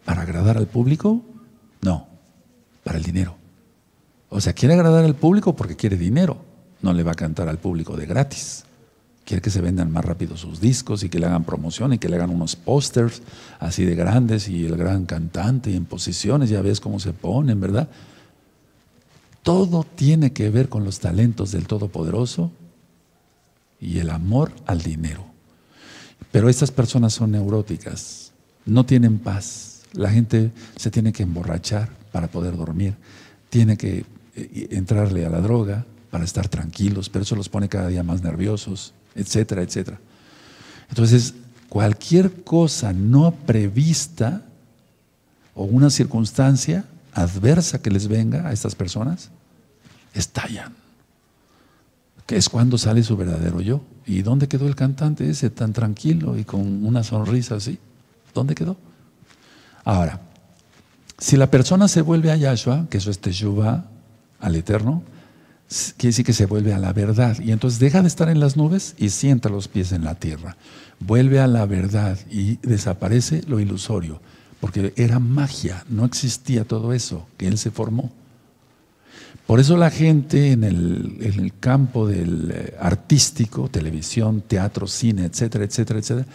¿Para 0.04 0.24
agradar 0.24 0.58
al 0.58 0.66
público? 0.66 1.22
No, 1.82 2.08
para 2.84 2.98
el 2.98 3.04
dinero. 3.04 3.36
O 4.30 4.42
sea, 4.42 4.54
quiere 4.54 4.74
agradar 4.74 5.06
al 5.06 5.14
público 5.14 5.56
porque 5.56 5.76
quiere 5.76 5.96
dinero. 5.96 6.44
No 6.82 6.92
le 6.92 7.04
va 7.04 7.12
a 7.12 7.14
cantar 7.14 7.50
al 7.50 7.60
público 7.60 7.96
de 7.96 8.08
gratis. 8.08 8.64
Quiere 9.28 9.42
que 9.42 9.50
se 9.50 9.60
vendan 9.60 9.92
más 9.92 10.06
rápido 10.06 10.38
sus 10.38 10.62
discos 10.62 11.04
y 11.04 11.10
que 11.10 11.20
le 11.20 11.26
hagan 11.26 11.44
promoción 11.44 11.92
y 11.92 11.98
que 11.98 12.08
le 12.08 12.16
hagan 12.16 12.30
unos 12.30 12.56
pósters 12.56 13.22
así 13.60 13.84
de 13.84 13.94
grandes 13.94 14.48
y 14.48 14.66
el 14.66 14.78
gran 14.78 15.06
cantante 15.06 15.70
y 15.70 15.76
en 15.76 15.84
posiciones, 15.84 16.50
ya 16.50 16.62
ves 16.62 16.80
cómo 16.80 16.98
se 16.98 17.12
ponen, 17.12 17.60
¿verdad? 17.60 17.90
Todo 19.44 19.84
tiene 19.84 20.32
que 20.32 20.50
ver 20.50 20.70
con 20.70 20.86
los 20.86 21.02
talentos 21.02 21.52
del 21.52 21.68
Todopoderoso 21.68 22.54
y 23.82 24.00
el 24.00 24.12
amor 24.12 24.54
al 24.66 24.82
dinero. 24.82 25.26
Pero 26.32 26.48
estas 26.48 26.72
personas 26.72 27.12
son 27.12 27.32
neuróticas, 27.32 28.32
no 28.66 28.86
tienen 28.86 29.20
paz. 29.20 29.82
La 29.92 30.10
gente 30.10 30.54
se 30.78 30.90
tiene 30.90 31.12
que 31.12 31.24
emborrachar 31.24 31.90
para 32.14 32.30
poder 32.30 32.56
dormir, 32.56 32.96
tiene 33.50 33.76
que 33.76 34.06
eh, 34.38 34.68
entrarle 34.72 35.26
a 35.26 35.30
la 35.30 35.42
droga 35.42 35.86
para 36.12 36.24
estar 36.24 36.48
tranquilos, 36.48 37.10
pero 37.10 37.24
eso 37.24 37.36
los 37.36 37.50
pone 37.50 37.68
cada 37.68 37.90
día 37.90 38.04
más 38.04 38.24
nerviosos 38.24 38.94
etcétera, 39.18 39.62
etcétera. 39.62 40.00
Entonces, 40.90 41.34
cualquier 41.68 42.44
cosa 42.44 42.94
no 42.94 43.32
prevista 43.32 44.44
o 45.54 45.64
una 45.66 45.90
circunstancia 45.90 46.86
adversa 47.14 47.82
que 47.82 47.90
les 47.90 48.08
venga 48.08 48.48
a 48.48 48.54
estas 48.54 48.76
personas, 48.76 49.32
estallan. 50.14 50.74
Que 52.26 52.38
es 52.38 52.48
cuando 52.48 52.78
sale 52.78 53.04
su 53.04 53.18
verdadero 53.18 53.62
yo. 53.62 53.82
¿Y 54.06 54.22
dónde 54.22 54.48
quedó 54.48 54.68
el 54.68 54.76
cantante 54.76 55.30
ese 55.30 55.50
tan 55.50 55.74
tranquilo 55.74 56.38
y 56.38 56.44
con 56.44 56.86
una 56.86 57.04
sonrisa 57.04 57.56
así? 57.56 57.80
¿Dónde 58.34 58.54
quedó? 58.54 58.78
Ahora, 59.84 60.22
si 61.18 61.38
la 61.38 61.50
persona 61.50 61.88
se 61.88 62.02
vuelve 62.02 62.32
a 62.32 62.36
Yahshua, 62.36 62.88
que 62.90 62.98
eso 62.98 63.10
es 63.10 63.20
Teshuvah, 63.20 63.86
al 64.40 64.56
Eterno, 64.56 65.02
quiere 65.98 66.10
decir 66.10 66.26
que 66.26 66.34
se 66.34 66.46
vuelve 66.46 66.74
a 66.74 66.80
la 66.80 66.94
verdad. 66.94 67.38
Y 67.40 67.52
entonces 67.52 67.80
deja 67.80 68.02
de 68.02 68.08
estar 68.08 68.30
en 68.30 68.40
las 68.40 68.58
nubes 68.58 68.96
y 68.98 69.10
sienta 69.10 69.50
los 69.50 69.68
pies 69.68 69.92
en 69.92 70.04
la 70.04 70.16
tierra. 70.16 70.58
Vuelve 71.00 71.40
a 71.40 71.48
la 71.48 71.66
verdad 71.66 72.18
y 72.30 72.58
desaparece 72.58 73.44
lo 73.48 73.60
ilusorio, 73.60 74.22
porque 74.60 74.94
era 74.96 75.20
magia, 75.20 75.86
no 75.90 76.06
existía 76.06 76.66
todo 76.66 76.94
eso 76.94 77.28
que 77.38 77.48
él 77.48 77.58
se 77.58 77.72
formó. 77.72 78.12
Por 79.46 79.62
eso 79.62 79.78
la 79.78 79.92
gente 79.92 80.52
en 80.52 80.64
el, 80.66 81.18
en 81.22 81.40
el 81.40 81.58
campo 81.58 82.06
del 82.08 82.52
eh, 82.54 82.74
artístico, 82.82 83.70
televisión, 83.70 84.42
teatro, 84.42 84.88
cine, 84.88 85.26
etcétera, 85.26 85.64
etcétera, 85.64 86.00
etcétera, 86.00 86.28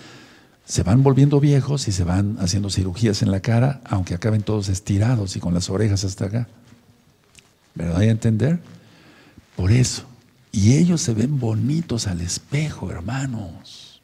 se 0.64 0.82
van 0.82 1.02
volviendo 1.02 1.38
viejos 1.38 1.88
y 1.88 1.92
se 1.92 2.04
van 2.04 2.36
haciendo 2.40 2.70
cirugías 2.70 3.20
en 3.20 3.30
la 3.30 3.40
cara, 3.40 3.82
aunque 3.84 4.14
acaben 4.14 4.42
todos 4.42 4.70
estirados 4.70 5.36
y 5.36 5.40
con 5.40 5.52
las 5.52 5.68
orejas 5.68 6.04
hasta 6.04 6.26
acá. 6.26 6.48
¿Verdad? 7.74 7.98
¿Hay 7.98 8.08
entender? 8.08 8.60
Por 9.56 9.72
eso. 9.72 10.04
Y 10.50 10.74
ellos 10.76 11.00
se 11.00 11.14
ven 11.14 11.38
bonitos 11.38 12.06
al 12.06 12.20
espejo, 12.20 12.90
hermanos. 12.90 14.00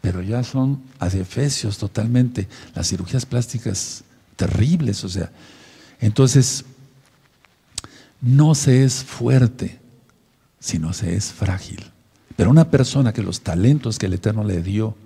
Pero 0.00 0.22
ya 0.22 0.42
son 0.42 0.82
adefesios 0.98 1.78
totalmente. 1.78 2.48
Las 2.74 2.88
cirugías 2.88 3.26
plásticas 3.26 4.02
terribles, 4.36 5.04
o 5.04 5.08
sea. 5.08 5.30
Entonces, 6.00 6.64
no 8.20 8.54
se 8.54 8.84
es 8.84 9.04
fuerte, 9.04 9.78
sino 10.58 10.92
se 10.92 11.14
es 11.14 11.32
frágil. 11.32 11.84
Pero 12.36 12.50
una 12.50 12.70
persona 12.70 13.12
que 13.12 13.22
los 13.22 13.42
talentos 13.42 13.98
que 13.98 14.06
el 14.06 14.14
Eterno 14.14 14.44
le 14.44 14.62
dio, 14.62 14.96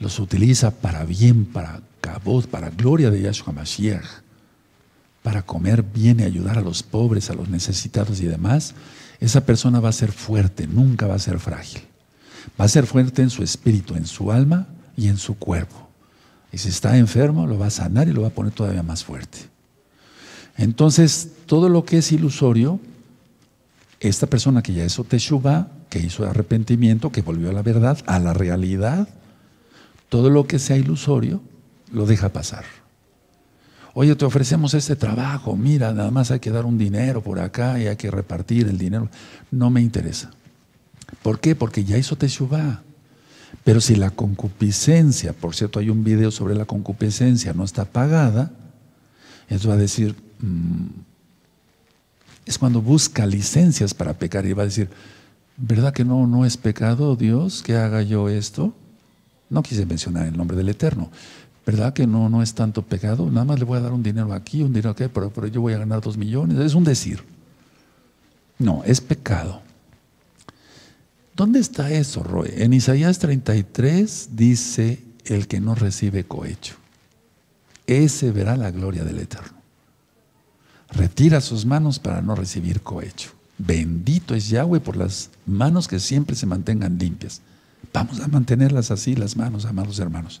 los 0.00 0.18
utiliza 0.18 0.70
para 0.70 1.04
bien, 1.04 1.44
para 1.44 1.82
cabot, 2.00 2.46
para 2.48 2.70
gloria 2.70 3.10
de 3.10 3.22
Yahshua 3.22 3.52
Mashiach, 3.52 4.22
para 5.22 5.42
comer 5.42 5.82
bien 5.82 6.20
y 6.20 6.24
ayudar 6.24 6.58
a 6.58 6.62
los 6.62 6.82
pobres, 6.82 7.30
a 7.30 7.34
los 7.34 7.48
necesitados 7.48 8.20
y 8.20 8.26
demás, 8.26 8.74
esa 9.20 9.44
persona 9.44 9.80
va 9.80 9.88
a 9.88 9.92
ser 9.92 10.12
fuerte, 10.12 10.66
nunca 10.66 11.06
va 11.06 11.14
a 11.14 11.18
ser 11.18 11.38
frágil. 11.38 11.82
Va 12.58 12.64
a 12.64 12.68
ser 12.68 12.86
fuerte 12.86 13.22
en 13.22 13.30
su 13.30 13.42
espíritu, 13.42 13.94
en 13.94 14.06
su 14.06 14.30
alma 14.32 14.68
y 14.96 15.08
en 15.08 15.16
su 15.16 15.36
cuerpo. 15.36 15.88
Y 16.52 16.58
si 16.58 16.68
está 16.68 16.96
enfermo, 16.96 17.46
lo 17.46 17.58
va 17.58 17.66
a 17.66 17.70
sanar 17.70 18.08
y 18.08 18.12
lo 18.12 18.22
va 18.22 18.28
a 18.28 18.32
poner 18.32 18.52
todavía 18.52 18.82
más 18.82 19.04
fuerte. 19.04 19.38
Entonces, 20.56 21.30
todo 21.46 21.68
lo 21.68 21.84
que 21.84 21.98
es 21.98 22.10
ilusorio, 22.10 22.80
esta 24.00 24.26
persona 24.26 24.62
que 24.62 24.72
ya 24.72 24.84
hizo 24.84 25.04
teshuva, 25.04 25.68
que 25.90 26.00
hizo 26.00 26.26
arrepentimiento, 26.26 27.12
que 27.12 27.22
volvió 27.22 27.50
a 27.50 27.52
la 27.52 27.62
verdad, 27.62 27.98
a 28.06 28.18
la 28.18 28.34
realidad, 28.34 29.08
todo 30.08 30.30
lo 30.30 30.46
que 30.46 30.58
sea 30.58 30.76
ilusorio, 30.76 31.42
lo 31.92 32.06
deja 32.06 32.30
pasar. 32.30 32.64
Oye, 34.00 34.14
te 34.14 34.24
ofrecemos 34.24 34.74
este 34.74 34.94
trabajo, 34.94 35.56
mira, 35.56 35.92
nada 35.92 36.12
más 36.12 36.30
hay 36.30 36.38
que 36.38 36.52
dar 36.52 36.64
un 36.64 36.78
dinero 36.78 37.20
por 37.20 37.40
acá 37.40 37.80
y 37.80 37.88
hay 37.88 37.96
que 37.96 38.12
repartir 38.12 38.68
el 38.68 38.78
dinero. 38.78 39.08
No 39.50 39.70
me 39.70 39.80
interesa. 39.80 40.30
¿Por 41.20 41.40
qué? 41.40 41.56
Porque 41.56 41.82
ya 41.82 41.98
hizo 41.98 42.14
Teshuvah. 42.14 42.82
Pero 43.64 43.80
si 43.80 43.96
la 43.96 44.10
concupiscencia, 44.10 45.32
por 45.32 45.56
cierto, 45.56 45.80
hay 45.80 45.90
un 45.90 46.04
video 46.04 46.30
sobre 46.30 46.54
la 46.54 46.64
concupiscencia, 46.64 47.54
no 47.54 47.64
está 47.64 47.86
pagada, 47.86 48.52
eso 49.48 49.70
va 49.70 49.74
a 49.74 49.78
decir, 49.78 50.14
mm, 50.42 50.86
es 52.46 52.56
cuando 52.56 52.80
busca 52.80 53.26
licencias 53.26 53.94
para 53.94 54.14
pecar 54.14 54.46
y 54.46 54.52
va 54.52 54.62
a 54.62 54.66
decir, 54.66 54.88
¿verdad 55.56 55.92
que 55.92 56.04
no, 56.04 56.24
no 56.28 56.44
es 56.44 56.56
pecado 56.56 57.16
Dios 57.16 57.64
que 57.64 57.74
haga 57.74 58.02
yo 58.02 58.28
esto? 58.28 58.72
No 59.50 59.64
quise 59.64 59.86
mencionar 59.86 60.28
el 60.28 60.36
nombre 60.36 60.56
del 60.56 60.68
Eterno, 60.68 61.10
¿Verdad 61.68 61.92
que 61.92 62.06
no, 62.06 62.30
no 62.30 62.42
es 62.42 62.54
tanto 62.54 62.80
pecado? 62.80 63.30
Nada 63.30 63.44
más 63.44 63.58
le 63.58 63.66
voy 63.66 63.76
a 63.76 63.82
dar 63.82 63.92
un 63.92 64.02
dinero 64.02 64.32
aquí, 64.32 64.62
un 64.62 64.72
dinero 64.72 64.88
aquí, 64.88 65.04
pero, 65.12 65.28
pero 65.28 65.48
yo 65.48 65.60
voy 65.60 65.74
a 65.74 65.78
ganar 65.78 66.00
dos 66.00 66.16
millones. 66.16 66.58
Es 66.60 66.72
un 66.72 66.82
decir. 66.82 67.22
No, 68.58 68.82
es 68.84 69.02
pecado. 69.02 69.60
¿Dónde 71.36 71.58
está 71.58 71.90
eso, 71.90 72.22
Roy? 72.22 72.54
En 72.56 72.72
Isaías 72.72 73.18
33 73.18 74.30
dice, 74.32 75.04
el 75.26 75.46
que 75.46 75.60
no 75.60 75.74
recibe 75.74 76.24
cohecho, 76.24 76.76
ese 77.86 78.32
verá 78.32 78.56
la 78.56 78.70
gloria 78.70 79.04
del 79.04 79.18
Eterno. 79.18 79.58
Retira 80.92 81.42
sus 81.42 81.66
manos 81.66 81.98
para 81.98 82.22
no 82.22 82.34
recibir 82.34 82.80
cohecho. 82.80 83.32
Bendito 83.58 84.34
es 84.34 84.48
Yahweh 84.48 84.80
por 84.80 84.96
las 84.96 85.28
manos 85.44 85.86
que 85.86 86.00
siempre 86.00 86.34
se 86.34 86.46
mantengan 86.46 86.96
limpias. 86.96 87.42
Vamos 87.92 88.20
a 88.20 88.28
mantenerlas 88.28 88.90
así, 88.90 89.14
las 89.14 89.36
manos, 89.36 89.66
amados 89.66 89.98
hermanos. 89.98 90.40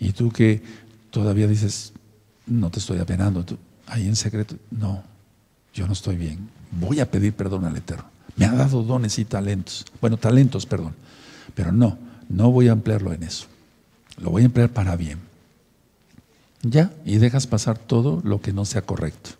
Y 0.00 0.12
tú 0.12 0.32
que 0.32 0.62
todavía 1.10 1.46
dices, 1.46 1.92
no 2.46 2.70
te 2.70 2.78
estoy 2.78 2.98
apenando, 2.98 3.44
tú, 3.44 3.58
ahí 3.86 4.08
en 4.08 4.16
secreto, 4.16 4.56
no, 4.70 5.04
yo 5.74 5.86
no 5.86 5.92
estoy 5.92 6.16
bien. 6.16 6.48
Voy 6.72 7.00
a 7.00 7.10
pedir 7.10 7.34
perdón 7.34 7.66
al 7.66 7.76
Eterno. 7.76 8.06
Me 8.36 8.46
ha 8.46 8.52
dado 8.52 8.82
dones 8.82 9.18
y 9.18 9.26
talentos. 9.26 9.84
Bueno, 10.00 10.16
talentos, 10.16 10.64
perdón. 10.64 10.94
Pero 11.54 11.70
no, 11.70 11.98
no 12.28 12.50
voy 12.50 12.68
a 12.68 12.72
emplearlo 12.72 13.12
en 13.12 13.22
eso. 13.24 13.46
Lo 14.18 14.30
voy 14.30 14.42
a 14.42 14.46
emplear 14.46 14.70
para 14.70 14.96
bien. 14.96 15.18
Ya, 16.62 16.92
y 17.04 17.18
dejas 17.18 17.46
pasar 17.46 17.78
todo 17.78 18.20
lo 18.24 18.40
que 18.40 18.52
no 18.52 18.64
sea 18.64 18.82
correcto. 18.82 19.30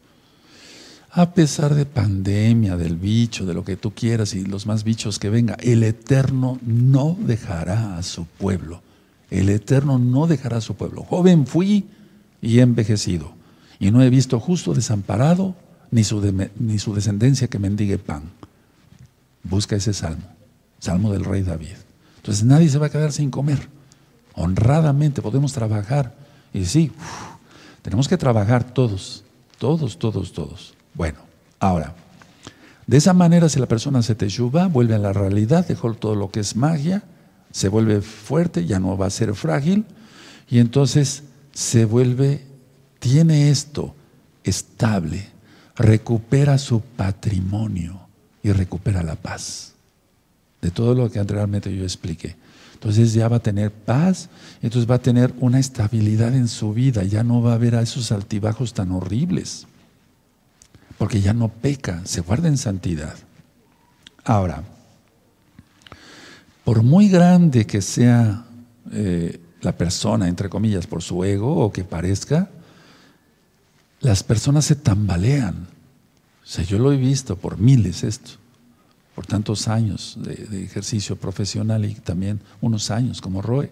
A 1.13 1.33
pesar 1.33 1.75
de 1.75 1.87
pandemia, 1.87 2.77
del 2.77 2.97
bicho, 2.97 3.47
de 3.47 3.55
lo 3.55 3.65
que 3.65 3.77
tú 3.77 3.93
quieras 3.93 4.35
y 4.35 4.45
los 4.45 4.67
más 4.67 4.85
bichos 4.85 5.19
que 5.19 5.31
venga, 5.31 5.57
el 5.61 5.83
Eterno 5.83 6.59
no 6.63 7.17
dejará 7.19 7.97
a 7.97 8.03
su 8.03 8.27
pueblo 8.27 8.83
el 9.31 9.49
Eterno 9.49 9.99
no 9.99 10.27
dejará 10.27 10.59
a 10.59 10.61
su 10.61 10.75
pueblo. 10.75 11.03
Joven 11.03 11.47
fui 11.47 11.89
y 12.43 12.59
he 12.59 12.63
envejecido, 12.63 13.33
y 13.79 13.91
no 13.91 14.03
he 14.03 14.11
visto 14.11 14.41
justo 14.41 14.75
desamparado, 14.75 15.55
ni 15.91 16.05
su, 16.05 16.21
ni 16.59 16.79
su 16.79 16.95
descendencia 16.95 17.49
que 17.49 17.59
mendigue 17.59 17.99
pan. 17.99 18.23
Busca 19.43 19.77
ese 19.77 19.93
salmo, 19.93 20.25
salmo 20.79 21.13
del 21.13 21.25
rey 21.25 21.43
David. 21.43 21.77
Entonces 22.17 22.45
nadie 22.45 22.69
se 22.69 22.79
va 22.79 22.87
a 22.87 22.91
quedar 22.91 23.13
sin 23.13 23.31
comer. 23.31 23.69
Honradamente 24.35 25.23
podemos 25.23 25.53
trabajar. 25.53 26.15
Y 26.53 26.65
sí, 26.65 26.93
tenemos 27.83 28.09
que 28.09 28.17
trabajar 28.17 28.65
todos, 28.65 29.25
todos, 29.59 29.99
todos, 29.99 30.33
todos. 30.33 30.75
Bueno, 30.95 31.19
ahora, 31.59 31.95
de 32.87 32.97
esa 32.97 33.13
manera 33.13 33.49
si 33.49 33.59
la 33.59 33.67
persona 33.67 34.03
se 34.03 34.15
te 34.15 34.27
teshuva, 34.27 34.67
vuelve 34.67 34.95
a 34.95 34.99
la 34.99 35.13
realidad, 35.13 35.67
dejó 35.67 35.95
todo 35.95 36.15
lo 36.15 36.31
que 36.31 36.41
es 36.41 36.57
magia, 36.57 37.05
se 37.51 37.69
vuelve 37.69 38.01
fuerte, 38.01 38.67
ya 38.67 38.79
no 38.79 38.97
va 38.97 39.07
a 39.07 39.11
ser 39.11 39.35
frágil, 39.35 39.85
y 40.49 40.59
entonces 40.59 41.25
se 41.53 41.85
vuelve, 41.85 42.45
tiene 42.99 43.51
esto 43.51 43.95
estable, 44.45 45.29
recupera 45.77 46.59
su 46.59 46.81
patrimonio 46.81 48.01
y 48.43 48.53
recupera 48.53 49.03
la 49.03 49.17
paz. 49.17 49.75
De 50.61 50.71
todo 50.71 50.95
lo 50.95 51.11
que 51.11 51.19
anteriormente 51.19 51.75
yo 51.75 51.85
expliqué. 51.85 52.37
Entonces 52.75 53.13
ya 53.13 53.29
va 53.29 53.37
a 53.37 53.43
tener 53.43 53.71
paz, 53.71 54.31
entonces 54.63 54.91
va 54.91 54.95
a 54.95 55.03
tener 55.03 55.35
una 55.39 55.59
estabilidad 55.59 56.35
en 56.35 56.49
su 56.49 56.73
vida, 56.73 57.05
ya 57.05 57.23
no 57.23 57.43
va 57.43 57.53
a 57.53 57.55
haber 57.57 57.77
a 57.77 57.83
esos 57.83 58.11
altibajos 58.11 58.73
tan 58.73 58.91
horribles, 58.93 59.67
porque 60.97 61.21
ya 61.21 61.35
no 61.35 61.49
peca, 61.49 62.01
se 62.05 62.23
guarda 62.23 62.49
en 62.49 62.57
santidad. 62.57 63.17
Ahora, 64.25 64.65
por 66.65 66.83
muy 66.83 67.09
grande 67.09 67.67
que 67.67 67.83
sea 67.83 68.45
eh, 68.93 69.41
la 69.63 69.77
persona, 69.77 70.29
entre 70.29 70.49
comillas, 70.49 70.87
por 70.87 71.03
su 71.03 71.25
ego 71.25 71.57
o 71.57 71.73
que 71.73 71.85
parezca, 71.85 72.51
las 74.01 74.23
personas 74.23 74.65
se 74.65 74.77
tambalean. 74.77 75.67
O 76.43 76.47
sea, 76.47 76.65
yo 76.65 76.79
lo 76.79 76.93
he 76.93 76.97
visto 76.97 77.37
por 77.37 77.59
miles 77.59 78.03
esto. 78.03 78.33
por 79.15 79.27
tantos 79.27 79.69
años 79.69 80.17
de, 80.23 80.65
ejercicio 80.65 81.17
profesional 81.17 81.85
y 81.85 81.95
también 81.95 82.41
unos 82.61 82.91
años 82.91 83.21
como 83.21 83.43
Roe. 83.43 83.71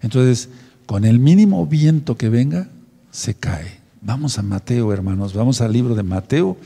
Entonces, 0.00 0.48
con 0.86 1.04
el 1.04 1.20
mínimo 1.20 1.66
viento 1.66 2.16
que 2.16 2.28
venga, 2.28 2.68
se 3.12 3.34
cae. 3.34 3.80
Vamos 4.00 4.38
a 4.38 4.42
Mateo, 4.42 4.92
hermanos, 4.92 5.34
vamos 5.34 5.60
al 5.60 5.72
libro 5.72 5.94
de 5.94 6.02
Mateo, 6.02 6.56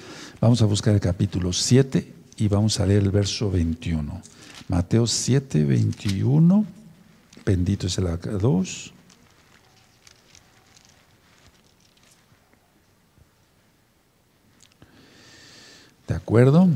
vamos 0.41 0.63
a 0.63 0.65
buscar 0.65 0.95
el 0.95 1.01
capítulo 1.01 1.53
7 1.53 2.15
y 2.39 2.49
vamos 2.49 2.81
a 2.81 2.87
leer 2.87 3.03
el 3.03 3.11
verso 3.11 3.51
21. 3.51 4.23
Mateo 4.69 5.07
7, 5.07 5.64
21, 5.64 6.67
bendito 7.45 7.87
es 7.87 7.99
el 7.99 8.07
2. 8.41 8.93
¿De 16.09 16.14
acuerdo? 16.14 16.69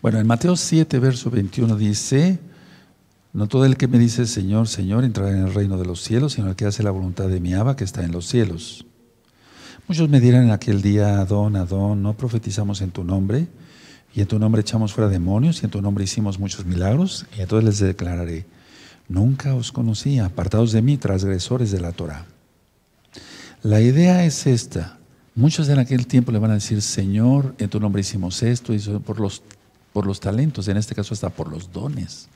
Bueno, 0.00 0.18
en 0.18 0.26
Mateo 0.26 0.56
7, 0.56 0.98
verso 0.98 1.30
21 1.30 1.76
dice, 1.76 2.38
no 3.32 3.48
todo 3.48 3.64
el 3.64 3.76
que 3.76 3.88
me 3.88 3.98
dice 3.98 4.26
Señor, 4.26 4.68
Señor 4.68 5.04
entrará 5.04 5.30
en 5.30 5.46
el 5.46 5.54
reino 5.54 5.76
de 5.78 5.86
los 5.86 6.02
cielos, 6.02 6.34
sino 6.34 6.48
el 6.48 6.56
que 6.56 6.66
hace 6.66 6.82
la 6.82 6.90
voluntad 6.90 7.28
de 7.28 7.40
mi 7.40 7.54
Abba 7.54 7.76
que 7.76 7.84
está 7.84 8.04
en 8.04 8.12
los 8.12 8.26
cielos. 8.26 8.86
Muchos 9.88 10.08
me 10.08 10.20
dirán 10.20 10.44
en 10.44 10.50
aquel 10.50 10.80
día, 10.80 11.20
Adón, 11.20 11.56
Adón, 11.56 12.02
no 12.02 12.14
profetizamos 12.14 12.80
en 12.80 12.90
tu 12.90 13.04
nombre, 13.04 13.46
y 14.14 14.20
en 14.20 14.26
tu 14.26 14.38
nombre 14.38 14.60
echamos 14.60 14.92
fuera 14.92 15.10
demonios, 15.10 15.62
y 15.62 15.64
en 15.64 15.70
tu 15.70 15.82
nombre 15.82 16.04
hicimos 16.04 16.38
muchos 16.38 16.64
milagros, 16.64 17.26
y 17.36 17.40
entonces 17.42 17.64
les 17.64 17.78
declararé, 17.78 18.46
nunca 19.08 19.54
os 19.54 19.72
conocí, 19.72 20.18
apartados 20.18 20.72
de 20.72 20.82
mí, 20.82 20.96
transgresores 20.96 21.70
de 21.70 21.80
la 21.80 21.92
Torah. 21.92 22.26
La 23.62 23.80
idea 23.80 24.24
es 24.24 24.46
esta, 24.46 24.98
Muchos 25.36 25.68
en 25.68 25.80
aquel 25.80 26.06
tiempo 26.06 26.30
le 26.30 26.38
van 26.38 26.52
a 26.52 26.54
decir, 26.54 26.80
Señor, 26.80 27.56
en 27.58 27.68
tu 27.68 27.80
nombre 27.80 28.00
hicimos 28.00 28.40
esto, 28.44 28.72
y 28.72 28.78
por 28.78 29.18
los, 29.18 29.42
por 29.92 30.06
los 30.06 30.20
talentos, 30.20 30.68
en 30.68 30.76
este 30.76 30.94
caso 30.94 31.12
hasta 31.12 31.28
por 31.28 31.50
los 31.50 31.72
dones. 31.72 32.28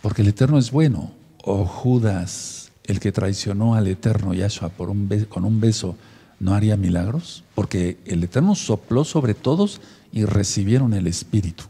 Porque 0.00 0.22
el 0.22 0.28
Eterno 0.28 0.58
es 0.58 0.70
bueno. 0.70 1.12
O 1.44 1.66
Judas, 1.66 2.72
el 2.84 3.00
que 3.00 3.12
traicionó 3.12 3.74
al 3.74 3.86
Eterno 3.86 4.32
Yahshua 4.32 4.70
por 4.70 4.88
un 4.88 5.08
con 5.28 5.44
un 5.44 5.60
beso, 5.60 5.96
¿no 6.40 6.54
haría 6.54 6.76
milagros? 6.76 7.44
Porque 7.54 7.98
el 8.04 8.22
Eterno 8.24 8.54
sopló 8.54 9.04
sobre 9.04 9.34
todos 9.34 9.80
y 10.12 10.24
recibieron 10.24 10.94
el 10.94 11.06
Espíritu. 11.06 11.64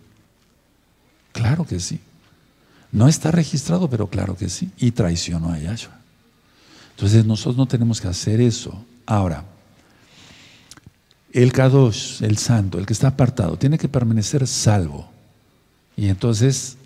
Claro 1.33 1.67
que 1.67 1.81
sí. 1.81 2.01
No 2.91 3.09
está 3.09 3.31
registrado, 3.31 3.89
pero 3.91 4.09
claro 4.09 4.37
que 4.37 4.49
sí. 4.49 4.71
Y 4.79 4.93
traicionó 4.93 5.51
a 5.51 5.59
Yahshua. 5.59 5.99
Entonces 6.91 7.25
nosotros 7.25 7.57
no 7.57 7.67
tenemos 7.67 8.01
que 8.01 8.09
hacer 8.09 8.41
eso. 8.41 8.85
Ahora, 9.07 9.45
el 11.33 11.53
Kadosh, 11.53 12.23
el 12.23 12.39
santo, 12.39 12.79
el 12.79 12.87
que 12.87 12.93
está 12.93 13.09
apartado, 13.09 13.57
tiene 13.57 13.79
que 13.79 13.89
permanecer 13.89 14.47
salvo. 14.47 15.09
Y 15.97 16.09
entonces 16.09 16.77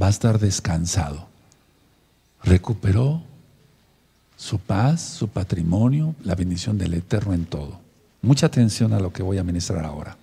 va 0.00 0.08
a 0.08 0.10
estar 0.10 0.38
descansado. 0.38 1.28
Recuperó 2.42 3.22
su 4.44 4.58
paz, 4.58 5.00
su 5.00 5.28
patrimonio, 5.28 6.14
la 6.22 6.34
bendición 6.34 6.76
del 6.76 6.92
Eterno 6.92 7.32
en 7.32 7.46
todo. 7.46 7.80
Mucha 8.20 8.44
atención 8.44 8.92
a 8.92 9.00
lo 9.00 9.10
que 9.10 9.22
voy 9.22 9.38
a 9.38 9.42
ministrar 9.42 9.86
ahora. 9.86 10.18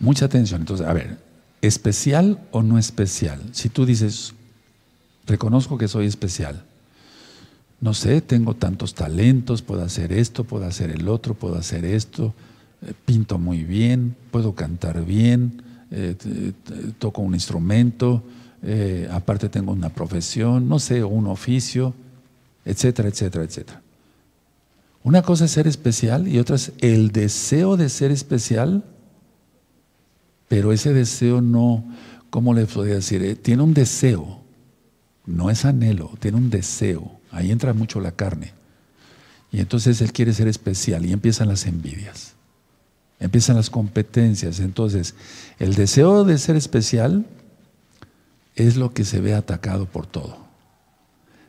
Mucha 0.00 0.26
atención. 0.26 0.60
Entonces, 0.60 0.86
a 0.86 0.92
ver, 0.92 1.16
¿especial 1.62 2.46
o 2.50 2.62
no 2.62 2.78
especial? 2.78 3.40
Si 3.52 3.70
tú 3.70 3.86
dices, 3.86 4.34
reconozco 5.24 5.78
que 5.78 5.88
soy 5.88 6.04
especial, 6.04 6.62
no 7.80 7.94
sé, 7.94 8.20
tengo 8.20 8.52
tantos 8.52 8.94
talentos, 8.94 9.62
puedo 9.62 9.82
hacer 9.82 10.12
esto, 10.12 10.44
puedo 10.44 10.66
hacer 10.66 10.90
el 10.90 11.08
otro, 11.08 11.32
puedo 11.32 11.56
hacer 11.56 11.86
esto, 11.86 12.34
eh, 12.82 12.92
pinto 13.06 13.38
muy 13.38 13.64
bien, 13.64 14.14
puedo 14.30 14.54
cantar 14.54 15.06
bien, 15.06 15.62
eh, 15.90 16.14
toco 16.98 17.22
un 17.22 17.32
instrumento, 17.32 18.22
eh, 18.66 19.08
aparte 19.12 19.50
tengo 19.50 19.72
una 19.72 19.90
profesión, 19.90 20.68
no 20.68 20.78
sé, 20.78 21.04
un 21.04 21.26
oficio, 21.26 21.92
etcétera, 22.64 23.08
etcétera, 23.08 23.44
etcétera. 23.44 23.82
Una 25.02 25.20
cosa 25.20 25.44
es 25.44 25.50
ser 25.50 25.66
especial 25.66 26.26
y 26.28 26.38
otra 26.38 26.56
es 26.56 26.72
el 26.78 27.12
deseo 27.12 27.76
de 27.76 27.90
ser 27.90 28.10
especial, 28.10 28.82
pero 30.48 30.72
ese 30.72 30.94
deseo 30.94 31.42
no, 31.42 31.84
¿cómo 32.30 32.54
le 32.54 32.64
podría 32.64 32.94
decir? 32.94 33.38
tiene 33.42 33.62
un 33.62 33.74
deseo, 33.74 34.40
no 35.26 35.50
es 35.50 35.66
anhelo, 35.66 36.12
tiene 36.20 36.38
un 36.38 36.48
deseo. 36.48 37.20
Ahí 37.30 37.50
entra 37.50 37.74
mucho 37.74 38.00
la 38.00 38.12
carne. 38.12 38.52
Y 39.52 39.60
entonces 39.60 40.00
él 40.00 40.12
quiere 40.12 40.32
ser 40.32 40.48
especial 40.48 41.04
y 41.04 41.12
empiezan 41.12 41.48
las 41.48 41.66
envidias. 41.66 42.32
Empiezan 43.20 43.56
las 43.56 43.70
competencias. 43.70 44.58
Entonces, 44.58 45.14
el 45.58 45.74
deseo 45.74 46.24
de 46.24 46.38
ser 46.38 46.56
especial 46.56 47.26
es 48.56 48.76
lo 48.76 48.92
que 48.92 49.04
se 49.04 49.20
ve 49.20 49.34
atacado 49.34 49.86
por 49.86 50.06
todo. 50.06 50.44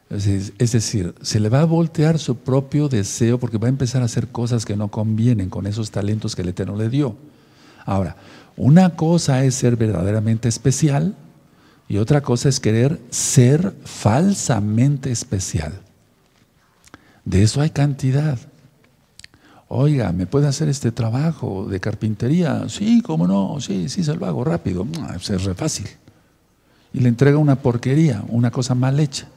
Es 0.10 0.72
decir, 0.72 1.16
se 1.22 1.40
le 1.40 1.50
va 1.50 1.62
a 1.62 1.66
voltear 1.66 2.20
su 2.20 2.38
propio 2.38 2.90
deseo 2.90 3.40
porque 3.40 3.58
va 3.58 3.68
a 3.68 3.70
empezar 3.70 4.02
a 4.02 4.06
hacer 4.06 4.28
cosas 4.28 4.66
que 4.66 4.76
no 4.76 4.90
convienen 4.90 5.50
con 5.50 5.66
esos 5.66 5.90
talentos 5.90 6.36
que 6.36 6.44
el 6.44 6.50
Eterno 6.50 6.76
le 6.76 6.90
dio. 6.90 7.16
Ahora, 7.86 8.16
una 8.56 8.96
cosa 8.96 9.44
es 9.44 9.56
ser 9.56 9.76
verdaderamente 9.78 10.48
especial 10.48 11.16
y 11.88 11.98
otra 11.98 12.22
cosa 12.22 12.50
es 12.50 12.60
querer 12.60 13.02
ser 13.10 13.76
falsamente 13.84 15.12
especial. 15.12 15.74
De 17.26 17.44
eso 17.44 17.62
hay 17.62 17.72
cantidad. 17.72 18.38
Oiga, 19.68 20.12
¿me 20.12 20.28
puede 20.28 20.48
hacer 20.48 20.70
este 20.70 20.92
trabajo 20.92 21.68
de 21.68 21.80
carpintería? 21.80 22.70
Sí, 22.70 23.02
cómo 23.02 23.28
no, 23.28 23.60
sí, 23.60 23.90
sí 23.90 24.04
se 24.04 24.16
lo 24.16 24.28
hago 24.28 24.44
rápido. 24.44 24.86
Pues 24.86 25.32
es 25.32 25.44
re 25.44 25.56
fácil. 25.56 25.88
Y 26.96 27.02
le 27.02 27.10
entrega 27.10 27.38
una 27.38 27.58
porquería, 27.58 28.24
una 28.30 28.52
cosa 28.52 28.74
mal 28.74 29.02
hecha. 29.02 29.28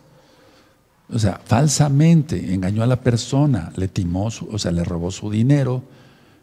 O 1.13 1.19
sea, 1.19 1.41
falsamente 1.45 2.55
engañó 2.55 2.85
a 2.85 2.87
la 2.87 3.01
persona, 3.01 3.73
le 3.75 3.89
timó, 3.89 4.27
o 4.27 4.59
sea, 4.61 4.71
le 4.71 4.85
robó 4.85 5.11
su 5.11 5.29
dinero, 5.29 5.83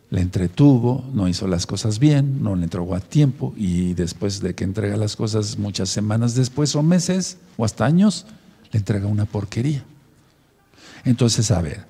le 0.09 0.19
entretuvo, 0.19 1.05
no 1.13 1.29
hizo 1.29 1.47
las 1.47 1.65
cosas 1.65 1.99
bien, 1.99 2.43
no 2.43 2.57
le 2.57 2.65
entregó 2.65 2.95
a 2.95 2.99
tiempo 2.99 3.53
y 3.55 3.93
después 3.93 4.41
de 4.41 4.55
que 4.55 4.65
entrega 4.65 4.97
las 4.97 5.15
cosas 5.15 5.57
muchas 5.57 5.87
semanas 5.87 6.35
después 6.35 6.75
o 6.75 6.83
meses 6.83 7.37
o 7.55 7.63
hasta 7.63 7.85
años, 7.85 8.25
le 8.73 8.79
entrega 8.79 9.07
una 9.07 9.23
porquería. 9.23 9.85
Entonces, 11.05 11.49
a 11.49 11.61
ver, 11.61 11.85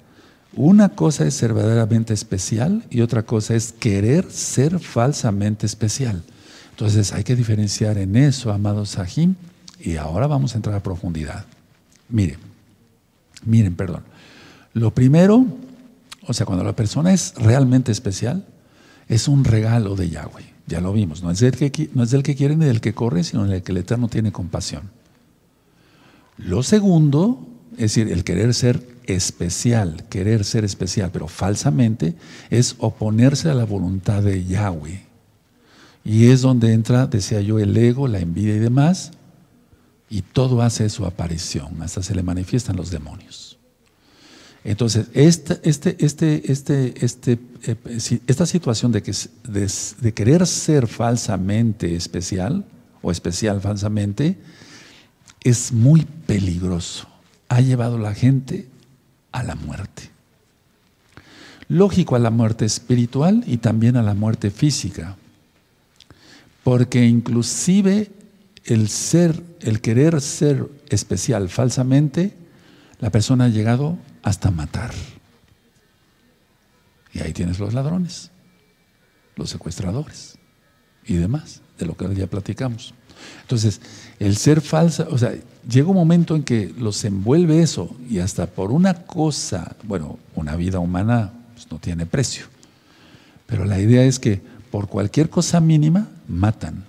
una 0.54 0.90
cosa 0.90 1.26
es 1.26 1.34
ser 1.34 1.52
verdaderamente 1.52 2.14
especial 2.14 2.84
y 2.92 3.02
otra 3.02 3.24
cosa 3.24 3.56
es 3.56 3.72
querer 3.72 4.30
ser 4.30 4.80
falsamente 4.80 5.66
especial. 5.66 6.22
Entonces 6.76 7.14
hay 7.14 7.24
que 7.24 7.36
diferenciar 7.36 7.98
en 7.98 8.16
eso, 8.16 8.52
amados 8.52 8.90
Sahim, 8.90 9.36
y 9.80 9.98
ahora 9.98 10.28
vamos 10.28 10.54
a 10.54 10.58
entrar 10.58 10.76
a 10.76 10.84
profundidad. 10.84 11.46
Miren, 12.10 12.38
miren, 13.46 13.76
perdón. 13.76 14.04
Lo 14.74 14.92
primero 14.92 15.46
o 16.28 16.34
sea, 16.34 16.46
cuando 16.46 16.64
la 16.64 16.76
persona 16.76 17.14
es 17.14 17.34
realmente 17.36 17.92
especial, 17.92 18.46
es 19.08 19.28
un 19.28 19.44
regalo 19.44 19.96
de 19.96 20.10
Yahweh. 20.10 20.54
Ya 20.68 20.82
lo 20.82 20.92
vimos. 20.94 21.22
No 21.22 21.30
es, 21.30 21.40
del 21.40 21.52
que, 21.56 21.90
no 21.94 22.04
es 22.04 22.12
del 22.12 22.24
que 22.24 22.36
quiere 22.36 22.56
ni 22.56 22.66
del 22.66 22.82
que 22.82 22.94
corre, 22.94 23.24
sino 23.24 23.46
del 23.46 23.62
que 23.62 23.72
el 23.72 23.78
Eterno 23.80 24.08
tiene 24.08 24.32
compasión. 24.32 24.90
Lo 26.38 26.64
segundo, 26.64 27.48
es 27.74 27.94
decir, 27.94 28.12
el 28.12 28.24
querer 28.24 28.54
ser 28.54 28.86
especial, 29.06 30.06
querer 30.10 30.44
ser 30.44 30.66
especial, 30.66 31.12
pero 31.14 31.28
falsamente, 31.28 32.16
es 32.50 32.76
oponerse 32.80 33.50
a 33.50 33.54
la 33.54 33.66
voluntad 33.66 34.24
de 34.24 34.44
Yahweh. 34.44 35.05
Y 36.06 36.28
es 36.28 36.42
donde 36.42 36.72
entra, 36.72 37.08
decía 37.08 37.42
yo, 37.42 37.60
el 37.60 37.76
ego, 37.76 38.08
la 38.08 38.20
envidia 38.20 38.56
y 38.56 38.60
demás, 38.60 39.12
y 40.08 40.22
todo 40.22 40.62
hace 40.62 40.88
su 40.90 41.06
aparición, 41.06 41.82
hasta 41.82 42.04
se 42.04 42.14
le 42.14 42.22
manifiestan 42.22 42.76
los 42.76 42.92
demonios. 42.92 43.58
Entonces, 44.64 45.08
esta, 45.14 45.60
este, 45.64 45.96
este, 46.00 46.44
este, 47.04 47.40
eh, 47.64 47.76
esta 48.26 48.46
situación 48.46 48.92
de, 48.92 49.04
que, 49.04 49.14
de, 49.48 50.14
querer 50.14 50.48
ser 50.48 50.88
falsamente 50.88 51.96
especial 51.96 52.66
o 53.04 53.12
especial 53.12 53.62
falsamente 53.62 54.38
es 55.44 55.72
muy 55.72 56.08
peligroso. 56.26 57.08
Ha 57.48 57.62
llevado 57.62 57.98
a 57.98 58.00
la 58.00 58.16
gente 58.16 58.68
a 59.32 59.44
la 59.44 59.54
muerte. 59.54 60.10
Lógico 61.68 62.16
a 62.16 62.20
la 62.20 62.32
muerte 62.32 62.66
espiritual 62.66 63.44
y 63.46 63.58
también 63.58 63.98
a 63.98 64.02
la 64.02 64.16
muerte 64.16 64.50
física. 64.50 65.16
Porque 66.66 67.06
inclusive 67.06 68.10
el 68.64 68.90
ser, 68.90 69.40
el 69.60 69.82
querer 69.82 70.20
ser 70.20 70.68
especial 70.90 71.48
falsamente, 71.48 72.34
la 73.00 73.12
persona 73.12 73.46
ha 73.46 73.50
llegado 73.50 74.00
hasta 74.24 74.50
matar. 74.50 74.92
Y 77.14 77.20
ahí 77.20 77.34
tienes 77.34 77.60
los 77.60 77.76
ladrones, 77.76 78.32
los 79.36 79.52
secuestradores 79.52 80.40
y 81.06 81.14
demás, 81.14 81.62
de 81.78 81.86
lo 81.86 81.96
que 81.96 82.16
ya 82.16 82.26
platicamos. 82.26 82.96
Entonces, 83.44 83.80
el 84.18 84.36
ser 84.36 84.60
falsa, 84.60 85.06
o 85.12 85.20
sea, 85.20 85.36
llega 85.70 85.90
un 85.90 85.96
momento 85.96 86.36
en 86.36 86.42
que 86.42 86.74
los 86.80 87.06
envuelve 87.06 87.62
eso 87.62 87.96
y 88.10 88.18
hasta 88.18 88.48
por 88.48 88.72
una 88.72 89.06
cosa, 89.06 89.76
bueno, 89.84 90.18
una 90.34 90.56
vida 90.56 90.80
humana 90.80 91.32
pues, 91.54 91.72
no 91.72 91.78
tiene 91.78 92.08
precio, 92.08 92.48
Pero 93.46 93.66
la 93.66 93.80
idea 93.80 94.04
es 94.04 94.18
que 94.18 94.55
por 94.76 94.90
cualquier 94.90 95.30
cosa 95.30 95.62
mínima 95.62 96.10
matan. 96.28 96.84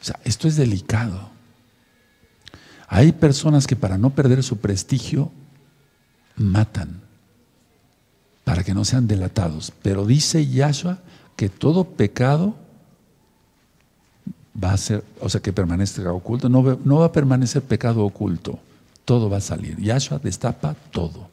O 0.00 0.04
sea, 0.04 0.20
esto 0.22 0.46
es 0.46 0.54
delicado. 0.54 1.28
Hay 2.86 3.10
personas 3.10 3.66
que 3.66 3.74
para 3.74 3.98
no 3.98 4.10
perder 4.10 4.44
su 4.44 4.58
prestigio 4.58 5.32
matan, 6.36 7.00
para 8.44 8.62
que 8.62 8.74
no 8.74 8.84
sean 8.84 9.08
delatados. 9.08 9.72
Pero 9.82 10.06
dice 10.06 10.46
Yahshua 10.46 11.00
que 11.34 11.48
todo 11.48 11.82
pecado 11.82 12.54
va 14.62 14.70
a 14.70 14.76
ser, 14.76 15.02
o 15.18 15.28
sea, 15.28 15.42
que 15.42 15.52
permanezca 15.52 16.12
oculto, 16.12 16.48
no, 16.48 16.78
no 16.84 16.98
va 16.98 17.06
a 17.06 17.12
permanecer 17.12 17.62
pecado 17.62 18.04
oculto, 18.04 18.60
todo 19.04 19.28
va 19.28 19.38
a 19.38 19.40
salir. 19.40 19.80
Yahshua 19.80 20.20
destapa 20.20 20.76
todo. 20.92 21.28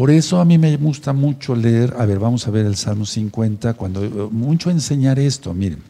Por 0.00 0.10
eso 0.10 0.40
a 0.40 0.46
mí 0.46 0.56
me 0.56 0.74
gusta 0.78 1.12
mucho 1.12 1.54
leer, 1.54 1.94
a 1.98 2.06
ver, 2.06 2.18
vamos 2.18 2.48
a 2.48 2.50
ver 2.50 2.64
el 2.64 2.74
Salmo 2.74 3.04
50, 3.04 3.74
cuando 3.74 4.30
mucho 4.30 4.70
enseñar 4.70 5.18
esto, 5.18 5.52
miren, 5.52 5.82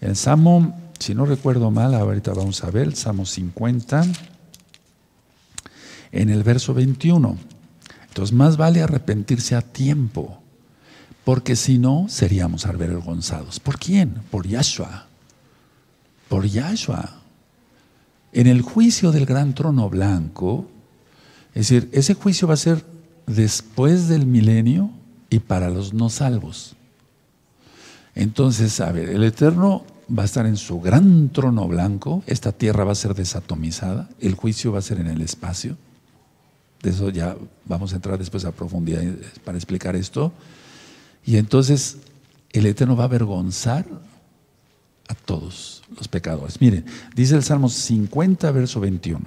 el 0.00 0.16
Salmo, 0.16 0.90
si 0.98 1.14
no 1.14 1.26
recuerdo 1.26 1.70
mal, 1.70 1.92
ahorita 1.94 2.32
vamos 2.32 2.64
a 2.64 2.70
ver 2.70 2.86
el 2.86 2.94
Salmo 2.94 3.26
50, 3.26 4.06
en 6.12 6.30
el 6.30 6.42
verso 6.42 6.72
21. 6.72 7.36
Entonces, 8.08 8.34
más 8.34 8.56
vale 8.56 8.80
arrepentirse 8.80 9.54
a 9.54 9.60
tiempo, 9.60 10.40
porque 11.22 11.54
si 11.54 11.78
no, 11.78 12.06
seríamos 12.08 12.64
avergonzados. 12.64 13.60
¿Por 13.60 13.78
quién? 13.78 14.22
Por 14.30 14.46
Yahshua. 14.46 15.04
Por 16.30 16.46
Yahshua. 16.46 17.20
En 18.32 18.46
el 18.46 18.62
juicio 18.62 19.12
del 19.12 19.26
gran 19.26 19.54
trono 19.54 19.90
blanco, 19.90 20.66
es 21.48 21.68
decir, 21.68 21.90
ese 21.92 22.14
juicio 22.14 22.48
va 22.48 22.54
a 22.54 22.56
ser 22.56 22.93
después 23.26 24.08
del 24.08 24.26
milenio 24.26 24.90
y 25.30 25.38
para 25.40 25.70
los 25.70 25.94
no 25.94 26.10
salvos. 26.10 26.76
Entonces, 28.14 28.80
a 28.80 28.92
ver, 28.92 29.08
el 29.08 29.24
Eterno 29.24 29.84
va 30.08 30.22
a 30.22 30.26
estar 30.26 30.46
en 30.46 30.56
su 30.56 30.80
gran 30.80 31.30
trono 31.30 31.66
blanco, 31.66 32.22
esta 32.26 32.52
tierra 32.52 32.84
va 32.84 32.92
a 32.92 32.96
ser 32.96 33.14
desatomizada, 33.14 34.08
el 34.20 34.34
juicio 34.34 34.72
va 34.72 34.78
a 34.78 34.82
ser 34.82 35.00
en 35.00 35.08
el 35.08 35.22
espacio. 35.22 35.76
De 36.82 36.90
eso 36.90 37.08
ya 37.10 37.36
vamos 37.64 37.92
a 37.92 37.96
entrar 37.96 38.18
después 38.18 38.44
a 38.44 38.52
profundidad 38.52 39.02
para 39.44 39.56
explicar 39.56 39.96
esto. 39.96 40.32
Y 41.24 41.38
entonces 41.38 41.98
el 42.52 42.66
Eterno 42.66 42.94
va 42.94 43.04
a 43.04 43.06
avergonzar 43.06 43.86
a 45.08 45.14
todos 45.14 45.82
los 45.96 46.08
pecadores. 46.08 46.60
Miren, 46.60 46.84
dice 47.14 47.34
el 47.34 47.42
Salmo 47.42 47.68
50, 47.68 48.50
verso 48.52 48.80
21. 48.80 49.20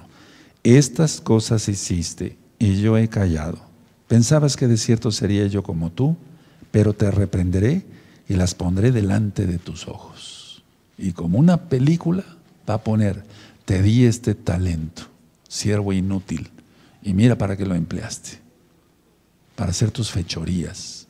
Estas 0.62 1.20
cosas 1.20 1.68
hiciste 1.68 2.36
y 2.58 2.80
yo 2.80 2.96
he 2.96 3.08
callado. 3.08 3.67
Pensabas 4.08 4.56
que 4.56 4.66
de 4.66 4.78
cierto 4.78 5.12
sería 5.12 5.46
yo 5.46 5.62
como 5.62 5.92
tú, 5.92 6.16
pero 6.70 6.94
te 6.94 7.10
reprenderé 7.10 7.84
y 8.28 8.34
las 8.34 8.54
pondré 8.54 8.90
delante 8.90 9.46
de 9.46 9.58
tus 9.58 9.86
ojos. 9.86 10.62
Y 10.96 11.12
como 11.12 11.38
una 11.38 11.68
película 11.68 12.24
va 12.68 12.74
a 12.74 12.84
poner, 12.84 13.24
te 13.64 13.82
di 13.82 14.04
este 14.04 14.34
talento, 14.34 15.02
siervo 15.46 15.92
inútil, 15.92 16.50
y 17.02 17.12
mira 17.12 17.36
para 17.36 17.56
qué 17.56 17.66
lo 17.66 17.74
empleaste. 17.74 18.40
Para 19.54 19.70
hacer 19.70 19.90
tus 19.90 20.10
fechorías, 20.10 21.06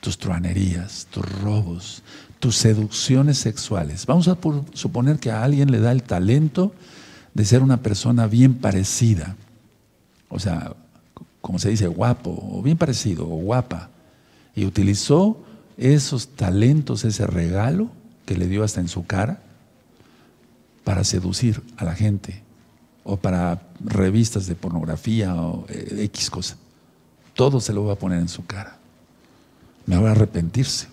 tus 0.00 0.16
truanerías, 0.16 1.06
tus 1.10 1.24
robos, 1.42 2.02
tus 2.38 2.56
seducciones 2.56 3.38
sexuales. 3.38 4.06
Vamos 4.06 4.28
a 4.28 4.38
suponer 4.74 5.18
que 5.18 5.30
a 5.30 5.42
alguien 5.42 5.70
le 5.70 5.80
da 5.80 5.92
el 5.92 6.02
talento 6.02 6.72
de 7.34 7.44
ser 7.44 7.62
una 7.62 7.82
persona 7.82 8.26
bien 8.26 8.54
parecida. 8.54 9.36
O 10.28 10.38
sea, 10.38 10.74
como 11.40 11.58
se 11.58 11.70
dice, 11.70 11.86
guapo, 11.86 12.36
o 12.52 12.62
bien 12.62 12.76
parecido, 12.76 13.24
o 13.24 13.36
guapa. 13.36 13.90
Y 14.54 14.64
utilizó 14.64 15.42
esos 15.76 16.28
talentos, 16.28 17.04
ese 17.04 17.26
regalo 17.26 17.90
que 18.26 18.36
le 18.36 18.46
dio 18.46 18.64
hasta 18.64 18.80
en 18.80 18.88
su 18.88 19.06
cara, 19.06 19.40
para 20.84 21.04
seducir 21.04 21.62
a 21.76 21.84
la 21.84 21.94
gente, 21.94 22.42
o 23.04 23.16
para 23.16 23.62
revistas 23.80 24.46
de 24.46 24.54
pornografía, 24.54 25.34
o 25.34 25.66
eh, 25.68 26.04
X 26.04 26.30
cosa. 26.30 26.56
Todo 27.34 27.60
se 27.60 27.72
lo 27.72 27.84
va 27.84 27.92
a 27.92 27.98
poner 27.98 28.18
en 28.18 28.28
su 28.28 28.44
cara. 28.44 28.78
Mejor 29.86 30.08
arrepentirse. 30.08 30.88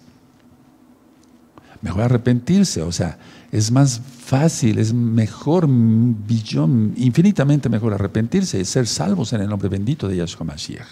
Mejor 1.82 2.04
arrepentirse, 2.04 2.82
o 2.82 2.91
sea, 2.91 3.18
es 3.56 3.72
más 3.72 3.99
fácil, 3.99 4.80
es 4.80 4.93
mejor, 4.93 5.66
infinitamente 5.66 7.70
mejor 7.70 7.93
arrepentirse, 7.93 8.60
y 8.60 8.66
ser 8.66 8.86
salvos 8.86 9.32
en 9.32 9.41
el 9.41 9.47
nombre 9.47 9.70
bendito 9.70 10.10
de 10.10 10.18
Yahshua 10.18 10.45
Mashiach. 10.45 10.88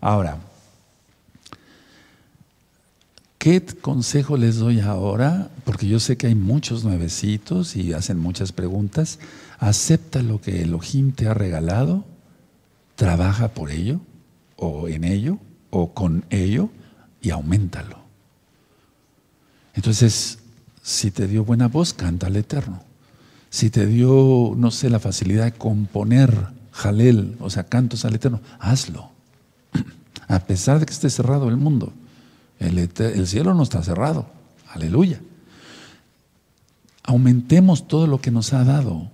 Ahora, 0.00 0.38
¿Qué 3.38 3.64
consejo 3.64 4.36
les 4.36 4.56
doy 4.56 4.80
ahora? 4.80 5.48
Porque 5.64 5.86
yo 5.86 6.00
sé 6.00 6.16
que 6.16 6.26
hay 6.26 6.34
muchos 6.34 6.82
nuevecitos 6.82 7.76
y 7.76 7.92
hacen 7.92 8.18
muchas 8.18 8.50
preguntas. 8.50 9.20
Acepta 9.60 10.24
lo 10.24 10.40
que 10.40 10.62
Elohim 10.62 11.12
te 11.12 11.28
ha 11.28 11.34
regalado, 11.34 12.04
trabaja 12.96 13.46
por 13.46 13.70
ello, 13.70 14.00
o 14.56 14.88
en 14.88 15.04
ello, 15.04 15.38
o 15.70 15.94
con 15.94 16.24
ello, 16.30 16.68
y 17.22 17.30
aumentalo. 17.30 18.00
Entonces, 19.74 20.37
si 20.88 21.10
te 21.10 21.28
dio 21.28 21.44
buena 21.44 21.68
voz, 21.68 21.92
canta 21.92 22.28
al 22.28 22.36
Eterno. 22.36 22.82
Si 23.50 23.68
te 23.68 23.84
dio, 23.84 24.54
no 24.56 24.70
sé, 24.70 24.88
la 24.88 24.98
facilidad 24.98 25.44
de 25.44 25.52
componer 25.52 26.46
jalel, 26.72 27.36
o 27.40 27.50
sea, 27.50 27.64
cantos 27.64 28.06
al 28.06 28.14
Eterno, 28.14 28.40
hazlo. 28.58 29.10
A 30.28 30.38
pesar 30.38 30.80
de 30.80 30.86
que 30.86 30.94
esté 30.94 31.10
cerrado 31.10 31.50
el 31.50 31.58
mundo. 31.58 31.92
El, 32.58 33.26
cielo 33.26 33.52
no 33.52 33.64
está 33.64 33.82
cerrado. 33.82 34.30
Aleluya. 34.70 35.20
Aumentemos 37.02 37.86
todo 37.86 38.06
lo 38.06 38.22
que 38.22 38.30
nos 38.30 38.54
ha 38.54 38.64
dado. 38.64 39.10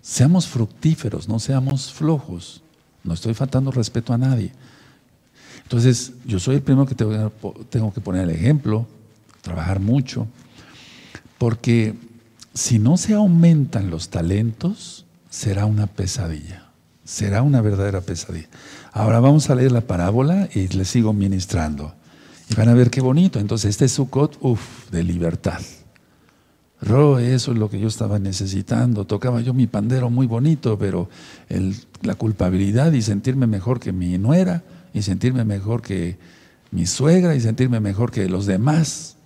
Seamos 0.00 0.46
fructíferos, 0.46 1.28
no 1.28 1.38
seamos 1.40 1.92
flojos. 1.92 2.62
No 3.04 3.12
estoy 3.12 3.34
faltando 3.34 3.70
respeto 3.70 4.14
a 4.14 4.18
nadie. 4.18 4.52
Entonces, 5.62 6.14
yo 6.24 6.40
soy 6.40 6.54
el 6.54 6.62
primero 6.62 6.86
que 6.86 6.94
tengo 6.94 7.92
que 7.92 8.00
poner 8.00 8.22
el 8.22 8.30
ejemplo, 8.30 8.86
trabajar 9.42 9.78
mucho, 9.78 10.26
porque 11.42 11.96
si 12.54 12.78
no 12.78 12.96
se 12.96 13.14
aumentan 13.14 13.90
los 13.90 14.10
talentos, 14.10 15.06
será 15.28 15.66
una 15.66 15.88
pesadilla, 15.88 16.68
será 17.02 17.42
una 17.42 17.60
verdadera 17.60 18.00
pesadilla. 18.00 18.46
Ahora 18.92 19.18
vamos 19.18 19.50
a 19.50 19.56
leer 19.56 19.72
la 19.72 19.80
parábola 19.80 20.48
y 20.54 20.68
les 20.68 20.86
sigo 20.86 21.12
ministrando. 21.12 21.94
Y 22.48 22.54
van 22.54 22.68
a 22.68 22.74
ver 22.74 22.90
qué 22.90 23.00
bonito. 23.00 23.40
Entonces, 23.40 23.70
este 23.70 23.86
es 23.86 23.92
Sukkot, 23.92 24.38
uff, 24.40 24.88
de 24.92 25.02
libertad. 25.02 25.60
Ro, 26.80 27.18
eso 27.18 27.50
es 27.50 27.58
lo 27.58 27.68
que 27.68 27.80
yo 27.80 27.88
estaba 27.88 28.20
necesitando. 28.20 29.04
Tocaba 29.04 29.40
yo 29.40 29.52
mi 29.52 29.66
pandero 29.66 30.10
muy 30.10 30.28
bonito, 30.28 30.78
pero 30.78 31.08
la 32.02 32.14
culpabilidad 32.14 32.92
y 32.92 33.02
sentirme 33.02 33.48
mejor 33.48 33.80
que 33.80 33.90
mi 33.90 34.16
nuera, 34.16 34.62
y 34.94 35.02
sentirme 35.02 35.44
mejor 35.44 35.82
que 35.82 36.18
mi 36.70 36.86
suegra, 36.86 37.34
y 37.34 37.40
sentirme 37.40 37.80
mejor 37.80 38.12
que 38.12 38.28
los 38.28 38.46
demás. 38.46 39.16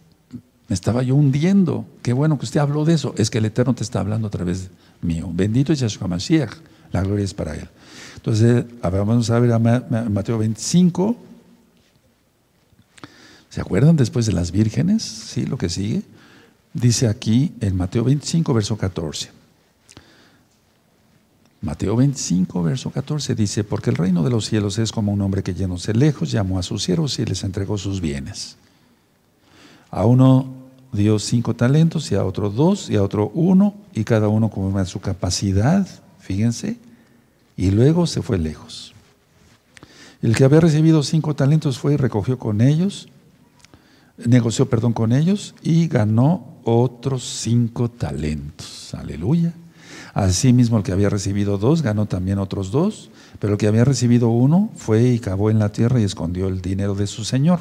Me 0.69 0.75
estaba 0.75 1.03
yo 1.03 1.15
hundiendo. 1.15 1.87
Qué 2.03 2.13
bueno 2.13 2.39
que 2.39 2.45
usted 2.45 2.61
habló 2.61 2.85
de 2.85 2.95
eso. 2.95 3.15
Es 3.17 3.31
que 3.31 3.39
el 3.39 3.45
Eterno 3.45 3.75
te 3.75 3.85
está 3.85 4.01
hablando 4.01 4.27
a 4.29 4.31
través 4.31 4.69
mío. 5.01 5.31
Bendito 5.33 5.73
es 5.73 5.79
Yahshua 5.79 6.09
Mashiach. 6.09 6.53
La 6.93 7.03
gloria 7.03 7.25
es 7.25 7.35
para 7.35 7.55
Él. 7.55 7.69
Entonces, 8.17 8.65
vamos 8.83 9.31
a 9.31 9.39
ver 9.39 9.53
a 9.53 9.59
Mateo 9.59 10.39
25. 10.39 11.17
¿Se 13.49 13.61
acuerdan 13.61 13.97
después 13.97 14.27
de 14.27 14.33
las 14.33 14.51
vírgenes? 14.51 15.03
Sí, 15.03 15.47
lo 15.47 15.57
que 15.57 15.69
sigue. 15.69 16.03
Dice 16.75 17.09
aquí 17.09 17.55
en 17.61 17.77
Mateo 17.77 18.05
25, 18.05 18.53
verso 18.53 18.77
14. 18.77 19.31
Mateo 21.63 21.97
25, 21.97 22.63
verso 22.63 22.91
14 22.91 23.35
dice, 23.35 23.65
porque 23.65 23.91
el 23.91 23.97
reino 23.97 24.23
de 24.23 24.31
los 24.31 24.47
cielos 24.47 24.79
es 24.79 24.93
como 24.93 25.13
un 25.13 25.23
hombre 25.23 25.43
que 25.43 25.55
yéndose 25.55 25.95
lejos 25.95 26.31
llamó 26.31 26.59
a 26.59 26.63
sus 26.63 26.83
siervos 26.83 27.19
y 27.19 27.25
les 27.25 27.45
entregó 27.45 27.79
sus 27.79 28.01
bienes. 28.01 28.57
A 29.91 30.05
uno 30.05 30.56
dio 30.93 31.19
cinco 31.19 31.55
talentos 31.55 32.11
y 32.13 32.15
a 32.15 32.25
otro 32.25 32.51
dos 32.51 32.91
y 32.91 32.97
a 32.97 33.03
otro 33.03 33.31
uno 33.35 33.75
y 33.95 34.05
cada 34.05 34.29
uno 34.29 34.49
conforme 34.49 34.81
a 34.81 34.85
su 34.87 35.01
capacidad, 35.01 35.87
fíjense, 36.19 36.77
y 37.57 37.71
luego 37.71 38.07
se 38.07 38.23
fue 38.23 38.39
lejos. 38.39 38.95
El 40.23 40.35
que 40.35 40.45
había 40.45 40.61
recibido 40.61 41.03
cinco 41.03 41.35
talentos 41.35 41.79
fue 41.79 41.95
y 41.95 41.97
recogió 41.97 42.39
con 42.39 42.61
ellos 42.61 43.09
negoció, 44.25 44.69
perdón, 44.69 44.93
con 44.93 45.13
ellos 45.13 45.55
y 45.63 45.89
ganó 45.89 46.59
otros 46.65 47.25
cinco 47.25 47.91
talentos. 47.91 48.95
Aleluya. 48.95 49.53
Asimismo, 50.15 50.79
el 50.79 50.83
que 50.83 50.93
había 50.93 51.11
recibido 51.11 51.59
dos 51.59 51.83
ganó 51.83 52.07
también 52.07 52.39
otros 52.39 52.71
dos, 52.71 53.11
pero 53.39 53.55
el 53.55 53.59
que 53.59 53.67
había 53.67 53.85
recibido 53.85 54.29
uno 54.29 54.71
fue 54.75 55.03
y 55.09 55.19
cavó 55.19 55.51
en 55.51 55.59
la 55.59 55.71
tierra 55.71 56.01
y 56.01 56.05
escondió 56.05 56.49
el 56.49 56.63
dinero 56.63 56.95
de 56.95 57.07
su 57.07 57.25
señor. 57.25 57.61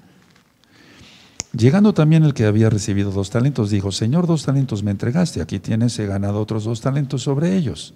Llegando 1.53 1.93
también 1.93 2.23
el 2.23 2.33
que 2.33 2.45
había 2.45 2.69
recibido 2.69 3.11
dos 3.11 3.29
talentos, 3.29 3.69
dijo, 3.69 3.91
Señor, 3.91 4.25
dos 4.25 4.45
talentos 4.45 4.83
me 4.83 4.91
entregaste, 4.91 5.41
aquí 5.41 5.59
tienes, 5.59 5.99
he 5.99 6.05
ganado 6.05 6.39
otros 6.39 6.63
dos 6.63 6.79
talentos 6.79 7.23
sobre 7.23 7.57
ellos. 7.57 7.93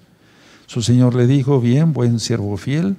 Su 0.68 0.82
Señor 0.82 1.16
le 1.16 1.26
dijo, 1.26 1.62
bien, 1.62 1.94
buen 1.94 2.20
siervo 2.20 2.58
fiel, 2.58 2.98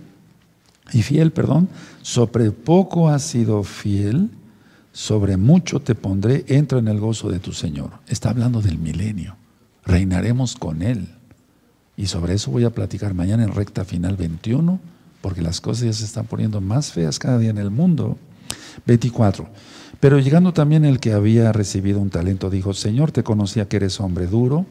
y 0.93 1.03
fiel, 1.03 1.33
perdón, 1.33 1.69
sobre 2.03 2.53
poco 2.53 3.09
has 3.09 3.23
sido 3.23 3.63
fiel, 3.65 4.31
sobre 4.93 5.37
mucho 5.37 5.81
te 5.81 5.95
pondré, 5.95 6.45
entra 6.49 6.79
en 6.79 6.89
el 6.89 7.01
gozo 7.01 7.29
de 7.29 7.39
tu 7.39 7.53
Señor. 7.53 7.91
Está 8.07 8.31
hablando 8.31 8.63
del 8.63 8.79
milenio, 8.79 9.37
reinaremos 9.85 10.57
con 10.57 10.83
Él. 10.83 11.09
Y 11.97 12.07
sobre 12.07 12.35
eso 12.35 12.51
voy 12.51 12.65
a 12.65 12.71
platicar 12.71 13.15
mañana 13.15 13.43
en 13.43 13.53
recta 13.53 13.85
final 13.85 14.17
21, 14.17 14.79
porque 15.21 15.43
las 15.43 15.61
cosas 15.61 15.87
ya 15.87 15.93
se 15.93 16.05
están 16.05 16.27
poniendo 16.27 16.61
más 16.61 16.93
feas 16.93 17.19
cada 17.19 17.39
día 17.39 17.51
en 17.51 17.59
el 17.59 17.71
mundo. 17.71 18.17
24. 18.87 19.49
Pero 20.01 20.19
llegando 20.19 20.53
también 20.53 20.85
el 20.85 21.01
que 21.01 21.13
había 21.13 21.53
recibido 21.53 22.01
un 22.01 22.11
talento, 22.11 22.51
dijo, 22.51 22.75
Señor, 22.75 23.13
te 23.13 23.23
conocía 23.23 23.69
que 23.69 23.77
eres 23.77 24.01
hombre 24.01 24.27
duro, 24.27 24.67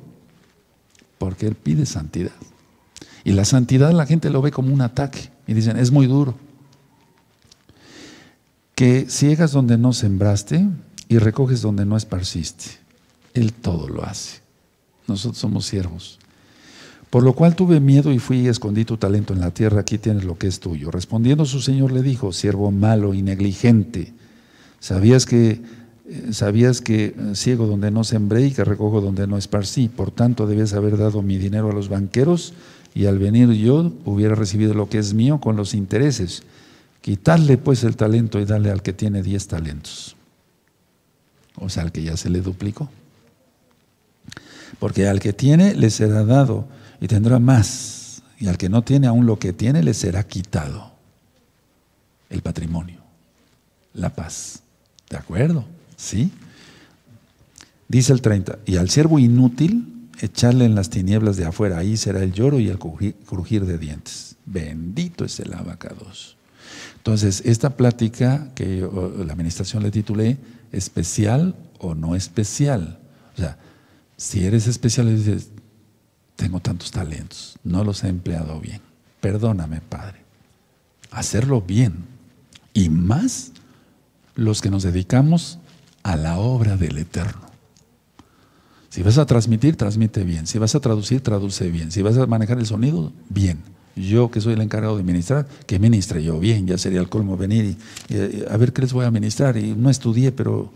porque 1.17 1.47
Él 1.47 1.55
pide 1.55 1.85
santidad. 1.85 2.31
Y 3.23 3.31
la 3.31 3.43
santidad 3.43 3.91
la 3.91 4.05
gente 4.05 4.29
lo 4.29 4.41
ve 4.41 4.51
como 4.51 4.73
un 4.73 4.81
ataque. 4.81 5.31
Y 5.47 5.53
dicen, 5.53 5.77
es 5.77 5.91
muy 5.91 6.05
duro. 6.05 6.35
Que 8.75 9.07
ciegas 9.09 9.51
donde 9.51 9.77
no 9.77 9.93
sembraste 9.93 10.67
y 11.07 11.17
recoges 11.17 11.61
donde 11.61 11.85
no 11.85 11.97
esparciste. 11.97 12.65
Él 13.33 13.51
todo 13.53 13.87
lo 13.87 14.03
hace. 14.05 14.41
Nosotros 15.07 15.39
somos 15.39 15.65
siervos. 15.65 16.19
Por 17.09 17.23
lo 17.23 17.33
cual 17.33 17.55
tuve 17.55 17.79
miedo 17.79 18.11
y 18.11 18.19
fui 18.19 18.39
y 18.39 18.47
escondí 18.47 18.85
tu 18.85 18.97
talento 18.97 19.33
en 19.33 19.39
la 19.39 19.51
tierra, 19.51 19.81
aquí 19.81 19.97
tienes 19.97 20.23
lo 20.23 20.37
que 20.37 20.47
es 20.47 20.59
tuyo. 20.59 20.91
Respondiendo 20.91 21.45
su 21.45 21.61
señor 21.61 21.91
le 21.91 22.01
dijo, 22.01 22.33
siervo 22.33 22.71
malo 22.71 23.13
y 23.13 23.21
negligente, 23.21 24.13
sabías 24.85 25.25
que 25.25 25.63
eh, 26.07 26.27
sabías 26.31 26.79
que 26.79 27.05
eh, 27.05 27.13
ciego 27.33 27.65
donde 27.65 27.89
no 27.89 28.03
sembré 28.03 28.45
y 28.45 28.51
que 28.51 28.63
recojo 28.63 29.01
donde 29.01 29.25
no 29.25 29.35
esparcí, 29.35 29.89
por 29.89 30.11
tanto 30.11 30.45
debes 30.45 30.73
haber 30.73 30.95
dado 30.95 31.23
mi 31.23 31.39
dinero 31.39 31.71
a 31.71 31.73
los 31.73 31.89
banqueros 31.89 32.53
y 32.93 33.07
al 33.07 33.17
venir 33.17 33.51
yo 33.53 33.91
hubiera 34.05 34.35
recibido 34.35 34.75
lo 34.75 34.87
que 34.87 34.99
es 34.99 35.15
mío 35.15 35.39
con 35.41 35.55
los 35.55 35.73
intereses. 35.73 36.43
Quitarle 37.01 37.57
pues 37.57 37.83
el 37.83 37.95
talento 37.95 38.39
y 38.39 38.45
darle 38.45 38.69
al 38.69 38.83
que 38.83 38.93
tiene 38.93 39.23
diez 39.23 39.47
talentos. 39.47 40.15
O 41.55 41.67
sea, 41.69 41.81
al 41.81 41.91
que 41.91 42.03
ya 42.03 42.15
se 42.15 42.29
le 42.29 42.41
duplicó. 42.41 42.87
Porque 44.77 45.07
al 45.07 45.19
que 45.19 45.33
tiene 45.33 45.73
le 45.73 45.89
será 45.89 46.23
dado 46.25 46.67
y 47.01 47.07
tendrá 47.07 47.39
más. 47.39 48.21
Y 48.39 48.47
al 48.47 48.57
que 48.57 48.69
no 48.69 48.83
tiene 48.83 49.07
aún 49.07 49.25
lo 49.25 49.39
que 49.39 49.51
tiene 49.51 49.81
le 49.81 49.95
será 49.95 50.27
quitado. 50.27 50.91
El 52.29 52.43
patrimonio, 52.43 52.99
la 53.93 54.13
paz. 54.13 54.61
¿De 55.09 55.17
acuerdo? 55.17 55.65
¿Sí? 55.95 56.31
Dice 57.87 58.13
el 58.13 58.21
30, 58.21 58.59
y 58.65 58.77
al 58.77 58.89
siervo 58.89 59.19
inútil 59.19 60.09
echarle 60.19 60.65
en 60.65 60.75
las 60.75 60.89
tinieblas 60.89 61.37
de 61.37 61.45
afuera, 61.45 61.77
ahí 61.77 61.97
será 61.97 62.23
el 62.23 62.33
lloro 62.33 62.59
y 62.59 62.69
el 62.69 62.79
crujir 62.79 63.65
de 63.65 63.77
dientes. 63.77 64.35
Bendito 64.45 65.25
es 65.25 65.39
el 65.39 65.53
abacados. 65.53 66.37
Entonces, 66.97 67.43
esta 67.45 67.77
plática 67.77 68.49
que 68.55 68.87
la 69.25 69.33
administración 69.33 69.83
le 69.83 69.91
titulé, 69.91 70.37
especial 70.71 71.55
o 71.77 71.93
no 71.93 72.15
especial. 72.15 72.99
O 73.35 73.37
sea, 73.37 73.59
si 74.17 74.45
eres 74.45 74.65
especial 74.67 75.15
dices, 75.15 75.49
tengo 76.35 76.59
tantos 76.59 76.91
talentos, 76.91 77.57
no 77.63 77.83
los 77.83 78.03
he 78.03 78.07
empleado 78.07 78.59
bien. 78.59 78.81
Perdóname, 79.21 79.81
Padre. 79.81 80.19
Hacerlo 81.11 81.61
bien. 81.61 82.05
Y 82.73 82.89
más 82.89 83.51
los 84.35 84.61
que 84.61 84.69
nos 84.69 84.83
dedicamos 84.83 85.59
a 86.03 86.15
la 86.15 86.37
obra 86.37 86.77
del 86.77 86.97
Eterno. 86.97 87.45
Si 88.89 89.03
vas 89.03 89.17
a 89.17 89.25
transmitir, 89.25 89.75
transmite 89.75 90.23
bien. 90.23 90.47
Si 90.47 90.57
vas 90.57 90.73
a 90.75 90.79
traducir, 90.79 91.21
traduce 91.21 91.69
bien. 91.69 91.91
Si 91.91 92.01
vas 92.01 92.17
a 92.17 92.27
manejar 92.27 92.59
el 92.59 92.65
sonido, 92.65 93.11
bien. 93.29 93.59
Yo 93.95 94.31
que 94.31 94.39
soy 94.39 94.53
el 94.53 94.61
encargado 94.61 94.95
de 94.95 95.03
ministrar, 95.03 95.47
que 95.65 95.79
ministre 95.79 96.23
yo 96.23 96.39
bien. 96.39 96.67
Ya 96.67 96.77
sería 96.77 97.01
el 97.01 97.09
colmo 97.09 97.35
venir 97.35 97.77
y, 98.07 98.43
a 98.49 98.55
ver 98.55 98.71
qué 98.71 98.83
les 98.83 98.93
voy 98.93 99.05
a 99.05 99.11
ministrar. 99.11 99.57
Y 99.57 99.73
no 99.73 99.89
estudié, 99.89 100.31
pero 100.31 100.71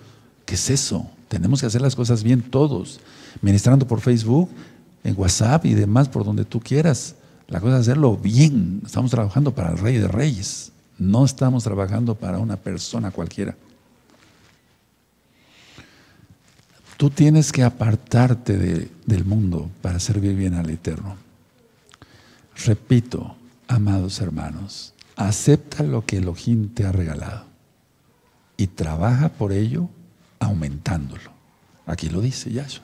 ¿qué 0.45 0.55
es 0.55 0.70
eso? 0.70 1.10
Tenemos 1.30 1.62
que 1.62 1.68
hacer 1.68 1.82
las 1.82 1.95
cosas 1.95 2.24
bien 2.24 2.41
todos. 2.41 2.99
Ministrando 3.41 3.88
por 3.88 4.01
Facebook, 4.01 4.49
en 5.03 5.16
WhatsApp 5.18 5.66
y 5.66 5.74
demás, 5.74 6.10
por 6.10 6.26
donde 6.26 6.43
tú 6.43 6.60
quieras. 6.60 7.16
La 7.47 7.62
cosa 7.62 7.76
es 7.76 7.82
hacerlo 7.82 8.18
bien. 8.18 8.82
Estamos 8.86 9.12
trabajando 9.12 9.55
para 9.55 9.72
el 9.72 9.78
Rey 9.78 9.97
de 9.97 10.07
Reyes. 10.07 10.74
No 11.00 11.26
estamos 11.26 11.64
trabajando 11.64 12.14
para 12.14 12.39
una 12.39 12.58
persona 12.58 13.10
cualquiera. 13.10 13.56
Tú 16.97 17.10
tienes 17.10 17.54
que 17.54 17.64
apartarte 17.64 18.89
del 19.06 19.24
mundo 19.24 19.70
para 19.82 20.02
servir 20.02 20.36
bien 20.36 20.54
al 20.56 20.70
Eterno. 20.70 21.16
Repito, 22.66 23.38
amados 23.70 24.20
hermanos, 24.20 24.93
acepta 25.16 25.84
lo 25.84 26.06
que 26.06 26.18
Elohim 26.18 26.74
te 26.74 26.86
ha 26.86 26.91
regalado 26.91 27.45
y 28.58 28.68
trabaja 28.68 29.30
por 29.30 29.54
ello 29.54 29.89
aumentándolo. 30.39 31.32
Aquí 31.86 32.10
lo 32.10 32.20
dice 32.20 32.52
Yahshua. 32.52 32.84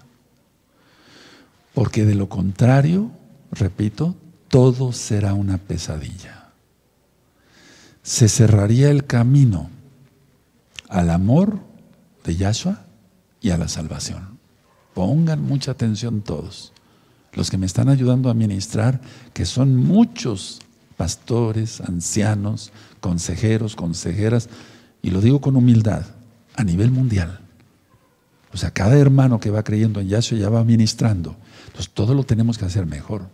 Porque 1.74 2.06
de 2.06 2.16
lo 2.16 2.30
contrario, 2.30 3.12
repito, 3.52 4.16
todo 4.48 4.94
será 4.94 5.34
una 5.34 5.58
pesadilla. 5.58 6.45
Se 8.06 8.30
cerraría 8.30 8.92
el 8.92 9.08
camino 9.08 9.72
al 10.90 11.10
amor 11.10 11.58
de 12.24 12.36
Yahshua 12.36 12.86
y 13.42 13.50
a 13.50 13.58
la 13.58 13.68
salvación. 13.68 14.38
Pongan 14.94 15.42
mucha 15.42 15.72
atención 15.72 16.22
todos. 16.22 16.72
Los 17.34 17.50
que 17.50 17.58
me 17.58 17.66
están 17.66 17.90
ayudando 17.90 18.30
a 18.30 18.36
ministrar, 18.36 19.02
que 19.34 19.48
son 19.48 19.76
muchos 19.76 20.60
pastores, 20.98 21.82
ancianos, 21.82 22.72
consejeros, 23.00 23.76
consejeras, 23.76 24.50
y 25.02 25.10
lo 25.10 25.20
digo 25.20 25.42
con 25.42 25.56
humildad, 25.56 26.06
a 26.56 26.64
nivel 26.64 26.92
mundial. 26.92 27.40
O 28.54 28.58
sea, 28.58 28.70
cada 28.70 29.00
hermano 29.00 29.40
que 29.40 29.50
va 29.50 29.64
creyendo 29.64 30.00
en 30.00 30.10
Yahshua 30.10 30.38
ya 30.38 30.50
va 30.50 30.64
ministrando. 30.64 31.36
Entonces, 31.66 31.92
todo 31.92 32.14
lo 32.14 32.24
tenemos 32.24 32.60
que 32.60 32.66
hacer 32.66 32.86
mejor. 32.86 33.30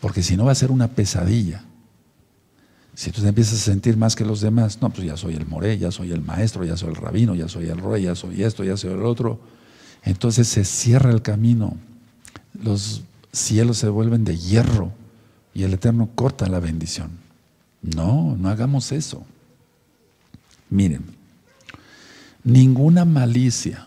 Porque 0.00 0.22
si 0.22 0.36
no 0.36 0.44
va 0.44 0.52
a 0.52 0.54
ser 0.54 0.70
una 0.70 0.86
pesadilla. 0.86 1.64
Si 2.98 3.12
tú 3.12 3.22
te 3.22 3.28
empiezas 3.28 3.54
a 3.54 3.64
sentir 3.64 3.96
más 3.96 4.16
que 4.16 4.24
los 4.24 4.40
demás, 4.40 4.82
no, 4.82 4.90
pues 4.90 5.06
ya 5.06 5.16
soy 5.16 5.36
el 5.36 5.46
moré, 5.46 5.78
ya 5.78 5.92
soy 5.92 6.10
el 6.10 6.20
maestro, 6.20 6.64
ya 6.64 6.76
soy 6.76 6.88
el 6.88 6.96
rabino, 6.96 7.36
ya 7.36 7.46
soy 7.46 7.68
el 7.68 7.78
rey, 7.78 8.02
ya 8.02 8.16
soy 8.16 8.42
esto, 8.42 8.64
ya 8.64 8.76
soy 8.76 8.90
el 8.90 9.04
otro. 9.04 9.38
Entonces 10.02 10.48
se 10.48 10.64
cierra 10.64 11.12
el 11.12 11.22
camino, 11.22 11.76
los 12.60 13.04
cielos 13.30 13.78
se 13.78 13.88
vuelven 13.88 14.24
de 14.24 14.36
hierro 14.36 14.90
y 15.54 15.62
el 15.62 15.74
Eterno 15.74 16.10
corta 16.16 16.48
la 16.48 16.58
bendición. 16.58 17.12
No, 17.82 18.36
no 18.36 18.48
hagamos 18.48 18.90
eso. 18.90 19.24
Miren, 20.68 21.04
ninguna 22.42 23.04
malicia 23.04 23.86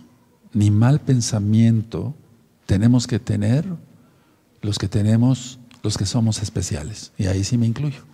ni 0.54 0.72
mal 0.72 1.02
pensamiento 1.02 2.16
tenemos 2.66 3.08
que 3.08 3.20
tener 3.20 3.66
los 4.62 4.80
que 4.80 4.88
tenemos, 4.88 5.60
los 5.84 5.98
que 5.98 6.06
somos 6.06 6.42
especiales. 6.42 7.12
Y 7.18 7.26
ahí 7.26 7.44
sí 7.44 7.58
me 7.58 7.68
incluyo. 7.68 8.10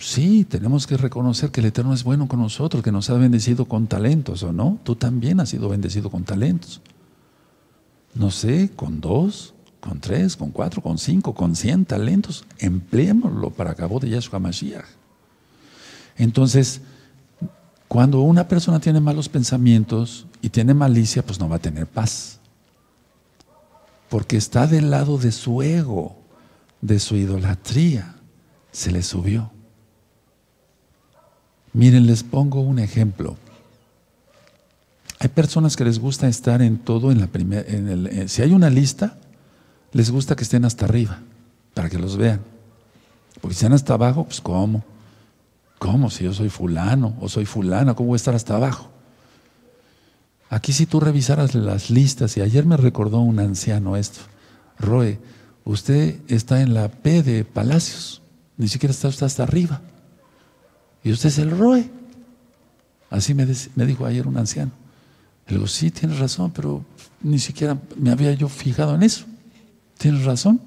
Sí, 0.00 0.46
tenemos 0.46 0.86
que 0.86 0.96
reconocer 0.96 1.50
que 1.50 1.60
el 1.60 1.66
Eterno 1.66 1.92
es 1.92 2.04
bueno 2.04 2.26
con 2.26 2.40
nosotros, 2.40 2.82
que 2.82 2.90
nos 2.90 3.10
ha 3.10 3.14
bendecido 3.14 3.66
con 3.66 3.86
talentos, 3.86 4.42
¿o 4.42 4.50
no? 4.50 4.78
Tú 4.82 4.96
también 4.96 5.40
has 5.40 5.50
sido 5.50 5.68
bendecido 5.68 6.10
con 6.10 6.24
talentos. 6.24 6.80
No 8.14 8.30
sé, 8.30 8.70
con 8.74 9.02
dos, 9.02 9.52
con 9.78 10.00
tres, 10.00 10.36
con 10.36 10.52
cuatro, 10.52 10.80
con 10.80 10.96
cinco, 10.96 11.34
con 11.34 11.54
cien 11.54 11.84
talentos. 11.84 12.46
Empleémoslo 12.58 13.50
para 13.50 13.74
cabo 13.74 14.00
de 14.00 14.08
Yahshua 14.08 14.38
Mashiach. 14.38 14.86
Entonces, 16.16 16.80
cuando 17.86 18.22
una 18.22 18.48
persona 18.48 18.80
tiene 18.80 19.00
malos 19.00 19.28
pensamientos 19.28 20.26
y 20.40 20.48
tiene 20.48 20.72
malicia, 20.72 21.22
pues 21.22 21.38
no 21.38 21.46
va 21.46 21.56
a 21.56 21.60
tener 21.60 21.86
paz. 21.86 22.40
Porque 24.08 24.38
está 24.38 24.66
del 24.66 24.88
lado 24.88 25.18
de 25.18 25.30
su 25.30 25.60
ego, 25.60 26.16
de 26.80 26.98
su 27.00 27.16
idolatría. 27.16 28.16
Se 28.72 28.90
le 28.90 29.02
subió. 29.02 29.50
Miren, 31.72 32.06
les 32.06 32.22
pongo 32.22 32.60
un 32.60 32.78
ejemplo. 32.78 33.36
Hay 35.18 35.28
personas 35.28 35.76
que 35.76 35.84
les 35.84 35.98
gusta 35.98 36.28
estar 36.28 36.62
en 36.62 36.78
todo 36.78 37.12
en 37.12 37.20
la 37.20 37.26
primera, 37.26 37.64
si 38.26 38.42
hay 38.42 38.52
una 38.52 38.70
lista, 38.70 39.18
les 39.92 40.10
gusta 40.10 40.34
que 40.34 40.44
estén 40.44 40.64
hasta 40.64 40.86
arriba, 40.86 41.20
para 41.74 41.90
que 41.90 41.98
los 41.98 42.16
vean. 42.16 42.40
Porque 43.40 43.54
si 43.54 43.58
están 43.58 43.74
hasta 43.74 43.94
abajo, 43.94 44.24
pues 44.24 44.40
¿cómo? 44.40 44.82
¿Cómo? 45.78 46.10
Si 46.10 46.24
yo 46.24 46.32
soy 46.32 46.48
fulano 46.48 47.16
o 47.20 47.28
soy 47.28 47.44
fulana, 47.44 47.94
¿cómo 47.94 48.08
voy 48.08 48.16
a 48.16 48.16
estar 48.16 48.34
hasta 48.34 48.56
abajo? 48.56 48.90
Aquí 50.48 50.72
si 50.72 50.86
tú 50.86 51.00
revisaras 51.00 51.54
las 51.54 51.90
listas, 51.90 52.36
y 52.36 52.40
ayer 52.40 52.66
me 52.66 52.76
recordó 52.76 53.20
un 53.20 53.38
anciano 53.38 53.96
esto, 53.96 54.20
Roe, 54.78 55.20
usted 55.64 56.18
está 56.28 56.62
en 56.62 56.74
la 56.74 56.88
P 56.88 57.22
de 57.22 57.44
Palacios, 57.44 58.22
ni 58.56 58.68
siquiera 58.68 58.90
está 58.90 59.08
usted 59.08 59.26
hasta 59.26 59.42
arriba. 59.42 59.82
Y 61.02 61.12
usted 61.12 61.28
es 61.28 61.38
el 61.38 61.50
Roe. 61.50 61.88
Así 63.10 63.34
me, 63.34 63.46
dijo 63.46 64.06
ayer 64.06 64.26
un 64.26 64.36
anciano. 64.36 64.70
Le 65.48 65.56
digo, 65.56 65.66
sí, 65.66 65.90
tienes 65.90 66.18
razón, 66.18 66.52
pero 66.52 66.84
ni 67.22 67.38
siquiera 67.38 67.78
me 67.96 68.10
había 68.10 68.32
yo 68.34 68.48
fijado 68.48 68.94
en 68.94 69.02
eso. 69.02 69.24
Tienes 69.98 70.24
razón. 70.24 70.60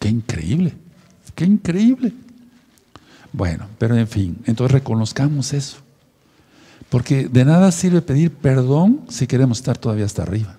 Qué 0.00 0.08
increíble, 0.08 0.74
qué 1.34 1.44
increíble. 1.44 2.12
Bueno, 3.32 3.68
pero 3.78 3.96
en 3.96 4.08
fin, 4.08 4.38
entonces 4.46 4.72
reconozcamos 4.72 5.52
eso. 5.52 5.78
Porque 6.88 7.28
de 7.28 7.44
nada 7.44 7.70
sirve 7.72 8.02
pedir 8.02 8.32
perdón 8.32 9.06
si 9.08 9.26
queremos 9.26 9.58
estar 9.58 9.78
todavía 9.78 10.04
hasta 10.04 10.22
arriba. 10.22 10.56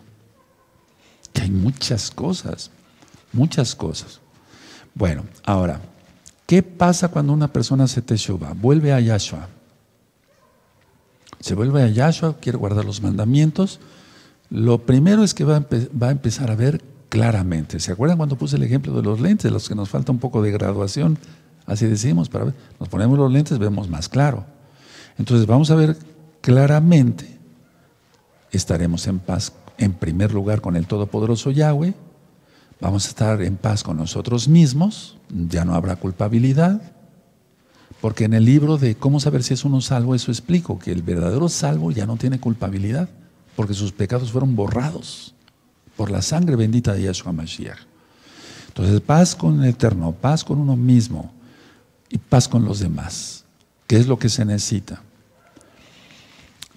Que 1.33 1.41
hay 1.41 1.51
muchas 1.51 2.09
cosas, 2.09 2.71
muchas 3.31 3.75
cosas. 3.75 4.19
Bueno, 4.95 5.23
ahora, 5.43 5.81
¿qué 6.53 6.61
pasa 6.61 7.07
cuando 7.07 7.33
una 7.33 7.51
persona 7.51 7.87
se 7.87 8.03
teshuva? 8.03 8.53
Vuelve 8.53 8.93
a 8.93 8.99
Yahshua. 8.99 9.47
Se 11.39 11.55
vuelve 11.55 11.81
a 11.81 11.87
Yahshua, 11.87 12.37
quiere 12.39 12.59
guardar 12.59 12.85
los 12.85 13.01
mandamientos. 13.01 13.79
Lo 14.51 14.85
primero 14.85 15.23
es 15.23 15.33
que 15.33 15.45
va 15.45 15.65
a, 15.65 16.11
empezar 16.11 16.51
a 16.51 16.55
ver 16.55 16.79
claramente. 17.09 17.79
¿Se 17.79 17.91
acuerdan 17.91 18.17
cuando 18.17 18.37
puse 18.37 18.57
el 18.57 18.61
ejemplo 18.61 18.93
de 18.93 19.01
los 19.01 19.19
lentes, 19.19 19.51
los 19.51 19.67
que 19.67 19.73
nos 19.73 19.89
falta 19.89 20.11
un 20.11 20.19
poco 20.19 20.43
de 20.43 20.51
graduación? 20.51 21.17
Así 21.65 21.87
decimos, 21.87 22.29
para 22.29 22.45
ver, 22.45 22.53
nos 22.79 22.87
ponemos 22.87 23.17
los 23.17 23.31
lentes, 23.31 23.57
vemos 23.57 23.89
más 23.89 24.07
claro. 24.07 24.45
Entonces 25.17 25.47
vamos 25.47 25.71
a 25.71 25.75
ver 25.75 25.97
claramente, 26.41 27.35
estaremos 28.51 29.07
en 29.07 29.17
paz 29.17 29.53
en 29.79 29.93
primer 29.93 30.31
lugar 30.31 30.61
con 30.61 30.75
el 30.75 30.85
Todopoderoso 30.85 31.49
Yahweh, 31.49 31.95
vamos 32.83 33.05
a 33.05 33.07
estar 33.07 33.41
en 33.41 33.55
paz 33.55 33.81
con 33.81 33.95
nosotros 33.95 34.49
mismos, 34.49 35.15
ya 35.29 35.63
no 35.63 35.73
habrá 35.73 35.95
culpabilidad, 35.95 36.81
porque 38.01 38.25
en 38.25 38.33
el 38.33 38.43
libro 38.43 38.77
de 38.77 38.95
cómo 38.95 39.21
saber 39.21 39.41
si 39.41 39.53
es 39.53 39.63
uno 39.63 39.79
salvo, 39.79 40.15
eso 40.15 40.31
explico, 40.31 40.77
que 40.77 40.91
el 40.91 41.01
verdadero 41.01 41.47
salvo 41.47 41.91
ya 41.91 42.05
no 42.05 42.17
tiene 42.17 42.41
culpabilidad, 42.41 43.07
porque 43.55 43.73
sus 43.73 43.93
pecados 43.93 44.33
fueron 44.33 44.57
borrados 44.57 45.33
por 45.95 46.11
la 46.11 46.21
sangre 46.21 46.57
bendita 46.57 46.93
de 46.93 47.03
Yahshua 47.03 47.31
Mashiach. 47.31 47.79
Entonces, 48.67 48.99
paz 48.99 49.33
con 49.33 49.63
el 49.63 49.69
Eterno, 49.69 50.11
paz 50.11 50.43
con 50.43 50.59
uno 50.59 50.75
mismo, 50.75 51.31
y 52.09 52.17
paz 52.17 52.49
con 52.49 52.65
los 52.65 52.79
demás, 52.79 53.45
¿Qué 53.87 53.95
es 53.95 54.07
lo 54.07 54.19
que 54.19 54.27
se 54.27 54.43
necesita. 54.43 55.03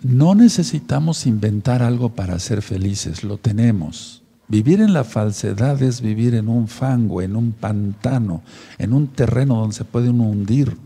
No 0.02 0.36
necesitamos 0.36 1.26
inventar 1.26 1.82
algo 1.82 2.10
para 2.14 2.38
ser 2.38 2.62
felices, 2.62 3.24
lo 3.24 3.38
tenemos. 3.38 4.22
Vivir 4.48 4.80
en 4.80 4.92
la 4.92 5.04
falsedad 5.04 5.82
es 5.82 6.00
vivir 6.00 6.34
en 6.34 6.48
un 6.48 6.68
fango, 6.68 7.20
en 7.20 7.34
un 7.34 7.52
pantano, 7.52 8.42
en 8.78 8.92
un 8.92 9.08
terreno 9.08 9.56
donde 9.56 9.74
se 9.74 9.84
puede 9.84 10.10
uno 10.10 10.24
hundir. 10.24 10.76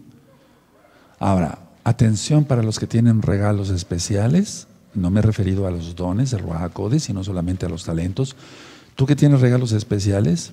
Ahora, 1.18 1.58
atención 1.84 2.44
para 2.44 2.62
los 2.62 2.78
que 2.78 2.86
tienen 2.86 3.20
regalos 3.20 3.68
especiales, 3.70 4.66
no 4.94 5.10
me 5.10 5.20
he 5.20 5.22
referido 5.22 5.66
a 5.66 5.70
los 5.70 5.94
dones 5.94 6.30
de 6.30 6.38
Ruach 6.38 6.72
sino 6.98 7.22
solamente 7.22 7.66
a 7.66 7.68
los 7.68 7.84
talentos. 7.84 8.34
Tú 8.96 9.06
que 9.06 9.16
tienes 9.16 9.40
regalos 9.40 9.72
especiales, 9.72 10.52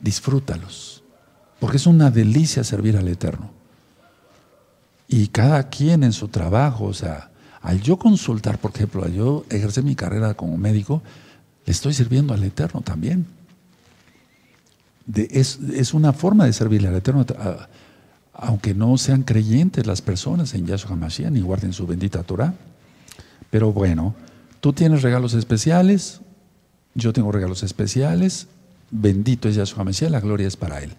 disfrútalos 0.00 1.00
porque 1.60 1.76
es 1.76 1.86
una 1.86 2.10
delicia 2.10 2.64
servir 2.64 2.96
al 2.96 3.06
Eterno. 3.06 3.50
Y 5.06 5.28
cada 5.28 5.68
quien 5.68 6.02
en 6.02 6.12
su 6.12 6.28
trabajo, 6.28 6.86
o 6.86 6.94
sea, 6.94 7.29
al 7.62 7.80
yo 7.82 7.98
consultar, 7.98 8.58
por 8.58 8.72
ejemplo, 8.74 9.04
al 9.04 9.12
yo 9.12 9.44
ejercer 9.50 9.84
mi 9.84 9.94
carrera 9.94 10.34
como 10.34 10.56
médico, 10.56 11.02
le 11.66 11.72
estoy 11.72 11.92
sirviendo 11.92 12.32
al 12.32 12.42
Eterno 12.42 12.80
también. 12.80 13.26
es, 15.14 15.94
una 15.94 16.12
forma 16.12 16.46
de 16.46 16.52
servirle 16.52 16.88
al 16.88 16.96
Eterno, 16.96 17.26
aunque 18.32 18.74
no 18.74 18.96
sean 18.96 19.22
creyentes 19.22 19.86
las 19.86 20.00
personas 20.00 20.54
en 20.54 20.66
Yahshua 20.66 20.92
HaMashiach 20.92 21.30
ni 21.30 21.40
guarden 21.40 21.72
su 21.72 21.86
bendita 21.86 22.22
Torah. 22.22 22.54
Pero 23.50 23.72
bueno, 23.72 24.14
tú 24.60 24.72
tienes 24.72 25.02
regalos 25.02 25.34
especiales, 25.34 26.20
yo 26.94 27.12
tengo 27.12 27.30
regalos 27.30 27.62
especiales, 27.62 28.46
bendito 28.90 29.48
es 29.48 29.56
Yahshua 29.56 29.82
HaMashiach, 29.82 30.10
la 30.10 30.20
gloria 30.20 30.48
es 30.48 30.56
para 30.56 30.82
Él. 30.82 30.92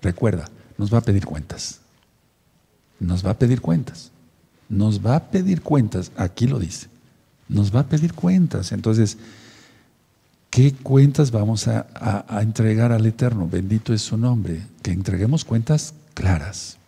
Recuerda, 0.00 0.48
nos 0.78 0.92
va 0.92 0.98
a 0.98 1.02
pedir 1.02 1.26
cuentas. 1.26 1.80
Nos 2.98 3.26
va 3.26 3.32
a 3.32 3.38
pedir 3.38 3.60
cuentas. 3.60 4.12
Nos 4.68 5.04
va 5.04 5.16
a 5.16 5.30
pedir 5.30 5.62
cuentas. 5.62 6.12
Aquí 6.16 6.46
lo 6.46 6.58
dice. 6.58 6.88
Nos 7.48 7.74
va 7.74 7.80
a 7.80 7.86
pedir 7.86 8.12
cuentas. 8.12 8.72
Entonces, 8.72 9.18
¿qué 10.50 10.72
cuentas 10.72 11.30
vamos 11.30 11.68
a, 11.68 11.86
entregar 12.40 12.92
al 12.92 13.06
Eterno? 13.06 13.48
Bendito 13.48 13.92
es 13.92 14.02
su 14.02 14.16
nombre. 14.16 14.66
Que 14.82 14.92
entreguemos 14.92 15.44
cuentas 15.44 15.94
claras. 16.14 16.78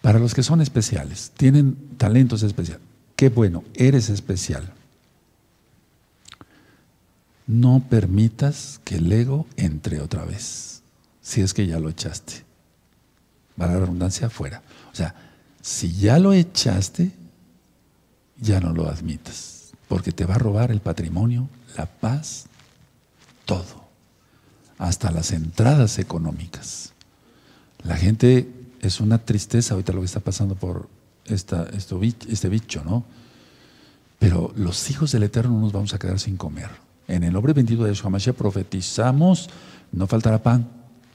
Para 0.00 0.18
los 0.18 0.34
que 0.34 0.42
son 0.42 0.60
especiales, 0.60 1.32
tienen 1.36 1.76
talentos 1.96 2.42
especiales. 2.42 2.82
Qué 3.16 3.28
bueno, 3.30 3.64
eres 3.74 4.10
especial. 4.10 4.72
No 7.46 7.82
permitas 7.88 8.80
que 8.84 8.96
el 8.96 9.10
ego 9.10 9.46
entre 9.56 10.00
otra 10.00 10.24
vez 10.24 10.68
si 11.28 11.42
es 11.42 11.52
que 11.52 11.66
ya 11.66 11.78
lo 11.78 11.90
echaste. 11.90 12.42
Para 13.58 13.74
la 13.74 13.80
redundancia 13.80 14.28
afuera. 14.28 14.62
O 14.90 14.96
sea, 14.96 15.14
si 15.68 15.92
ya 15.92 16.18
lo 16.18 16.32
echaste, 16.32 17.12
ya 18.40 18.58
no 18.58 18.72
lo 18.72 18.88
admitas, 18.88 19.72
porque 19.86 20.12
te 20.12 20.24
va 20.24 20.36
a 20.36 20.38
robar 20.38 20.70
el 20.70 20.80
patrimonio, 20.80 21.46
la 21.76 21.84
paz, 21.84 22.46
todo, 23.44 23.84
hasta 24.78 25.10
las 25.10 25.30
entradas 25.30 25.98
económicas. 25.98 26.94
La 27.82 27.98
gente 27.98 28.50
es 28.80 28.98
una 28.98 29.18
tristeza 29.18 29.74
ahorita 29.74 29.92
lo 29.92 30.00
que 30.00 30.06
está 30.06 30.20
pasando 30.20 30.54
por 30.54 30.88
esta, 31.26 31.68
este 31.68 32.48
bicho, 32.48 32.82
¿no? 32.82 33.04
Pero 34.18 34.54
los 34.56 34.88
hijos 34.88 35.12
del 35.12 35.24
Eterno 35.24 35.52
no 35.52 35.60
nos 35.60 35.72
vamos 35.72 35.92
a 35.92 35.98
quedar 35.98 36.18
sin 36.18 36.38
comer. 36.38 36.70
En 37.08 37.24
el 37.24 37.32
nombre 37.34 37.52
bendito 37.52 37.84
de 37.84 37.90
Yeshua 37.90 38.08
Mashiach 38.08 38.34
profetizamos, 38.34 39.50
no 39.92 40.06
faltará 40.06 40.42
pan, 40.42 40.66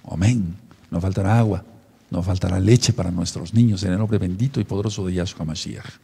Amén. 0.08 0.56
No 0.92 1.02
faltará 1.02 1.40
agua, 1.40 1.66
no 2.14 2.22
faltará 2.22 2.60
leche 2.60 2.94
para 2.94 3.10
nuestros 3.10 3.56
niños 3.56 3.82
en 3.84 3.92
el 3.92 3.98
nombre 3.98 4.20
bendito 4.20 4.62
y 4.62 4.64
poderoso 4.64 5.06
de 5.06 5.16
Yahshua 5.16 5.46
Mashiach. 5.46 5.98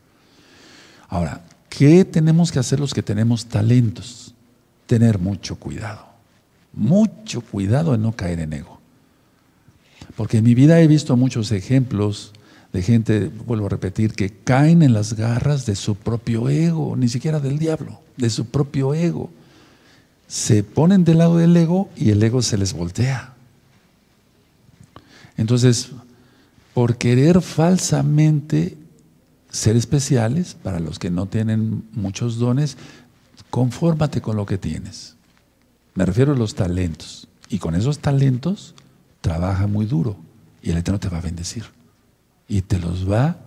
Ahora, 1.07 1.41
¿qué 1.69 2.03
tenemos 2.03 2.51
que 2.51 2.57
hacer 2.57 2.79
los 2.79 2.95
que 2.95 3.03
tenemos 3.03 3.45
talentos? 3.45 4.33
Tener 4.87 5.19
mucho 5.19 5.55
cuidado. 5.57 6.07
Mucho 6.73 7.41
cuidado 7.41 7.93
en 7.93 8.01
no 8.01 8.11
caer 8.13 8.39
en 8.39 8.53
ego. 8.53 8.79
Porque 10.15 10.39
en 10.39 10.45
mi 10.45 10.55
vida 10.55 10.81
he 10.81 10.87
visto 10.87 11.15
muchos 11.15 11.51
ejemplos 11.51 12.33
de 12.73 12.81
gente, 12.81 13.31
vuelvo 13.45 13.67
a 13.67 13.69
repetir, 13.69 14.13
que 14.13 14.31
caen 14.31 14.81
en 14.81 14.93
las 14.93 15.13
garras 15.13 15.67
de 15.67 15.75
su 15.75 15.93
propio 15.93 16.49
ego, 16.49 16.95
ni 16.97 17.07
siquiera 17.07 17.39
del 17.39 17.59
diablo, 17.59 18.01
de 18.17 18.31
su 18.31 18.45
propio 18.45 18.95
ego. 18.95 19.29
Se 20.27 20.63
ponen 20.63 21.03
del 21.03 21.19
lado 21.19 21.37
del 21.37 21.55
ego 21.55 21.89
y 21.95 22.09
el 22.09 22.21
ego 22.23 22.41
se 22.41 22.57
les 22.57 22.73
voltea. 22.73 23.35
Entonces, 25.39 25.91
por 26.73 26.97
querer 26.97 27.41
falsamente 27.41 28.77
ser 29.49 29.77
especiales, 29.77 30.53
para 30.61 30.81
los 30.81 30.99
que 30.99 31.09
no 31.09 31.27
tienen 31.27 31.85
muchos 31.93 32.39
dones, 32.39 32.75
confórmate 33.49 34.19
con 34.19 34.35
lo 34.35 34.45
que 34.45 34.57
tienes. 34.57 35.15
Me 35.95 36.05
refiero 36.05 36.33
a 36.33 36.35
los 36.35 36.55
talentos. 36.55 37.29
Y 37.47 37.59
con 37.59 37.73
esos 37.73 37.99
talentos, 37.99 38.75
trabaja 39.21 39.65
muy 39.65 39.85
duro 39.85 40.17
y 40.61 40.71
el 40.71 40.77
Eterno 40.77 40.99
te 40.99 41.07
va 41.07 41.19
a 41.19 41.21
bendecir. 41.21 41.63
Y 42.49 42.61
te 42.61 42.77
los 42.77 43.09
va 43.09 43.37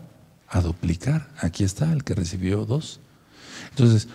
a 0.49 0.63
duplicar. 0.63 1.29
Aquí 1.41 1.63
está 1.63 1.93
el 1.93 2.05
que 2.05 2.15
recibió 2.15 2.65
dos. 2.65 3.01
Entonces, 3.69 4.09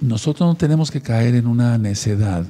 nosotros 0.00 0.48
no 0.48 0.54
tenemos 0.54 0.90
que 0.90 1.02
caer 1.02 1.34
en 1.34 1.46
una 1.46 1.76
necedad 1.76 2.46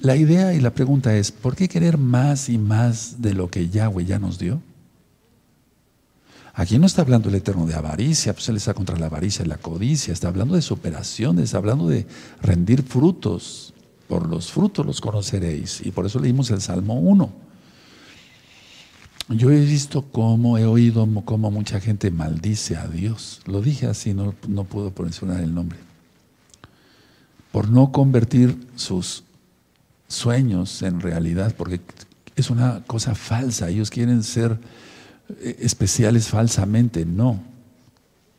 la 0.00 0.16
idea 0.16 0.54
y 0.54 0.60
la 0.60 0.72
pregunta 0.72 1.14
es, 1.16 1.30
¿por 1.30 1.54
qué 1.54 1.68
querer 1.68 1.98
más 1.98 2.48
y 2.48 2.58
más 2.58 3.20
de 3.20 3.34
lo 3.34 3.50
que 3.50 3.68
Yahweh 3.68 4.04
ya 4.04 4.18
nos 4.18 4.38
dio? 4.38 4.60
Aquí 6.54 6.78
no 6.78 6.86
está 6.86 7.02
hablando 7.02 7.28
el 7.28 7.34
Eterno 7.36 7.66
de 7.66 7.74
avaricia, 7.74 8.32
pues 8.32 8.48
Él 8.48 8.56
está 8.56 8.74
contra 8.74 8.98
la 8.98 9.06
avaricia 9.06 9.44
y 9.44 9.48
la 9.48 9.58
codicia, 9.58 10.12
está 10.12 10.28
hablando 10.28 10.54
de 10.54 10.62
superación, 10.62 11.38
está 11.38 11.58
hablando 11.58 11.88
de 11.88 12.06
rendir 12.42 12.82
frutos. 12.82 13.72
Por 14.08 14.28
los 14.28 14.50
frutos 14.50 14.84
los 14.84 15.00
conoceréis. 15.00 15.80
Y 15.86 15.92
por 15.92 16.04
eso 16.04 16.18
leímos 16.18 16.50
el 16.50 16.60
Salmo 16.60 16.94
1. 16.94 17.30
Yo 19.28 19.50
he 19.52 19.60
visto 19.60 20.02
cómo, 20.10 20.58
he 20.58 20.66
oído 20.66 21.08
cómo 21.24 21.52
mucha 21.52 21.78
gente 21.78 22.10
maldice 22.10 22.76
a 22.76 22.88
Dios. 22.88 23.40
Lo 23.46 23.62
dije 23.62 23.86
así, 23.86 24.12
no, 24.12 24.34
no 24.48 24.64
puedo 24.64 24.92
mencionar 24.98 25.40
el 25.40 25.54
nombre. 25.54 25.78
Por 27.52 27.68
no 27.70 27.92
convertir 27.92 28.66
sus 28.74 29.22
sueños 30.10 30.82
en 30.82 31.00
realidad, 31.00 31.54
porque 31.56 31.80
es 32.36 32.50
una 32.50 32.82
cosa 32.86 33.14
falsa. 33.14 33.68
Ellos 33.68 33.90
quieren 33.90 34.22
ser 34.22 34.58
eh, 35.40 35.56
especiales 35.60 36.28
falsamente. 36.28 37.06
No. 37.06 37.40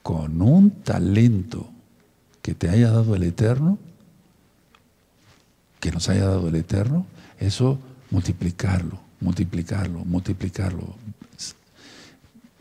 Con 0.04 0.42
un 0.42 0.72
talento 0.72 1.70
que 2.42 2.54
te 2.54 2.70
haya 2.70 2.92
dado 2.92 3.16
el 3.16 3.24
Eterno, 3.24 3.80
que 5.80 5.92
nos 5.92 6.10
haya 6.10 6.26
dado 6.26 6.50
el 6.50 6.56
Eterno, 6.56 7.06
eso 7.40 7.80
multiplicarlo, 8.10 9.00
multiplicarlo, 9.20 10.04
multiplicarlo. 10.06 10.96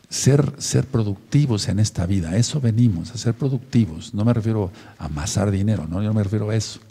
Ser, 0.09 0.55
ser 0.57 0.85
productivos 0.85 1.69
en 1.69 1.79
esta 1.79 2.05
vida, 2.05 2.35
eso 2.35 2.59
venimos, 2.59 3.11
a 3.11 3.17
ser 3.17 3.33
productivos. 3.33 4.13
No 4.13 4.25
me 4.25 4.33
refiero 4.33 4.71
a 4.97 5.05
amasar 5.05 5.51
dinero, 5.51 5.87
no, 5.87 6.03
yo 6.03 6.13
me 6.13 6.23
refiero 6.23 6.49
a 6.49 6.55
eso. 6.55 6.81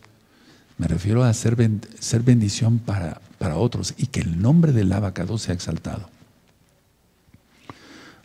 Me 0.80 0.88
refiero 0.88 1.24
a 1.24 1.34
ser, 1.34 1.56
bendición 1.56 2.78
para, 2.78 3.20
para 3.36 3.58
otros 3.58 3.92
y 3.98 4.06
que 4.06 4.20
el 4.20 4.40
nombre 4.40 4.72
del 4.72 4.90
abacado 4.94 5.36
sea 5.36 5.52
exaltado. 5.52 6.08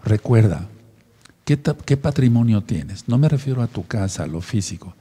Recuerda, 0.05 0.65
¿qué, 1.43 1.59
¿qué, 1.85 1.97
patrimonio 1.97 2.63
tienes? 2.63 3.09
No 3.09 3.17
me 3.17 3.27
refiero 3.27 3.61
a 3.61 3.67
tu 3.67 3.85
casa, 3.85 4.23
a 4.23 4.27
lo 4.27 4.39
físico. 4.39 4.95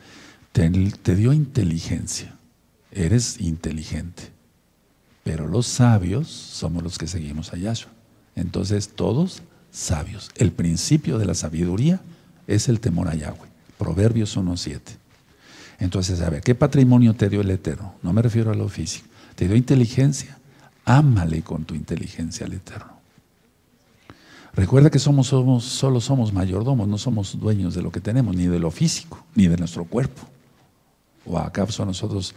Te, 0.50 0.68
te 0.68 1.14
dio 1.14 1.32
inteligencia. 1.32 2.34
Eres 2.90 3.40
inteligente. 3.40 4.32
Pero 5.22 5.46
los 5.46 5.68
sabios 5.68 6.26
somos 6.26 6.82
los 6.82 6.98
que 6.98 7.06
seguimos 7.06 7.52
a 7.52 7.56
Yahshua. 7.56 7.92
Entonces, 8.34 8.88
todos 8.96 9.42
sabios. 9.70 10.32
El 10.34 10.50
principio 10.50 11.18
de 11.18 11.26
la 11.26 11.34
sabiduría 11.34 12.00
es 12.48 12.68
el 12.68 12.80
temor 12.80 13.06
a 13.06 13.14
Yahweh. 13.14 13.48
Proverbios 13.78 14.36
1.7. 14.36 15.03
Entonces, 15.78 16.20
a 16.20 16.30
ver, 16.30 16.42
¿qué 16.42 16.54
patrimonio 16.54 17.14
te 17.14 17.28
dio 17.28 17.40
el 17.40 17.50
Eterno? 17.50 17.94
No 18.02 18.12
me 18.12 18.22
refiero 18.22 18.50
a 18.50 18.54
lo 18.54 18.68
físico. 18.68 19.08
Te 19.34 19.46
dio 19.46 19.56
inteligencia. 19.56 20.38
Ámale 20.84 21.42
con 21.42 21.64
tu 21.64 21.74
inteligencia 21.74 22.46
al 22.46 22.52
Eterno. 22.52 22.94
Recuerda 24.54 24.90
que 24.90 25.00
somos, 25.00 25.28
somos, 25.28 25.64
solo 25.64 26.00
somos 26.00 26.32
mayordomos, 26.32 26.86
no 26.86 26.96
somos 26.96 27.38
dueños 27.40 27.74
de 27.74 27.82
lo 27.82 27.90
que 27.90 28.00
tenemos, 28.00 28.36
ni 28.36 28.46
de 28.46 28.60
lo 28.60 28.70
físico, 28.70 29.24
ni 29.34 29.48
de 29.48 29.56
nuestro 29.56 29.84
cuerpo. 29.84 30.22
¿O 31.26 31.38
acaso 31.38 31.84
nosotros 31.84 32.34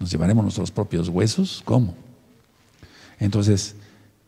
nos 0.00 0.10
llevaremos 0.10 0.42
nuestros 0.42 0.72
propios 0.72 1.08
huesos? 1.08 1.62
¿Cómo? 1.64 1.94
Entonces, 3.20 3.76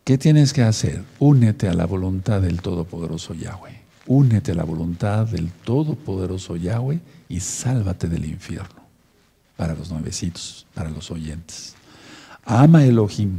¿qué 0.04 0.16
tienes 0.16 0.52
que 0.52 0.62
hacer? 0.62 1.02
Únete 1.18 1.68
a 1.68 1.74
la 1.74 1.86
voluntad 1.86 2.40
del 2.40 2.62
Todopoderoso 2.62 3.34
Yahweh. 3.34 3.83
Únete 4.06 4.52
a 4.52 4.54
la 4.54 4.64
voluntad 4.64 5.26
del 5.26 5.50
Todopoderoso 5.50 6.56
Yahweh 6.56 7.00
y 7.28 7.40
sálvate 7.40 8.08
del 8.08 8.26
infierno. 8.26 8.84
Para 9.56 9.74
los 9.74 9.90
nuevecitos, 9.90 10.66
para 10.74 10.90
los 10.90 11.10
oyentes. 11.10 11.74
Ama 12.44 12.84
Elohim 12.84 13.38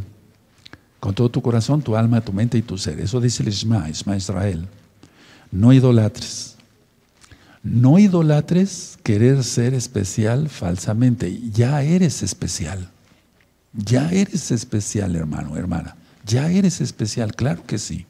con 1.06 1.14
todo 1.14 1.30
tu 1.30 1.40
corazón, 1.40 1.84
tu 1.84 1.96
alma, 1.96 2.22
tu 2.22 2.34
mente 2.34 2.58
y 2.58 2.64
tu 2.64 2.80
ser. 2.80 3.00
Eso 3.00 3.22
dice 3.22 3.44
el 3.44 3.50
Isma, 3.50 3.88
Isma 3.88 4.18
Israel. 4.18 4.68
No 5.52 5.72
idolatres. 5.72 6.56
No 7.62 8.00
idolatres 8.00 8.98
querer 9.04 9.44
ser 9.44 9.76
especial 9.76 10.50
falsamente. 10.50 11.40
Ya 11.52 11.84
eres 11.84 12.24
especial. 12.24 12.90
Ya 13.72 14.10
eres 14.12 14.50
especial, 14.50 15.16
hermano, 15.16 15.58
hermana. 15.58 15.96
Ya 16.26 16.50
eres 16.50 16.82
especial, 16.82 17.36
claro 17.36 17.64
que 17.68 17.78
sí. 17.78 18.08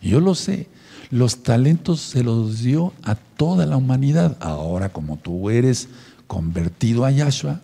Yo 0.00 0.18
lo 0.18 0.34
sé. 0.34 0.66
Los 1.10 1.42
talentos 1.42 2.00
se 2.00 2.22
los 2.22 2.60
dio 2.60 2.92
a 3.02 3.16
toda 3.16 3.66
la 3.66 3.76
humanidad. 3.76 4.36
Ahora, 4.40 4.90
como 4.90 5.16
tú 5.16 5.50
eres 5.50 5.88
convertido 6.26 7.04
a 7.04 7.10
Yahshua, 7.10 7.60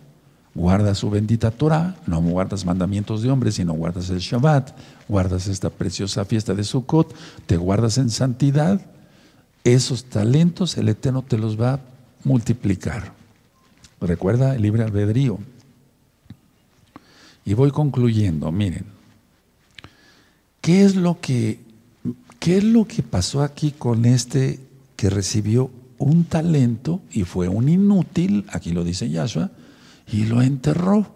guardas 0.53 0.97
su 0.97 1.09
bendita 1.09 1.51
Torah, 1.51 1.95
no 2.07 2.19
guardas 2.19 2.65
mandamientos 2.65 3.21
de 3.21 3.29
hombres, 3.29 3.55
sino 3.55 3.73
guardas 3.73 4.09
el 4.09 4.19
Shabbat, 4.19 4.75
guardas 5.07 5.47
esta 5.47 5.69
preciosa 5.69 6.25
fiesta 6.25 6.53
de 6.53 6.63
Sukkot, 6.63 7.15
te 7.45 7.57
guardas 7.57 7.97
en 7.97 8.09
santidad, 8.09 8.81
esos 9.63 10.05
talentos 10.05 10.77
el 10.77 10.89
Eterno 10.89 11.21
te 11.21 11.37
los 11.37 11.59
va 11.59 11.75
a 11.75 11.79
multiplicar. 12.23 13.13
Recuerda 14.01 14.55
el 14.55 14.61
libre 14.61 14.83
albedrío. 14.83 15.39
Y 17.45 17.53
voy 17.53 17.71
concluyendo, 17.71 18.51
miren, 18.51 18.85
¿qué 20.59 20.83
es 20.83 20.95
lo 20.95 21.21
que, 21.21 21.61
qué 22.47 22.59
es 22.59 22.63
lo 22.63 22.87
que 22.87 23.03
pasó 23.03 23.43
aquí 23.43 23.71
con 23.71 24.05
este 24.05 24.61
que 24.95 25.09
recibió 25.09 25.69
un 25.97 26.23
talento 26.23 27.01
y 27.11 27.25
fue 27.25 27.49
un 27.49 27.67
inútil, 27.67 28.45
aquí 28.47 28.71
lo 28.71 28.85
dice 28.85 29.09
Yahshua, 29.09 29.51
y 30.09 30.27
lo 30.27 30.41
enterró? 30.41 31.11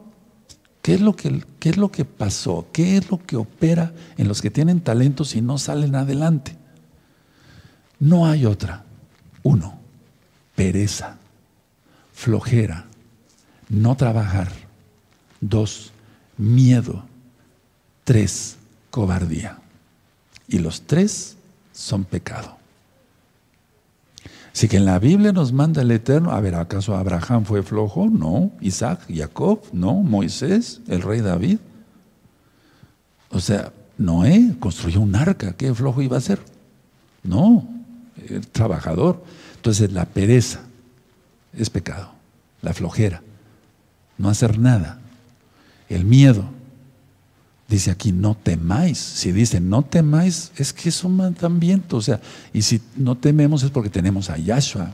¿Qué 0.81 0.95
es, 0.95 0.99
lo 0.99 1.15
que, 1.15 1.41
¿Qué 1.57 1.69
es 1.69 1.77
lo 1.77 1.89
que 1.89 2.03
pasó? 2.03 2.67
¿Qué 2.73 2.97
es 2.97 3.09
lo 3.09 3.25
que 3.25 3.37
opera 3.37 3.93
en 4.17 4.27
los 4.27 4.41
que 4.41 4.51
tienen 4.51 4.81
talentos 4.81 5.33
y 5.33 5.41
no 5.41 5.57
salen 5.57 5.95
adelante? 5.95 6.57
No 7.97 8.27
hay 8.27 8.45
otra. 8.45 8.83
Uno, 9.41 9.79
pereza, 10.53 11.15
flojera, 12.11 12.87
no 13.69 13.95
trabajar. 13.95 14.51
Dos, 15.39 15.93
miedo. 16.37 17.05
Tres, 18.03 18.57
cobardía. 18.89 19.60
Y 20.51 20.59
los 20.59 20.81
tres 20.81 21.37
son 21.71 22.03
pecado. 22.03 22.57
Así 24.53 24.67
que 24.67 24.75
en 24.75 24.85
la 24.85 24.99
Biblia 24.99 25.31
nos 25.31 25.53
manda 25.53 25.81
el 25.81 25.89
Eterno, 25.91 26.31
a 26.31 26.41
ver, 26.41 26.55
¿acaso 26.55 26.93
Abraham 26.93 27.45
fue 27.45 27.63
flojo? 27.63 28.09
No. 28.09 28.51
Isaac, 28.59 28.99
Jacob, 29.09 29.61
no. 29.71 29.93
Moisés, 29.93 30.81
el 30.89 31.01
rey 31.01 31.21
David. 31.21 31.59
O 33.29 33.39
sea, 33.39 33.71
Noé 33.97 34.55
construyó 34.59 34.99
un 34.99 35.15
arca, 35.15 35.53
¿qué 35.53 35.73
flojo 35.73 36.01
iba 36.01 36.17
a 36.17 36.21
ser? 36.21 36.39
No, 37.23 37.65
el 38.27 38.45
trabajador. 38.45 39.23
Entonces 39.55 39.93
la 39.93 40.03
pereza 40.03 40.59
es 41.53 41.69
pecado, 41.69 42.11
la 42.61 42.73
flojera, 42.73 43.21
no 44.17 44.27
hacer 44.27 44.59
nada, 44.59 44.99
el 45.87 46.03
miedo. 46.03 46.43
Dice 47.71 47.89
aquí, 47.89 48.11
no 48.11 48.35
temáis. 48.35 48.97
Si 48.97 49.31
dice 49.31 49.61
no 49.61 49.81
temáis, 49.81 50.51
es 50.57 50.73
que 50.73 50.89
es 50.89 51.05
un 51.05 51.15
mandamiento. 51.15 51.95
O 51.95 52.01
sea, 52.01 52.19
y 52.51 52.63
si 52.63 52.81
no 52.97 53.15
tememos 53.15 53.63
es 53.63 53.71
porque 53.71 53.89
tenemos 53.89 54.29
a 54.29 54.37
Yahshua. 54.37 54.93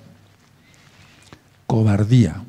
Cobardía. 1.65 2.43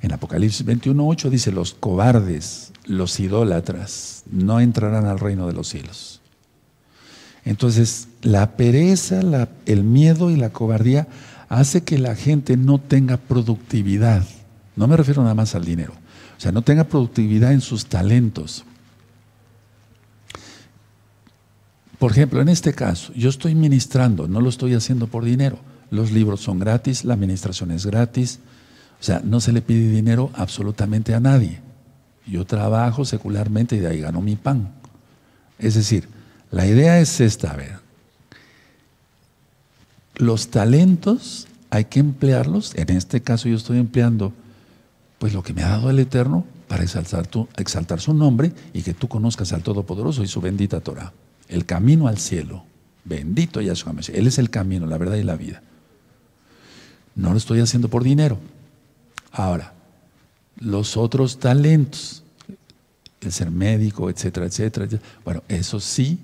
En 0.00 0.12
Apocalipsis 0.14 0.64
21.8 0.66 1.28
dice, 1.28 1.52
los 1.52 1.74
cobardes, 1.74 2.72
los 2.86 3.20
idólatras, 3.20 4.22
no 4.30 4.60
entrarán 4.60 5.04
al 5.04 5.20
reino 5.20 5.46
de 5.46 5.52
los 5.52 5.68
cielos. 5.68 6.22
Entonces, 7.44 8.08
la 8.22 8.56
pereza, 8.56 9.20
el 9.66 9.84
miedo 9.84 10.30
y 10.30 10.36
la 10.36 10.54
cobardía 10.54 11.06
hace 11.50 11.82
que 11.82 11.98
la 11.98 12.16
gente 12.16 12.56
no 12.56 12.78
tenga 12.80 13.18
productividad. 13.18 14.24
No 14.74 14.86
me 14.86 14.96
refiero 14.96 15.20
nada 15.20 15.34
más 15.34 15.54
al 15.54 15.66
dinero. 15.66 15.92
O 16.38 16.40
sea, 16.40 16.50
no 16.50 16.62
tenga 16.62 16.84
productividad 16.84 17.52
en 17.52 17.60
sus 17.60 17.84
talentos. 17.84 18.64
Por 22.02 22.10
ejemplo, 22.10 22.40
en 22.40 22.48
este 22.48 22.72
caso, 22.72 23.12
yo 23.14 23.28
estoy 23.28 23.54
ministrando, 23.54 24.26
no 24.26 24.40
lo 24.40 24.48
estoy 24.48 24.74
haciendo 24.74 25.06
por 25.06 25.24
dinero. 25.24 25.60
Los 25.92 26.10
libros 26.10 26.40
son 26.40 26.58
gratis, 26.58 27.04
la 27.04 27.14
administración 27.14 27.70
es 27.70 27.86
gratis. 27.86 28.40
O 29.00 29.04
sea, 29.04 29.22
no 29.22 29.38
se 29.38 29.52
le 29.52 29.62
pide 29.62 29.88
dinero 29.88 30.32
absolutamente 30.34 31.14
a 31.14 31.20
nadie. 31.20 31.60
Yo 32.26 32.44
trabajo 32.44 33.04
secularmente 33.04 33.76
y 33.76 33.78
de 33.78 33.86
ahí 33.86 34.00
gano 34.00 34.20
mi 34.20 34.34
pan. 34.34 34.72
Es 35.60 35.76
decir, 35.76 36.08
la 36.50 36.66
idea 36.66 36.98
es 36.98 37.20
esta, 37.20 37.52
a 37.52 37.56
ver. 37.56 37.78
Los 40.16 40.48
talentos 40.48 41.46
hay 41.70 41.84
que 41.84 42.00
emplearlos, 42.00 42.74
en 42.74 42.90
este 42.90 43.20
caso 43.20 43.48
yo 43.48 43.54
estoy 43.54 43.78
empleando 43.78 44.32
pues 45.20 45.34
lo 45.34 45.44
que 45.44 45.54
me 45.54 45.62
ha 45.62 45.68
dado 45.68 45.88
el 45.88 46.00
Eterno 46.00 46.44
para 46.66 46.82
exaltar, 46.82 47.28
exaltar 47.58 48.00
su 48.00 48.12
nombre 48.12 48.50
y 48.72 48.82
que 48.82 48.92
tú 48.92 49.06
conozcas 49.06 49.52
al 49.52 49.62
Todopoderoso 49.62 50.24
y 50.24 50.26
su 50.26 50.40
bendita 50.40 50.80
Torah 50.80 51.12
el 51.52 51.66
camino 51.66 52.08
al 52.08 52.18
cielo. 52.18 52.64
Bendito 53.04 53.60
Yahshua 53.60 53.92
Mashiach. 53.92 54.16
Él 54.16 54.26
es 54.26 54.38
el 54.38 54.50
camino, 54.50 54.86
la 54.86 54.98
verdad 54.98 55.16
y 55.16 55.22
la 55.22 55.36
vida. 55.36 55.62
No 57.14 57.30
lo 57.30 57.36
estoy 57.36 57.60
haciendo 57.60 57.88
por 57.88 58.04
dinero. 58.04 58.38
Ahora, 59.32 59.74
los 60.58 60.96
otros 60.96 61.38
talentos, 61.38 62.22
el 63.20 63.32
ser 63.32 63.50
médico, 63.50 64.08
etcétera, 64.08 64.46
etcétera, 64.46 64.88
bueno, 65.24 65.42
eso 65.48 65.78
sí 65.80 66.18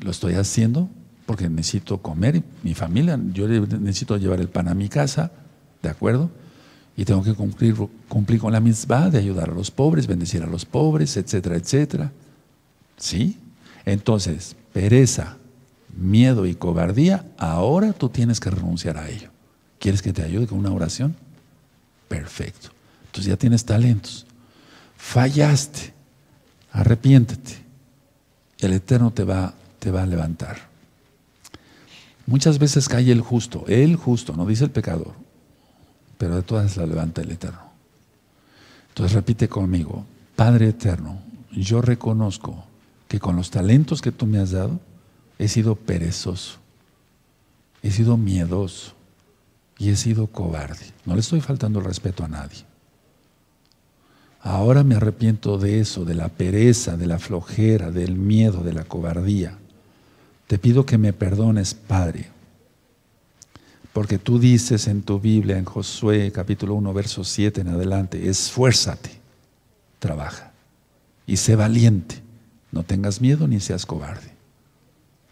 lo 0.00 0.10
estoy 0.10 0.34
haciendo 0.34 0.88
porque 1.26 1.48
necesito 1.48 1.98
comer, 1.98 2.42
mi 2.62 2.74
familia, 2.74 3.18
yo 3.32 3.48
necesito 3.48 4.16
llevar 4.16 4.40
el 4.40 4.48
pan 4.48 4.68
a 4.68 4.74
mi 4.74 4.88
casa, 4.88 5.32
¿de 5.82 5.88
acuerdo? 5.88 6.30
Y 6.96 7.04
tengo 7.04 7.22
que 7.22 7.34
cumplir, 7.34 7.74
cumplir 8.08 8.40
con 8.40 8.52
la 8.52 8.60
misma 8.60 9.10
de 9.10 9.18
ayudar 9.18 9.50
a 9.50 9.54
los 9.54 9.70
pobres, 9.70 10.06
bendecir 10.06 10.42
a 10.42 10.46
los 10.46 10.64
pobres, 10.64 11.16
etcétera, 11.16 11.56
etcétera. 11.56 12.12
¿Sí? 12.96 13.38
Entonces, 13.86 14.56
pereza, 14.72 15.36
miedo 15.96 16.44
y 16.44 16.54
cobardía, 16.54 17.24
ahora 17.38 17.92
tú 17.92 18.08
tienes 18.08 18.40
que 18.40 18.50
renunciar 18.50 18.98
a 18.98 19.08
ello. 19.08 19.30
¿Quieres 19.78 20.02
que 20.02 20.12
te 20.12 20.22
ayude 20.22 20.46
con 20.46 20.58
una 20.58 20.72
oración? 20.72 21.16
Perfecto. 22.08 22.68
Entonces 23.06 23.30
ya 23.30 23.36
tienes 23.36 23.64
talentos. 23.64 24.26
Fallaste. 24.96 25.94
Arrepiéntete. 26.72 27.64
El 28.58 28.72
Eterno 28.72 29.12
te 29.12 29.24
va, 29.24 29.54
te 29.78 29.90
va 29.90 30.02
a 30.02 30.06
levantar. 30.06 30.68
Muchas 32.26 32.58
veces 32.58 32.88
cae 32.88 33.12
el 33.12 33.20
justo, 33.20 33.64
el 33.68 33.94
justo, 33.94 34.34
no 34.36 34.46
dice 34.46 34.64
el 34.64 34.70
pecador, 34.70 35.12
pero 36.18 36.34
de 36.34 36.42
todas 36.42 36.76
la 36.76 36.86
levanta 36.86 37.22
el 37.22 37.30
Eterno. 37.30 37.70
Entonces 38.88 39.14
repite 39.14 39.48
conmigo, 39.48 40.04
Padre 40.34 40.70
Eterno, 40.70 41.20
yo 41.52 41.80
reconozco 41.82 42.64
que 43.08 43.20
con 43.20 43.36
los 43.36 43.50
talentos 43.50 44.02
que 44.02 44.12
tú 44.12 44.26
me 44.26 44.38
has 44.38 44.50
dado, 44.50 44.80
he 45.38 45.48
sido 45.48 45.74
perezoso, 45.74 46.58
he 47.82 47.90
sido 47.90 48.16
miedoso 48.16 48.94
y 49.78 49.90
he 49.90 49.96
sido 49.96 50.26
cobarde. 50.26 50.86
No 51.04 51.14
le 51.14 51.20
estoy 51.20 51.40
faltando 51.40 51.78
el 51.78 51.84
respeto 51.84 52.24
a 52.24 52.28
nadie. 52.28 52.64
Ahora 54.40 54.84
me 54.84 54.94
arrepiento 54.94 55.58
de 55.58 55.80
eso, 55.80 56.04
de 56.04 56.14
la 56.14 56.28
pereza, 56.28 56.96
de 56.96 57.06
la 57.06 57.18
flojera, 57.18 57.90
del 57.90 58.14
miedo, 58.14 58.62
de 58.62 58.72
la 58.72 58.84
cobardía. 58.84 59.58
Te 60.46 60.58
pido 60.58 60.86
que 60.86 60.98
me 60.98 61.12
perdones, 61.12 61.74
Padre, 61.74 62.30
porque 63.92 64.18
tú 64.18 64.38
dices 64.38 64.86
en 64.86 65.02
tu 65.02 65.18
Biblia, 65.18 65.58
en 65.58 65.64
Josué 65.64 66.30
capítulo 66.30 66.74
1, 66.74 66.92
verso 66.92 67.24
7 67.24 67.62
en 67.62 67.68
adelante, 67.68 68.28
esfuérzate, 68.28 69.10
trabaja 69.98 70.52
y 71.26 71.38
sé 71.38 71.56
valiente, 71.56 72.22
no 72.76 72.82
tengas 72.82 73.22
miedo 73.22 73.48
ni 73.48 73.58
seas 73.58 73.86
cobarde. 73.86 74.30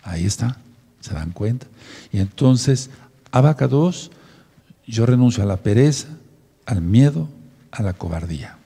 Ahí 0.02 0.24
está, 0.24 0.56
¿se 1.00 1.12
dan 1.12 1.30
cuenta? 1.30 1.66
Y 2.10 2.18
entonces, 2.18 2.88
Abaca 3.30 3.68
2, 3.68 4.10
yo 4.86 5.04
renuncio 5.04 5.42
a 5.42 5.46
la 5.46 5.58
pereza, 5.58 6.08
al 6.64 6.80
miedo, 6.80 7.28
a 7.70 7.82
la 7.82 7.92
cobardía. 7.92 8.56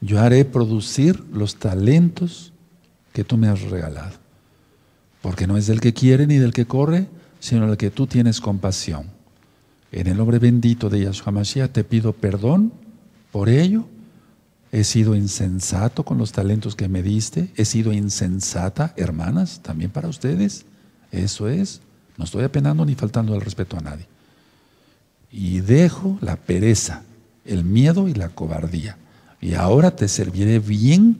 Yo 0.00 0.20
haré 0.20 0.44
producir 0.44 1.22
los 1.32 1.56
talentos 1.56 2.52
que 3.12 3.22
tú 3.22 3.36
me 3.36 3.46
has 3.46 3.62
regalado. 3.62 4.16
Porque 5.22 5.46
no 5.46 5.56
es 5.56 5.68
del 5.68 5.80
que 5.80 5.94
quiere 5.94 6.26
ni 6.26 6.38
del 6.38 6.52
que 6.52 6.66
corre, 6.66 7.06
sino 7.38 7.68
del 7.68 7.76
que 7.76 7.90
tú 7.90 8.08
tienes 8.08 8.40
compasión. 8.40 9.06
En 9.92 10.08
el 10.08 10.16
nombre 10.16 10.40
bendito 10.40 10.90
de 10.90 11.02
Yahshua 11.02 11.32
Mashiach 11.32 11.70
te 11.70 11.84
pido 11.84 12.12
perdón 12.12 12.72
por 13.30 13.48
ello. 13.48 13.86
He 14.74 14.82
sido 14.82 15.14
insensato 15.14 16.04
con 16.04 16.18
los 16.18 16.32
talentos 16.32 16.74
que 16.74 16.88
me 16.88 17.00
diste. 17.00 17.48
He 17.54 17.64
sido 17.64 17.92
insensata, 17.92 18.92
hermanas, 18.96 19.60
también 19.62 19.92
para 19.92 20.08
ustedes. 20.08 20.64
Eso 21.12 21.48
es. 21.48 21.80
No 22.16 22.24
estoy 22.24 22.42
apenando 22.42 22.84
ni 22.84 22.96
faltando 22.96 23.36
el 23.36 23.40
respeto 23.40 23.78
a 23.78 23.82
nadie. 23.82 24.08
Y 25.30 25.60
dejo 25.60 26.18
la 26.20 26.34
pereza, 26.34 27.04
el 27.44 27.62
miedo 27.62 28.08
y 28.08 28.14
la 28.14 28.30
cobardía. 28.30 28.98
Y 29.40 29.54
ahora 29.54 29.94
te 29.94 30.08
serviré 30.08 30.58
bien 30.58 31.18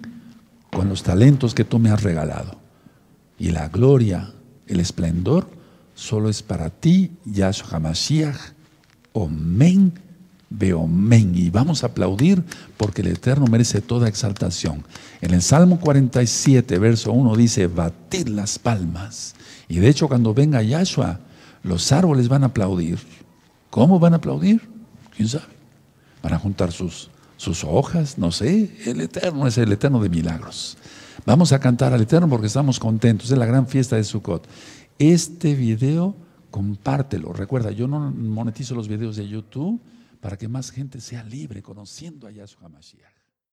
con 0.72 0.88
los 0.88 1.04
talentos 1.04 1.54
que 1.54 1.64
tú 1.64 1.78
me 1.78 1.90
has 1.90 2.02
regalado. 2.02 2.58
Y 3.38 3.52
la 3.52 3.68
gloria, 3.68 4.32
el 4.66 4.80
esplendor, 4.80 5.48
solo 5.94 6.28
es 6.28 6.42
para 6.42 6.70
ti, 6.70 7.12
Yahshua 7.24 7.76
HaMashiach. 7.76 8.52
Omen, 9.12 9.92
Beomen. 10.58 11.34
Y 11.34 11.50
vamos 11.50 11.82
a 11.82 11.88
aplaudir 11.88 12.42
porque 12.76 13.02
el 13.02 13.08
Eterno 13.08 13.46
merece 13.46 13.80
toda 13.80 14.08
exaltación. 14.08 14.84
En 15.20 15.34
el 15.34 15.42
Salmo 15.42 15.80
47, 15.80 16.78
verso 16.78 17.12
1 17.12 17.36
dice, 17.36 17.66
batir 17.66 18.28
las 18.28 18.58
palmas. 18.58 19.34
Y 19.68 19.78
de 19.78 19.88
hecho 19.88 20.08
cuando 20.08 20.34
venga 20.34 20.62
Yahshua, 20.62 21.20
los 21.62 21.92
árboles 21.92 22.28
van 22.28 22.44
a 22.44 22.46
aplaudir. 22.46 22.98
¿Cómo 23.70 23.98
van 23.98 24.12
a 24.12 24.16
aplaudir? 24.16 24.62
¿Quién 25.16 25.28
sabe? 25.28 25.44
Van 26.22 26.34
a 26.34 26.38
juntar 26.38 26.72
sus, 26.72 27.10
sus 27.36 27.64
hojas, 27.64 28.18
no 28.18 28.30
sé. 28.30 28.70
El 28.86 29.00
Eterno 29.00 29.46
es 29.46 29.58
el 29.58 29.72
Eterno 29.72 30.00
de 30.00 30.08
milagros. 30.08 30.76
Vamos 31.26 31.52
a 31.52 31.58
cantar 31.58 31.92
al 31.92 32.02
Eterno 32.02 32.28
porque 32.28 32.46
estamos 32.46 32.78
contentos. 32.78 33.30
Es 33.30 33.38
la 33.38 33.46
gran 33.46 33.66
fiesta 33.66 33.96
de 33.96 34.04
Sukkot. 34.04 34.46
Este 34.98 35.54
video, 35.54 36.14
compártelo. 36.50 37.32
Recuerda, 37.32 37.70
yo 37.72 37.88
no 37.88 37.98
monetizo 38.10 38.74
los 38.74 38.88
videos 38.88 39.16
de 39.16 39.26
YouTube 39.28 39.80
para 40.24 40.38
que 40.38 40.48
más 40.48 40.70
gente 40.70 41.02
sea 41.02 41.22
libre 41.22 41.62
conociendo 41.62 42.26
a 42.26 42.30
Yahshua 42.30 42.70
Mashiach. 42.70 43.13